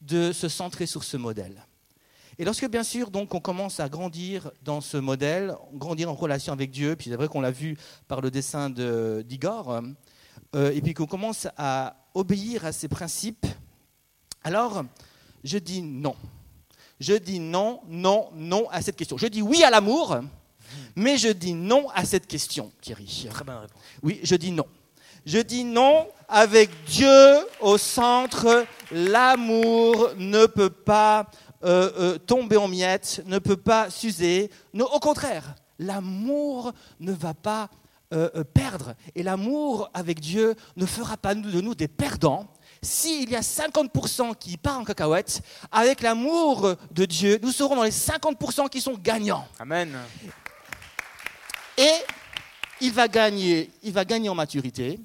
de 0.01 0.32
se 0.32 0.49
centrer 0.49 0.86
sur 0.86 1.04
ce 1.04 1.17
modèle. 1.17 1.65
Et 2.39 2.45
lorsque, 2.45 2.67
bien 2.67 2.84
sûr, 2.84 3.12
donc, 3.12 3.34
on 3.36 3.39
commence 3.39 3.80
à 3.80 3.88
grandir 3.88 4.51
dans 4.63 4.82
ce 4.82 4.97
modèle, 4.97 5.56
grandir 5.73 6.10
en 6.10 6.15
relation 6.15 6.54
avec 6.54 6.71
Dieu, 6.71 6.95
puis 6.95 7.10
c'est 7.10 7.15
vrai 7.15 7.27
qu'on 7.27 7.41
l'a 7.41 7.51
vu 7.51 7.77
par 8.08 8.21
le 8.21 8.32
dessin 8.32 8.69
de- 8.69 9.23
d'Igor, 9.27 9.82
euh, 10.56 10.71
et 10.71 10.82
puis 10.82 10.93
qu'on 10.93 11.06
commence 11.06 11.47
à 11.58 11.95
obéir 12.13 12.65
à 12.65 12.71
ses 12.71 12.88
principes, 12.88 13.45
alors 14.43 14.84
je 15.43 15.58
dis 15.58 15.82
non. 15.82 16.15
Je 16.99 17.13
dis 17.13 17.39
non, 17.39 17.82
non, 17.88 18.30
non 18.34 18.67
à 18.69 18.82
cette 18.82 18.95
question. 18.95 19.17
Je 19.17 19.27
dis 19.27 19.41
oui 19.41 19.63
à 19.63 19.69
l'amour, 19.69 20.17
mais 20.95 21.17
je 21.17 21.30
dis 21.30 21.54
non 21.54 21.89
à 21.93 22.06
cette 22.06 22.27
question, 22.27 22.71
Thierry. 22.82 23.27
Très 23.30 23.43
bonne 23.43 23.58
réponse. 23.58 23.82
Oui, 24.04 24.19
je 24.23 24.36
dis 24.36 24.51
non. 24.51 24.65
Je 25.25 25.38
dis 25.38 25.63
non 25.63 26.08
avec 26.27 26.69
Dieu 26.86 27.38
au 27.60 27.77
centre. 27.77 28.65
L'amour 28.91 30.10
ne 30.17 30.45
peut 30.47 30.71
pas 30.71 31.30
euh, 31.63 31.91
euh, 31.97 32.17
tomber 32.17 32.58
en 32.58 32.67
miettes, 32.67 33.21
ne 33.27 33.38
peut 33.38 33.58
pas 33.58 33.91
s'user. 33.91 34.49
Non, 34.73 34.86
au 34.86 34.99
contraire, 34.99 35.54
l'amour 35.77 36.73
ne 36.99 37.12
va 37.12 37.36
pas 37.36 37.69
euh, 38.13 38.43
perdre. 38.43 38.95
Et 39.13 39.21
l'amour 39.21 39.91
avec 39.93 40.19
Dieu 40.19 40.56
ne 40.75 40.88
fera 40.88 41.17
pas 41.17 41.36
de 41.36 41.62
nous 41.62 41.75
des 41.75 41.88
perdants. 41.88 42.47
S'il 42.82 43.30
y 43.30 43.36
a 43.36 43.41
50% 43.41 44.36
qui 44.36 44.58
part 44.58 44.80
en 44.80 44.84
cacahuète, 44.84 45.43
avec 45.71 46.01
l'amour 46.01 46.75
de 46.89 47.06
Dieu, 47.06 47.39
nous 47.43 47.51
serons 47.51 47.75
dans 47.75 47.84
les 47.84 47.91
50% 47.91 48.69
qui 48.69 48.82
sont 48.82 48.95
gagnants. 48.95 49.47
Amen. 49.60 49.95
Et 51.77 51.91
il 52.81 52.91
va 52.91 53.07
gagner, 53.07 53.69
il 53.84 53.93
va 53.93 54.05
gagner 54.05 54.29
en 54.29 54.36
maturité 54.36 54.99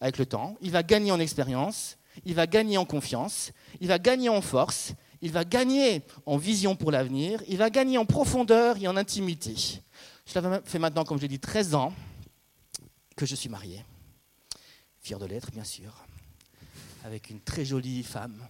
avec 0.00 0.18
le 0.18 0.26
temps, 0.26 0.56
il 0.60 0.70
va 0.70 0.82
gagner 0.82 1.12
en 1.12 1.20
expérience, 1.20 1.96
il 2.24 2.34
va 2.34 2.46
gagner 2.46 2.76
en 2.76 2.84
confiance, 2.84 3.52
il 3.80 3.88
va 3.88 3.98
gagner 3.98 4.28
en 4.28 4.42
force, 4.42 4.92
il 5.20 5.32
va 5.32 5.44
gagner 5.44 6.02
en 6.26 6.36
vision 6.36 6.76
pour 6.76 6.90
l'avenir, 6.90 7.42
il 7.48 7.56
va 7.56 7.70
gagner 7.70 7.98
en 7.98 8.04
profondeur 8.04 8.76
et 8.76 8.88
en 8.88 8.96
intimité. 8.96 9.54
Cela 10.26 10.60
fait 10.64 10.78
maintenant, 10.78 11.04
comme 11.04 11.16
je 11.18 11.22
l'ai 11.22 11.28
dit, 11.28 11.38
13 11.38 11.74
ans 11.74 11.92
que 13.16 13.26
je 13.26 13.34
suis 13.34 13.48
marié. 13.48 13.84
Fier 15.00 15.18
de 15.18 15.26
l'être, 15.26 15.50
bien 15.50 15.64
sûr, 15.64 15.92
avec 17.04 17.30
une 17.30 17.40
très 17.40 17.64
jolie 17.64 18.02
femme. 18.02 18.46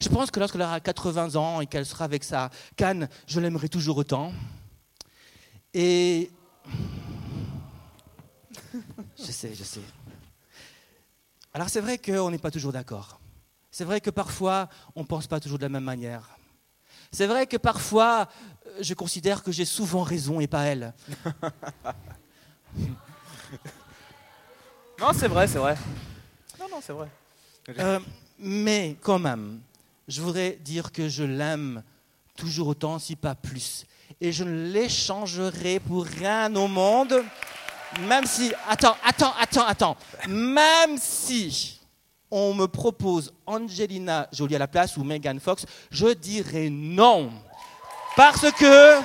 Je 0.00 0.08
pense 0.08 0.30
que 0.30 0.40
lorsqu'elle 0.40 0.62
aura 0.62 0.80
80 0.80 1.36
ans 1.36 1.60
et 1.60 1.66
qu'elle 1.66 1.86
sera 1.86 2.04
avec 2.04 2.24
sa 2.24 2.50
canne, 2.76 3.08
je 3.26 3.40
l'aimerai 3.40 3.68
toujours 3.68 3.96
autant. 3.98 4.32
Et 5.74 6.30
je 9.18 9.32
sais, 9.32 9.54
je 9.54 9.64
sais. 9.64 9.80
Alors 11.54 11.68
c'est 11.68 11.80
vrai 11.80 11.98
qu'on 11.98 12.30
n'est 12.30 12.38
pas 12.38 12.50
toujours 12.50 12.72
d'accord. 12.72 13.20
C'est 13.70 13.84
vrai 13.84 14.00
que 14.00 14.10
parfois 14.10 14.68
on 14.94 15.02
ne 15.02 15.06
pense 15.06 15.26
pas 15.26 15.40
toujours 15.40 15.58
de 15.58 15.64
la 15.64 15.68
même 15.68 15.84
manière. 15.84 16.36
C'est 17.10 17.26
vrai 17.26 17.46
que 17.46 17.56
parfois 17.56 18.28
euh, 18.66 18.78
je 18.80 18.94
considère 18.94 19.42
que 19.42 19.52
j'ai 19.52 19.64
souvent 19.64 20.02
raison 20.02 20.40
et 20.40 20.46
pas 20.46 20.64
elle. 20.64 20.94
Non, 25.00 25.12
c'est 25.14 25.28
vrai, 25.28 25.46
c'est 25.46 25.58
vrai. 25.58 25.76
Non, 26.58 26.66
non, 26.68 26.80
c'est 26.82 26.92
vrai. 26.92 27.08
Euh, 27.78 28.00
mais 28.38 28.96
quand 29.00 29.20
même, 29.20 29.60
je 30.08 30.20
voudrais 30.20 30.58
dire 30.60 30.90
que 30.90 31.08
je 31.08 31.22
l'aime 31.22 31.84
toujours 32.36 32.68
autant, 32.68 32.98
si 32.98 33.14
pas 33.14 33.36
plus. 33.36 33.86
Et 34.20 34.32
je 34.32 34.44
ne 34.44 34.72
l'échangerai 34.72 35.78
pour 35.80 36.04
rien 36.04 36.54
au 36.56 36.66
monde, 36.66 37.24
même 38.00 38.26
si... 38.26 38.52
Attends, 38.68 38.96
attends, 39.04 39.32
attends, 39.38 39.66
attends. 39.66 39.96
Même 40.26 40.98
si 40.98 41.80
on 42.30 42.52
me 42.52 42.66
propose 42.66 43.32
Angelina 43.46 44.28
Jolie 44.32 44.56
à 44.56 44.58
la 44.58 44.68
place 44.68 44.96
ou 44.96 45.04
Megan 45.04 45.38
Fox, 45.38 45.64
je 45.90 46.08
dirais 46.08 46.68
non. 46.68 47.30
Parce 48.16 48.50
que 48.52 49.00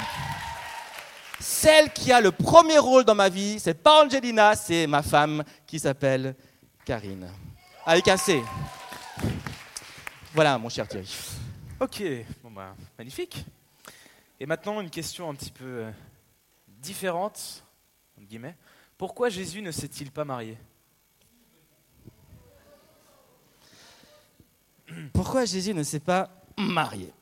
celle 1.40 1.92
qui 1.92 2.12
a 2.12 2.20
le 2.20 2.32
premier 2.32 2.80
rôle 2.80 3.04
dans 3.04 3.16
ma 3.16 3.30
vie, 3.30 3.60
c'est 3.60 3.76
pas 3.76 4.04
Angelina, 4.04 4.56
c'est 4.56 4.88
ma 4.88 5.04
femme 5.04 5.44
qui 5.68 5.80
s'appelle 5.80 6.36
Karine. 6.86 7.30
Avec 7.86 8.08
un 8.08 8.18
C. 8.18 8.42
Voilà, 10.34 10.58
mon 10.58 10.70
cher 10.70 10.88
Thierry. 10.88 11.08
Ok. 11.80 12.02
Bah, 12.56 12.74
magnifique. 12.98 13.46
Et 14.44 14.46
maintenant, 14.46 14.82
une 14.82 14.90
question 14.90 15.30
un 15.30 15.36
petit 15.36 15.52
peu 15.52 15.64
euh, 15.64 15.90
différente, 16.68 17.64
entre 18.18 18.28
guillemets. 18.28 18.58
Pourquoi 18.98 19.30
Jésus 19.30 19.62
ne 19.62 19.72
s'est-il 19.72 20.12
pas 20.12 20.26
marié? 20.26 20.58
Pourquoi 25.14 25.46
Jésus 25.46 25.74
ne 25.74 25.82
s'est 25.82 26.02
pas 26.02 26.30
marié? 26.58 27.14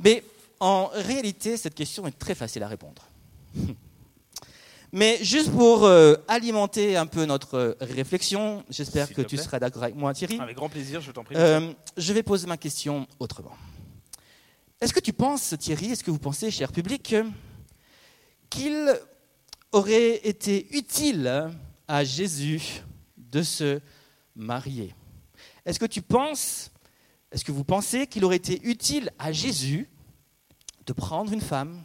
Mais 0.00 0.22
en 0.60 0.90
réalité, 0.92 1.56
cette 1.56 1.74
question 1.74 2.06
est 2.06 2.18
très 2.18 2.34
facile 2.34 2.62
à 2.64 2.68
répondre. 2.68 3.08
Mais 4.92 5.16
juste 5.22 5.50
pour 5.50 5.84
euh, 5.84 6.16
alimenter 6.28 6.98
un 6.98 7.06
peu 7.06 7.24
notre 7.24 7.78
réflexion, 7.80 8.62
j'espère 8.68 9.10
que 9.10 9.22
tu 9.22 9.38
seras 9.38 9.58
d'accord 9.58 9.84
avec 9.84 9.96
moi, 9.96 10.12
Thierry. 10.12 10.38
Avec 10.38 10.56
grand 10.56 10.68
plaisir, 10.68 11.00
je 11.00 11.12
t'en 11.12 11.24
prie. 11.24 11.34
Euh, 11.34 11.72
je 11.96 12.12
vais 12.12 12.22
poser 12.22 12.46
ma 12.46 12.58
question 12.58 13.06
autrement. 13.20 13.56
Est-ce 14.78 14.92
que 14.92 15.00
tu 15.00 15.14
penses, 15.14 15.54
Thierry, 15.58 15.92
est-ce 15.92 16.04
que 16.04 16.10
vous 16.10 16.18
pensez, 16.18 16.50
cher 16.50 16.70
public, 16.70 17.14
qu'il 18.50 19.00
aurait 19.72 20.16
été 20.26 20.76
utile 20.76 21.50
à 21.88 22.04
Jésus 22.04 22.82
de 23.16 23.42
se 23.42 23.80
marier? 24.34 24.94
Est-ce 25.64 25.78
que 25.78 25.86
tu 25.86 26.02
penses, 26.02 26.70
est-ce 27.32 27.42
que 27.42 27.52
vous 27.52 27.64
pensez 27.64 28.06
qu'il 28.06 28.22
aurait 28.26 28.36
été 28.36 28.60
utile 28.64 29.10
à 29.18 29.32
Jésus 29.32 29.88
de 30.84 30.92
prendre 30.92 31.32
une 31.32 31.40
femme, 31.40 31.82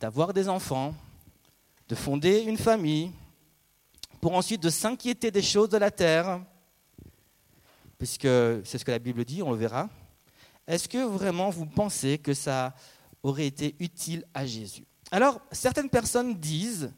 d'avoir 0.00 0.32
des 0.32 0.48
enfants, 0.48 0.94
de 1.88 1.94
fonder 1.94 2.40
une 2.40 2.56
famille, 2.56 3.12
pour 4.22 4.34
ensuite 4.34 4.62
de 4.62 4.70
s'inquiéter 4.70 5.30
des 5.30 5.42
choses 5.42 5.68
de 5.68 5.76
la 5.76 5.90
terre? 5.90 6.40
Puisque 7.98 8.22
c'est 8.64 8.78
ce 8.78 8.84
que 8.84 8.90
la 8.92 8.98
Bible 8.98 9.26
dit, 9.26 9.42
on 9.42 9.50
le 9.50 9.58
verra. 9.58 9.90
Est-ce 10.66 10.88
que 10.88 11.04
vraiment 11.04 11.50
vous 11.50 11.66
pensez 11.66 12.18
que 12.18 12.34
ça 12.34 12.74
aurait 13.22 13.46
été 13.46 13.74
utile 13.80 14.24
à 14.32 14.46
Jésus? 14.46 14.84
Alors, 15.10 15.40
certaines 15.50 15.90
personnes 15.90 16.34
disent, 16.34 16.92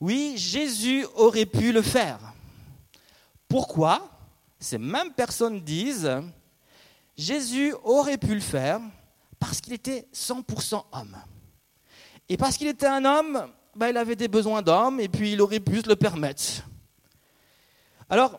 oui, 0.00 0.34
Jésus 0.36 1.06
aurait 1.14 1.46
pu 1.46 1.72
le 1.72 1.82
faire. 1.82 2.18
Pourquoi? 3.48 4.10
Ces 4.60 4.78
mêmes 4.78 5.12
personnes 5.12 5.60
disent, 5.60 6.10
Jésus 7.16 7.74
aurait 7.84 8.18
pu 8.18 8.34
le 8.34 8.40
faire 8.40 8.80
parce 9.38 9.60
qu'il 9.60 9.72
était 9.72 10.06
100% 10.12 10.84
homme. 10.92 11.16
Et 12.28 12.36
parce 12.36 12.56
qu'il 12.56 12.68
était 12.68 12.86
un 12.86 13.04
homme, 13.04 13.50
bah, 13.74 13.88
il 13.88 13.96
avait 13.96 14.16
des 14.16 14.28
besoins 14.28 14.60
d'homme 14.60 15.00
et 15.00 15.08
puis 15.08 15.32
il 15.32 15.40
aurait 15.40 15.60
pu 15.60 15.80
se 15.80 15.88
le 15.88 15.96
permettre. 15.96 16.42
Alors, 18.10 18.38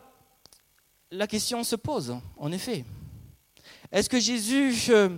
la 1.10 1.26
question 1.26 1.64
se 1.64 1.76
pose, 1.76 2.16
en 2.36 2.52
effet. 2.52 2.84
Est-ce 3.92 4.08
que 4.08 4.20
Jésus 4.20 4.92
euh, 4.92 5.08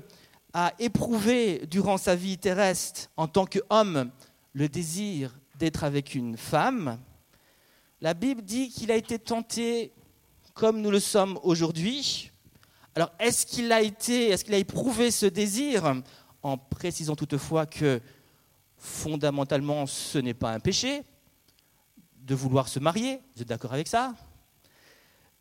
a 0.54 0.72
éprouvé 0.78 1.66
durant 1.70 1.98
sa 1.98 2.16
vie 2.16 2.38
terrestre, 2.38 3.11
en 3.18 3.28
tant 3.28 3.44
qu'homme, 3.44 4.11
le 4.54 4.68
désir 4.68 5.38
d'être 5.58 5.85
avec 5.85 6.14
une 6.14 6.38
femme? 6.38 6.98
La 8.00 8.14
Bible 8.14 8.40
dit 8.40 8.70
qu'il 8.70 8.90
a 8.90 8.96
été 8.96 9.18
tenté 9.18 9.92
comme 10.54 10.80
nous 10.80 10.90
le 10.90 11.00
sommes 11.00 11.38
aujourd'hui. 11.42 12.30
Alors, 12.94 13.11
est-ce 13.18 13.44
qu'il 13.44 13.72
a 13.72 13.82
été, 13.82 14.30
est-ce 14.30 14.44
qu'il 14.44 14.54
a 14.54 14.58
éprouvé 14.58 15.11
ce 15.11 15.26
désir, 15.26 16.02
en 16.42 16.56
précisant 16.56 17.14
toutefois 17.14 17.66
que 17.66 18.00
fondamentalement, 18.78 19.87
ce 19.87 20.18
n'est 20.18 20.35
pas 20.35 20.52
un 20.52 20.61
péché 20.61 21.02
de 22.22 22.35
vouloir 22.35 22.68
se 22.68 22.80
marier? 22.80 23.20
Vous 23.37 23.42
êtes 23.42 23.48
d'accord 23.48 23.74
avec 23.74 23.88
ça? 23.88 24.14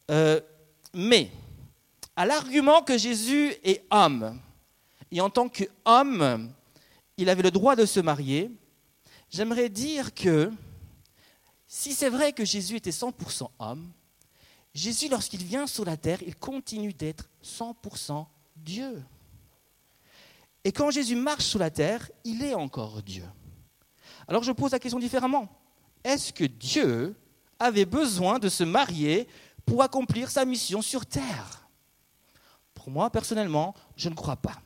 Euh, 0.10 0.41
mais 0.94 1.32
à 2.22 2.26
l'argument 2.28 2.84
que 2.84 3.00
Jésus 3.00 3.52
est 3.64 3.84
homme, 3.90 4.40
et 5.10 5.22
en 5.22 5.32
tant 5.32 5.50
qu'homme, 5.50 6.54
il 7.18 7.28
avait 7.30 7.42
le 7.42 7.50
droit 7.50 7.76
de 7.76 7.84
se 7.84 8.00
marier, 8.00 8.52
j'aimerais 9.32 9.70
dire 9.70 10.14
que 10.14 10.52
si 11.68 11.94
c'est 11.94 12.10
vrai 12.10 12.32
que 12.32 12.46
Jésus 12.46 12.76
était 12.76 12.92
100% 12.92 13.50
homme, 13.58 13.92
Jésus, 14.72 15.08
lorsqu'il 15.10 15.44
vient 15.44 15.66
sur 15.66 15.84
la 15.84 15.98
terre, 15.98 16.22
il 16.22 16.36
continue 16.36 16.94
d'être 16.94 17.28
100% 17.44 18.28
Dieu. 18.56 19.02
Et 20.64 20.72
quand 20.72 20.92
Jésus 20.92 21.16
marche 21.16 21.46
sur 21.46 21.58
la 21.58 21.72
terre, 21.72 22.08
il 22.24 22.44
est 22.44 22.54
encore 22.54 23.02
Dieu. 23.02 23.26
Alors 24.28 24.44
je 24.44 24.52
pose 24.52 24.74
la 24.74 24.80
question 24.80 25.00
différemment. 25.00 25.50
Est-ce 26.04 26.32
que 26.32 26.44
Dieu 26.44 27.16
avait 27.58 27.86
besoin 27.86 28.38
de 28.38 28.48
se 28.48 28.64
marier 28.64 29.28
pour 29.66 29.82
accomplir 29.82 30.30
sa 30.30 30.46
mission 30.46 30.84
sur 30.84 31.08
terre? 31.08 31.61
Pour 32.82 32.89
moi, 32.89 33.12
personnellement, 33.12 33.76
je 33.96 34.10
ne 34.10 34.15
crois 34.15 34.38
pas. 34.38 34.60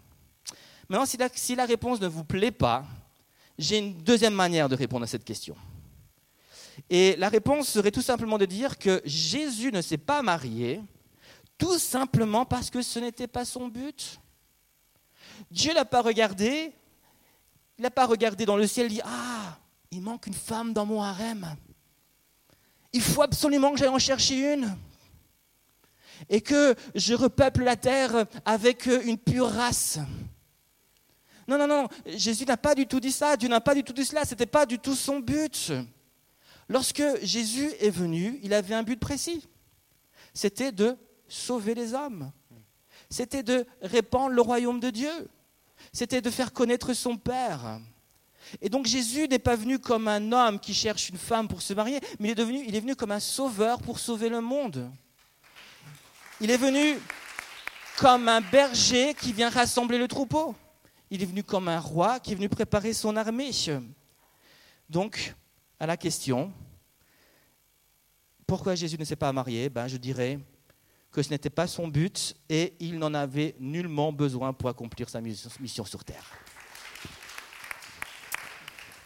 Maintenant, 0.88 1.06
si 1.06 1.17
la, 1.17 1.28
la 1.58 1.65
réponse 1.65 1.99
ne 1.99 2.08
vous 2.08 2.23
plaît 2.23 2.49
pas, 2.49 2.86
j'ai 3.58 3.80
une 3.80 3.93
deuxième 3.93 4.34
manière 4.34 4.69
de 4.69 4.75
répondre 4.75 5.04
à 5.04 5.08
cette 5.08 5.25
question. 5.25 5.54
Et 6.89 7.17
la 7.17 7.28
réponse 7.28 7.67
serait 7.67 7.91
tout 7.91 8.01
simplement 8.01 8.38
de 8.38 8.45
dire 8.45 8.78
que 8.78 9.01
Jésus 9.04 9.69
ne 9.69 9.82
s'est 9.82 9.97
pas 9.97 10.21
marié 10.21 10.82
tout 11.58 11.78
simplement 11.78 12.45
parce 12.45 12.69
que 12.69 12.82
ce 12.82 12.99
n'était 12.99 13.28
pas 13.28 13.43
son 13.43 13.67
but. 13.67 14.17
Dieu 15.51 15.73
l'a 15.73 15.84
pas 15.84 16.01
regardé, 16.01 16.71
il 17.78 17.82
n'a 17.82 17.91
pas 17.91 18.06
regardé 18.06 18.45
dans 18.45 18.56
le 18.56 18.65
ciel 18.65 18.86
et 18.86 18.89
dit 18.89 19.01
Ah, 19.04 19.58
il 19.91 20.01
manque 20.01 20.28
une 20.28 20.34
femme 20.34 20.71
dans 20.71 20.86
mon 20.86 21.01
harem. 21.01 21.54
Il 22.93 23.01
faut 23.01 23.23
absolument 23.23 23.73
que 23.73 23.78
j'aille 23.78 23.89
en 23.89 23.99
chercher 23.99 24.54
une. 24.54 24.73
Et 26.30 26.41
que 26.41 26.75
je 26.95 27.13
repeuple 27.13 27.63
la 27.63 27.75
terre 27.75 28.25
avec 28.45 28.86
une 28.86 29.17
pure 29.17 29.49
race. 29.49 29.99
Non, 31.47 31.58
non, 31.58 31.67
non, 31.67 31.88
Jésus 32.08 32.45
n'a 32.45 32.58
pas 32.58 32.73
du 32.73 32.88
tout 32.88 32.99
dit 32.99 33.12
ça, 33.12 33.38
Dieu 33.38 33.47
n'a 33.47 33.62
pas 33.62 33.75
du 33.75 33.84
tout 33.84 33.93
dit 33.93 34.06
cela, 34.06 34.25
ce 34.25 34.32
n'était 34.32 34.47
pas 34.47 34.65
du 34.65 34.80
tout 34.80 34.95
son 34.95 35.19
but. 35.19 35.71
Lorsque 36.67 37.04
Jésus 37.21 37.69
est 37.80 37.91
venu, 37.91 38.39
il 38.41 38.54
avait 38.54 38.73
un 38.73 38.82
but 38.82 38.99
précis. 38.99 39.47
C'était 40.34 40.71
de 40.71 40.97
sauver 41.28 41.75
les 41.75 41.93
hommes. 41.93 42.32
C'était 43.10 43.43
de 43.43 43.65
répandre 43.82 44.34
le 44.34 44.41
royaume 44.41 44.80
de 44.80 44.89
Dieu. 44.89 45.30
C'était 45.93 46.21
de 46.21 46.30
faire 46.32 46.51
connaître 46.51 46.93
son 46.93 47.17
Père. 47.17 47.80
Et 48.62 48.69
donc 48.69 48.86
Jésus 48.86 49.28
n'est 49.28 49.39
pas 49.39 49.56
venu 49.56 49.80
comme 49.80 50.08
un 50.08 50.32
homme 50.32 50.60
qui 50.60 50.73
cherche 50.73 51.10
une 51.10 51.17
femme 51.17 51.47
pour 51.47 51.62
se 51.62 51.73
marier, 51.73 51.99
mais 52.19 52.30
il 52.30 52.32
est, 52.32 52.36
devenu, 52.36 52.63
il 52.65 52.75
est 52.75 52.80
venu 52.80 52.95
comme 52.95 53.12
un 53.12 53.19
sauveur 53.19 53.82
pour 53.82 53.99
sauver 53.99 54.30
le 54.30 54.41
monde. 54.41 54.91
Il 56.41 56.52
est 56.52 56.58
venu 56.58 57.00
comme 57.98 58.28
un 58.28 58.41
berger 58.41 59.13
qui 59.13 59.32
vient 59.32 59.50
rassembler 59.50 59.98
le 59.98 60.08
troupeau. 60.08 60.56
Il 61.10 61.21
est 61.21 61.26
venu 61.26 61.43
comme 61.43 61.67
un 61.69 61.80
roi 61.80 62.19
qui 62.19 62.34
est 62.34 62.36
venu 62.36 62.50
préparer 62.50 62.93
son 62.93 63.15
armée. 63.15 63.52
Donc, 64.89 65.34
à 65.80 65.86
la 65.86 65.95
question, 65.95 66.52
pourquoi 68.45 68.76
Jésus 68.76 68.98
ne 69.00 69.06
s'est 69.06 69.15
pas 69.15 69.32
marié? 69.32 69.69
Ben, 69.69 69.88
Je 69.88 69.98
dirais 69.98 70.39
que 71.12 71.21
ce 71.21 71.30
n'était 71.30 71.50
pas 71.50 71.67
son 71.67 71.88
but 71.88 72.36
et 72.50 72.76
il 72.82 73.00
n'en 73.00 73.13
avait 73.13 73.56
nullement 73.60 74.12
besoin 74.12 74.52
pour 74.52 74.67
accomplir 74.67 75.08
sa 75.08 75.21
mission 75.21 75.86
sur 75.86 76.04
terre. 76.04 76.30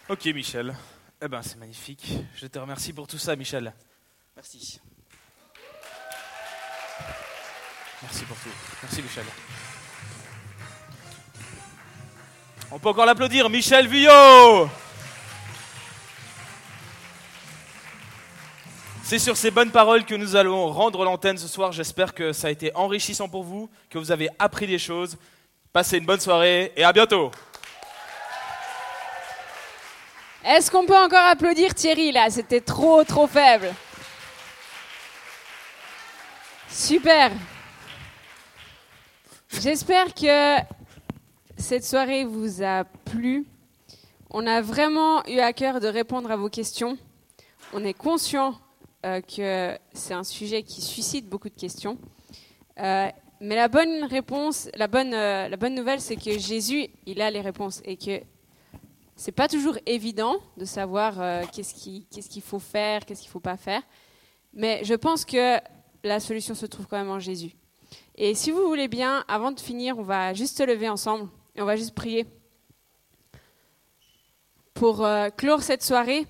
Ok, 0.09 0.25
Michel. 0.25 0.75
Eh 1.21 1.27
ben, 1.27 1.43
c'est 1.43 1.57
magnifique. 1.57 2.11
Je 2.33 2.47
te 2.47 2.57
remercie 2.57 2.93
pour 2.93 3.05
tout 3.05 3.19
ça, 3.19 3.35
Michel. 3.35 3.71
Merci. 4.35 4.79
Merci 8.01 8.23
pour 8.25 8.37
tout. 8.37 8.49
Merci, 8.81 9.01
Michel. 9.01 9.25
On 12.71 12.79
peut 12.79 12.89
encore 12.89 13.05
l'applaudir, 13.05 13.49
Michel 13.49 13.87
Vuillot 13.87 14.69
C'est 19.09 19.17
sur 19.17 19.35
ces 19.35 19.49
bonnes 19.49 19.71
paroles 19.71 20.05
que 20.05 20.13
nous 20.13 20.35
allons 20.35 20.67
rendre 20.67 21.03
l'antenne 21.03 21.39
ce 21.39 21.47
soir. 21.47 21.71
J'espère 21.71 22.13
que 22.13 22.31
ça 22.31 22.47
a 22.47 22.51
été 22.51 22.71
enrichissant 22.75 23.27
pour 23.27 23.43
vous, 23.43 23.67
que 23.89 23.97
vous 23.97 24.11
avez 24.11 24.29
appris 24.37 24.67
des 24.67 24.77
choses. 24.77 25.17
Passez 25.73 25.97
une 25.97 26.05
bonne 26.05 26.19
soirée 26.19 26.71
et 26.75 26.83
à 26.83 26.93
bientôt. 26.93 27.31
Est-ce 30.45 30.69
qu'on 30.69 30.85
peut 30.85 30.95
encore 30.95 31.25
applaudir 31.25 31.73
Thierry 31.73 32.11
là? 32.11 32.29
C'était 32.29 32.61
trop, 32.61 33.03
trop 33.03 33.25
faible. 33.25 33.73
Super. 36.69 37.31
J'espère 39.51 40.13
que 40.13 40.57
cette 41.57 41.83
soirée 41.83 42.23
vous 42.23 42.61
a 42.63 42.83
plu. 42.83 43.45
On 44.29 44.45
a 44.45 44.61
vraiment 44.61 45.25
eu 45.25 45.39
à 45.39 45.53
cœur 45.53 45.79
de 45.79 45.87
répondre 45.87 46.29
à 46.31 46.35
vos 46.37 46.49
questions. 46.49 46.97
On 47.73 47.83
est 47.83 47.93
conscient 47.95 48.55
euh, 49.05 49.21
que 49.21 49.77
c'est 49.93 50.13
un 50.13 50.23
sujet 50.23 50.63
qui 50.63 50.81
suscite 50.81 51.27
beaucoup 51.27 51.49
de 51.49 51.55
questions. 51.59 51.97
Euh, 52.79 53.09
mais 53.41 53.55
la 53.55 53.67
bonne 53.67 54.03
réponse, 54.05 54.69
la 54.75 54.87
bonne, 54.87 55.13
euh, 55.13 55.47
la 55.49 55.57
bonne 55.57 55.73
nouvelle, 55.75 55.99
c'est 55.99 56.15
que 56.15 56.37
Jésus, 56.37 56.87
il 57.05 57.21
a 57.21 57.31
les 57.31 57.41
réponses 57.41 57.81
et 57.85 57.97
que 57.97 58.21
c'est 59.15 59.31
pas 59.31 59.47
toujours 59.47 59.77
évident 59.85 60.37
de 60.57 60.65
savoir 60.65 61.19
euh, 61.19 61.43
qu'est-ce 61.51 61.73
qui- 61.73 62.05
qu'est-ce 62.11 62.29
qu'il 62.29 62.41
faut 62.41 62.59
faire, 62.59 63.05
qu'est-ce 63.05 63.21
qu'il 63.21 63.29
faut 63.31 63.39
pas 63.39 63.57
faire. 63.57 63.81
Mais 64.53 64.81
je 64.83 64.93
pense 64.93 65.25
que 65.25 65.57
la 66.03 66.19
solution 66.19 66.53
se 66.55 66.65
trouve 66.65 66.87
quand 66.87 66.97
même 66.97 67.09
en 67.09 67.19
Jésus. 67.19 67.51
Et 68.15 68.35
si 68.35 68.51
vous 68.51 68.67
voulez 68.67 68.87
bien, 68.87 69.23
avant 69.27 69.51
de 69.51 69.59
finir, 69.59 69.97
on 69.97 70.03
va 70.03 70.33
juste 70.33 70.57
se 70.57 70.63
lever 70.63 70.89
ensemble 70.89 71.29
et 71.55 71.61
on 71.61 71.65
va 71.65 71.75
juste 71.75 71.95
prier 71.95 72.25
pour 74.73 75.05
euh, 75.05 75.29
clore 75.29 75.61
cette 75.61 75.83
soirée. 75.83 76.25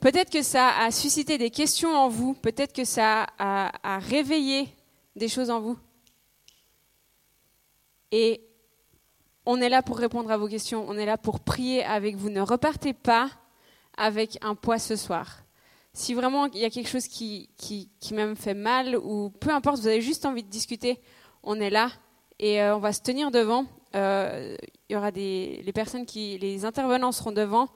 Peut-être 0.00 0.30
que 0.30 0.42
ça 0.42 0.68
a 0.78 0.90
suscité 0.90 1.38
des 1.38 1.50
questions 1.50 1.94
en 1.94 2.08
vous, 2.08 2.34
peut-être 2.34 2.72
que 2.72 2.84
ça 2.84 3.26
a, 3.38 3.72
a 3.82 3.98
réveillé 3.98 4.68
des 5.14 5.28
choses 5.28 5.50
en 5.50 5.60
vous. 5.60 5.78
Et 8.12 8.42
on 9.46 9.60
est 9.60 9.68
là 9.68 9.82
pour 9.82 9.98
répondre 9.98 10.30
à 10.30 10.36
vos 10.36 10.48
questions, 10.48 10.84
on 10.88 10.98
est 10.98 11.06
là 11.06 11.16
pour 11.16 11.40
prier 11.40 11.84
avec 11.84 12.16
vous. 12.16 12.30
Ne 12.30 12.40
repartez 12.40 12.92
pas 12.92 13.30
avec 13.96 14.38
un 14.42 14.54
poids 14.54 14.78
ce 14.78 14.96
soir. 14.96 15.45
Si 15.96 16.12
vraiment 16.12 16.44
il 16.52 16.58
y 16.58 16.64
a 16.66 16.68
quelque 16.68 16.90
chose 16.90 17.08
qui, 17.08 17.48
qui, 17.56 17.88
même 18.12 18.36
fait 18.36 18.52
mal, 18.52 18.98
ou 18.98 19.30
peu 19.30 19.48
importe, 19.48 19.78
vous 19.78 19.86
avez 19.86 20.02
juste 20.02 20.26
envie 20.26 20.42
de 20.42 20.50
discuter, 20.50 21.00
on 21.42 21.58
est 21.58 21.70
là 21.70 21.90
et 22.38 22.60
euh, 22.60 22.76
on 22.76 22.80
va 22.80 22.92
se 22.92 23.00
tenir 23.00 23.30
devant. 23.30 23.64
Euh, 23.94 24.58
il 24.90 24.92
y 24.92 24.96
aura 24.96 25.10
des 25.10 25.62
les 25.64 25.72
personnes 25.72 26.04
qui, 26.04 26.36
les 26.36 26.66
intervenants 26.66 27.12
seront 27.12 27.32
devant, 27.32 27.70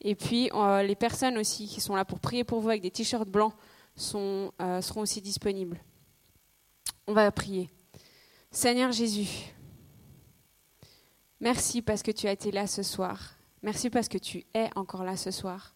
et 0.00 0.14
puis 0.14 0.48
euh, 0.54 0.82
les 0.84 0.94
personnes 0.94 1.36
aussi 1.36 1.66
qui 1.66 1.82
sont 1.82 1.94
là 1.94 2.06
pour 2.06 2.18
prier 2.18 2.44
pour 2.44 2.60
vous 2.60 2.70
avec 2.70 2.80
des 2.80 2.90
t-shirts 2.90 3.28
blancs 3.28 3.52
seront 3.94 4.52
aussi 4.96 5.20
disponibles. 5.20 5.78
On 7.06 7.12
va 7.12 7.30
prier. 7.30 7.68
Seigneur 8.50 8.90
Jésus, 8.90 9.28
merci 11.40 11.82
parce 11.82 12.02
que 12.02 12.10
tu 12.10 12.26
as 12.26 12.32
été 12.32 12.50
là 12.50 12.66
ce 12.66 12.82
soir. 12.82 13.34
Merci 13.60 13.90
parce 13.90 14.08
que 14.08 14.16
tu 14.16 14.46
es 14.54 14.70
encore 14.76 15.04
là 15.04 15.18
ce 15.18 15.30
soir. 15.30 15.75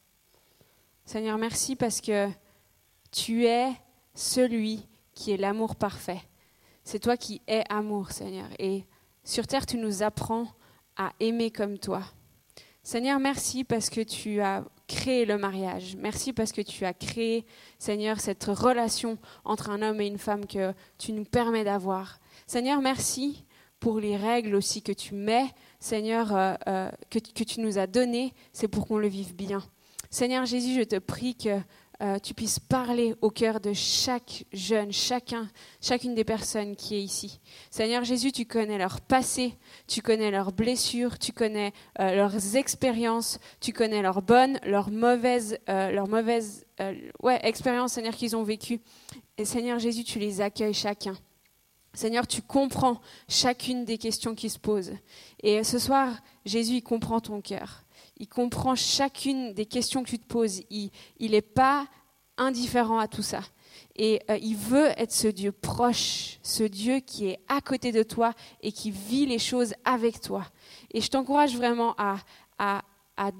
Seigneur, 1.11 1.38
merci 1.38 1.74
parce 1.74 2.00
que 2.00 2.28
tu 3.11 3.44
es 3.44 3.72
celui 4.14 4.86
qui 5.12 5.32
est 5.32 5.36
l'amour 5.36 5.74
parfait. 5.74 6.20
C'est 6.84 7.00
toi 7.00 7.16
qui 7.16 7.42
es 7.48 7.64
amour, 7.68 8.12
Seigneur. 8.12 8.46
Et 8.61 8.84
sur 9.24 9.48
terre, 9.48 9.66
tu 9.66 9.76
nous 9.76 10.04
apprends 10.04 10.46
à 10.96 11.11
aimer 11.18 11.50
comme 11.50 11.80
toi. 11.80 12.04
Seigneur, 12.84 13.18
merci 13.18 13.64
parce 13.64 13.90
que 13.90 14.02
tu 14.02 14.40
as 14.40 14.62
créé 14.86 15.24
le 15.24 15.36
mariage. 15.36 15.96
Merci 15.98 16.32
parce 16.32 16.52
que 16.52 16.61
tu 16.61 16.84
as 16.84 16.94
créé, 16.94 17.44
Seigneur, 17.80 18.20
cette 18.20 18.44
relation 18.44 19.18
entre 19.44 19.70
un 19.70 19.82
homme 19.82 20.00
et 20.00 20.06
une 20.06 20.16
femme 20.16 20.46
que 20.46 20.72
tu 20.96 21.12
nous 21.12 21.24
permets 21.24 21.64
d'avoir. 21.64 22.20
Seigneur, 22.46 22.80
merci 22.80 23.44
pour 23.80 23.98
les 23.98 24.16
règles 24.16 24.54
aussi 24.54 24.80
que 24.80 24.92
tu 24.92 25.16
mets, 25.16 25.50
Seigneur, 25.80 26.36
euh, 26.36 26.54
euh, 26.68 26.90
que, 27.11 27.18
que 27.18 27.42
tu 27.42 27.58
nous 27.62 27.78
as 27.78 27.88
données. 27.88 28.32
C'est 28.52 28.68
pour 28.68 28.86
qu'on 28.86 28.98
le 28.98 29.08
vive 29.08 29.34
bien. 29.34 29.61
Seigneur 30.12 30.44
Jésus, 30.44 30.74
je 30.74 30.82
te 30.82 30.96
prie 30.96 31.36
que 31.36 31.61
euh, 32.02 32.18
tu 32.18 32.34
puisses 32.34 32.58
parler 32.58 33.14
au 33.20 33.30
cœur 33.30 33.61
de 33.61 33.72
chaque 33.72 34.44
jeune, 34.52 34.90
chacun, 34.90 35.48
chacune 35.80 36.16
des 36.16 36.24
personnes 36.24 36.74
qui 36.74 36.96
est 36.96 37.00
ici. 37.00 37.38
Seigneur 37.70 38.02
Jésus, 38.02 38.32
tu 38.32 38.44
connais 38.44 38.76
leur 38.76 39.00
passé, 39.02 39.54
tu 39.86 40.02
connais 40.02 40.32
leurs 40.32 40.50
blessures, 40.50 41.16
tu 41.16 41.32
connais 41.32 41.72
euh, 42.00 42.16
leurs 42.16 42.56
expériences, 42.56 43.38
tu 43.61 43.72
connais 43.72 44.02
leurs 44.02 44.20
bonnes, 44.20 44.58
leurs 44.64 44.90
mauvaises, 44.90 45.58
euh, 45.68 45.92
leurs 45.92 46.08
mauvaises 46.08 46.66
expériences, 47.42 47.92
Seigneur, 47.92 48.16
qu'ils 48.16 48.34
ont 48.34 48.42
vécues. 48.42 48.80
Et 49.38 49.44
Seigneur 49.44 49.78
Jésus, 49.78 50.02
tu 50.02 50.18
les 50.18 50.40
accueilles 50.40 50.74
chacun. 50.74 51.14
Seigneur, 51.92 52.26
tu 52.26 52.42
comprends 52.42 53.00
chacune 53.28 53.84
des 53.84 53.98
questions 53.98 54.34
qui 54.34 54.50
se 54.50 54.58
posent. 54.58 54.94
Et 55.42 55.62
ce 55.62 55.78
soir, 55.78 56.16
Jésus, 56.44 56.74
il 56.74 56.82
comprend 56.82 57.20
ton 57.20 57.40
cœur. 57.40 57.84
Il 58.20 58.28
comprend 58.28 58.74
chacune 58.74 59.54
des 59.54 59.64
questions 59.64 60.04
que 60.04 60.10
tu 60.10 60.18
te 60.18 60.26
poses. 60.26 60.60
Il 60.70 60.90
n'est 61.18 61.40
pas 61.40 61.86
indifférent 62.36 62.98
à 62.98 63.08
tout 63.08 63.22
ça. 63.22 63.40
Et 63.96 64.20
euh, 64.30 64.38
il 64.42 64.56
veut 64.56 64.88
être 64.98 65.12
ce 65.12 65.26
Dieu 65.28 65.52
proche, 65.52 66.38
ce 66.42 66.62
Dieu 66.62 67.00
qui 67.00 67.28
est 67.28 67.40
à 67.48 67.62
côté 67.62 67.92
de 67.92 68.02
toi 68.02 68.34
et 68.60 68.72
qui 68.72 68.90
vit 68.90 69.24
les 69.24 69.38
choses 69.38 69.72
avec 69.86 70.20
toi. 70.20 70.44
Et 70.92 71.00
je 71.00 71.08
t'encourage 71.08 71.56
vraiment 71.56 71.94
à, 71.98 72.18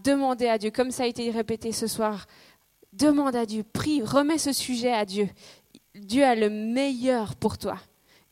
demander 0.03 0.49
à 0.49 0.57
Dieu, 0.57 0.71
comme 0.71 0.91
ça 0.91 1.03
a 1.03 1.07
été 1.07 1.31
répété 1.31 1.73
ce 1.73 1.87
soir, 1.87 2.27
demande 2.95 3.37
à 3.37 3.45
Dieu, 3.45 3.63
prie, 3.63 4.03
remets 4.03 4.39
ce 4.39 4.53
sujet 4.53 4.93
à 4.93 5.05
Dieu. 5.05 5.29
Dieu 5.95 6.25
a 6.25 6.35
le 6.35 6.49
meilleur 6.49 7.37
pour 7.37 7.59
toi. 7.59 7.77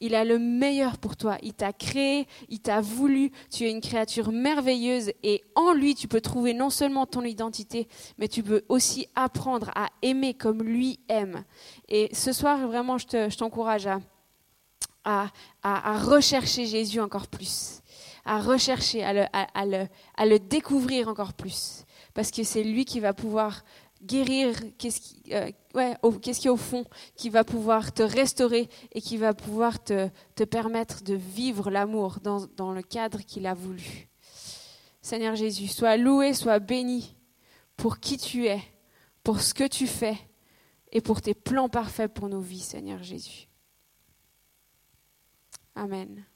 Il 0.01 0.15
a 0.15 0.25
le 0.25 0.39
meilleur 0.39 0.99
pour 0.99 1.17
toi. 1.17 1.39
Il 1.43 1.55
t'a 1.55 1.73
créé, 1.73 2.27
il 2.49 2.61
t'a 2.61 2.81
voulu. 2.81 3.33
Tu 3.51 3.65
es 3.65 3.71
une 3.71 3.81
créature 3.81 4.31
merveilleuse 4.31 5.11
et 5.23 5.43
en 5.57 5.73
lui, 5.73 5.95
tu 5.95 6.07
peux 6.07 6.21
trouver 6.21 6.55
non 6.55 6.71
seulement 6.71 7.05
ton 7.07 7.23
identité, 7.25 7.89
mais 8.17 8.29
tu 8.29 8.43
peux 8.43 8.63
aussi 8.69 9.09
apprendre 9.17 9.71
à 9.75 9.89
aimer 10.03 10.35
comme 10.35 10.63
lui 10.63 11.01
aime. 11.09 11.45
Et 11.89 12.09
ce 12.15 12.33
soir, 12.33 12.67
vraiment, 12.69 12.97
je 12.99 13.07
te- 13.07 13.29
je 13.31 13.37
t'encourage 13.37 13.87
à, 13.89 14.01
à, 15.05 15.31
à- 15.63 15.99
rechercher 15.99 16.67
Jésus 16.67 17.01
encore 17.01 17.27
plus, 17.27 17.81
à 18.25 18.41
rechercher, 18.41 19.03
à 19.03 19.13
le, 19.13 19.25
à- 19.33 19.67
le- 19.67 19.89
à 20.17 20.27
le 20.27 20.39
découvrir 20.39 21.09
encore 21.09 21.33
plus, 21.33 21.85
parce 22.15 22.31
que 22.31 22.43
c'est 22.45 22.63
lui 22.63 22.85
qui 22.85 23.01
va 23.01 23.15
pouvoir 23.15 23.65
guérir 24.03 24.55
qu'est-ce 24.79 25.01
qui, 25.01 25.23
euh, 25.33 25.51
qu'est-ce 26.23 26.41
qui 26.41 26.47
est 26.47 26.51
au 26.51 26.57
fond, 26.57 26.85
qui 27.15 27.31
va 27.31 27.45
pouvoir 27.45 27.93
te 27.93 28.03
restaurer 28.03 28.69
et 28.93 29.01
qui 29.01 29.17
va 29.17 29.35
pouvoir 29.35 29.83
te, 29.83 30.09
te 30.35 30.45
permettre 30.45 31.03
de 31.03 31.15
vivre 31.15 31.71
l'amour 31.71 32.19
dans, 32.23 32.47
dans 32.57 32.73
le 32.73 32.83
cadre 32.83 33.21
qu'il 33.21 33.47
a 33.47 33.55
voulu. 33.55 34.09
Seigneur 35.03 35.37
Jésus, 35.37 35.69
sois 35.69 35.97
loué, 35.97 36.35
sois 36.35 36.59
béni 36.59 37.17
pour 37.77 38.01
qui 38.01 38.19
tu 38.19 38.47
es, 38.47 38.61
pour 39.23 39.41
ce 39.41 39.55
que 39.55 39.67
tu 39.67 39.87
fais 39.87 40.19
et 40.93 41.01
pour 41.01 41.21
tes 41.21 41.35
plans 41.35 41.69
parfaits 41.69 42.13
pour 42.13 42.29
nos 42.29 42.41
vies, 42.41 42.61
Seigneur 42.61 43.03
Jésus. 43.03 43.49
Amen. 45.75 46.28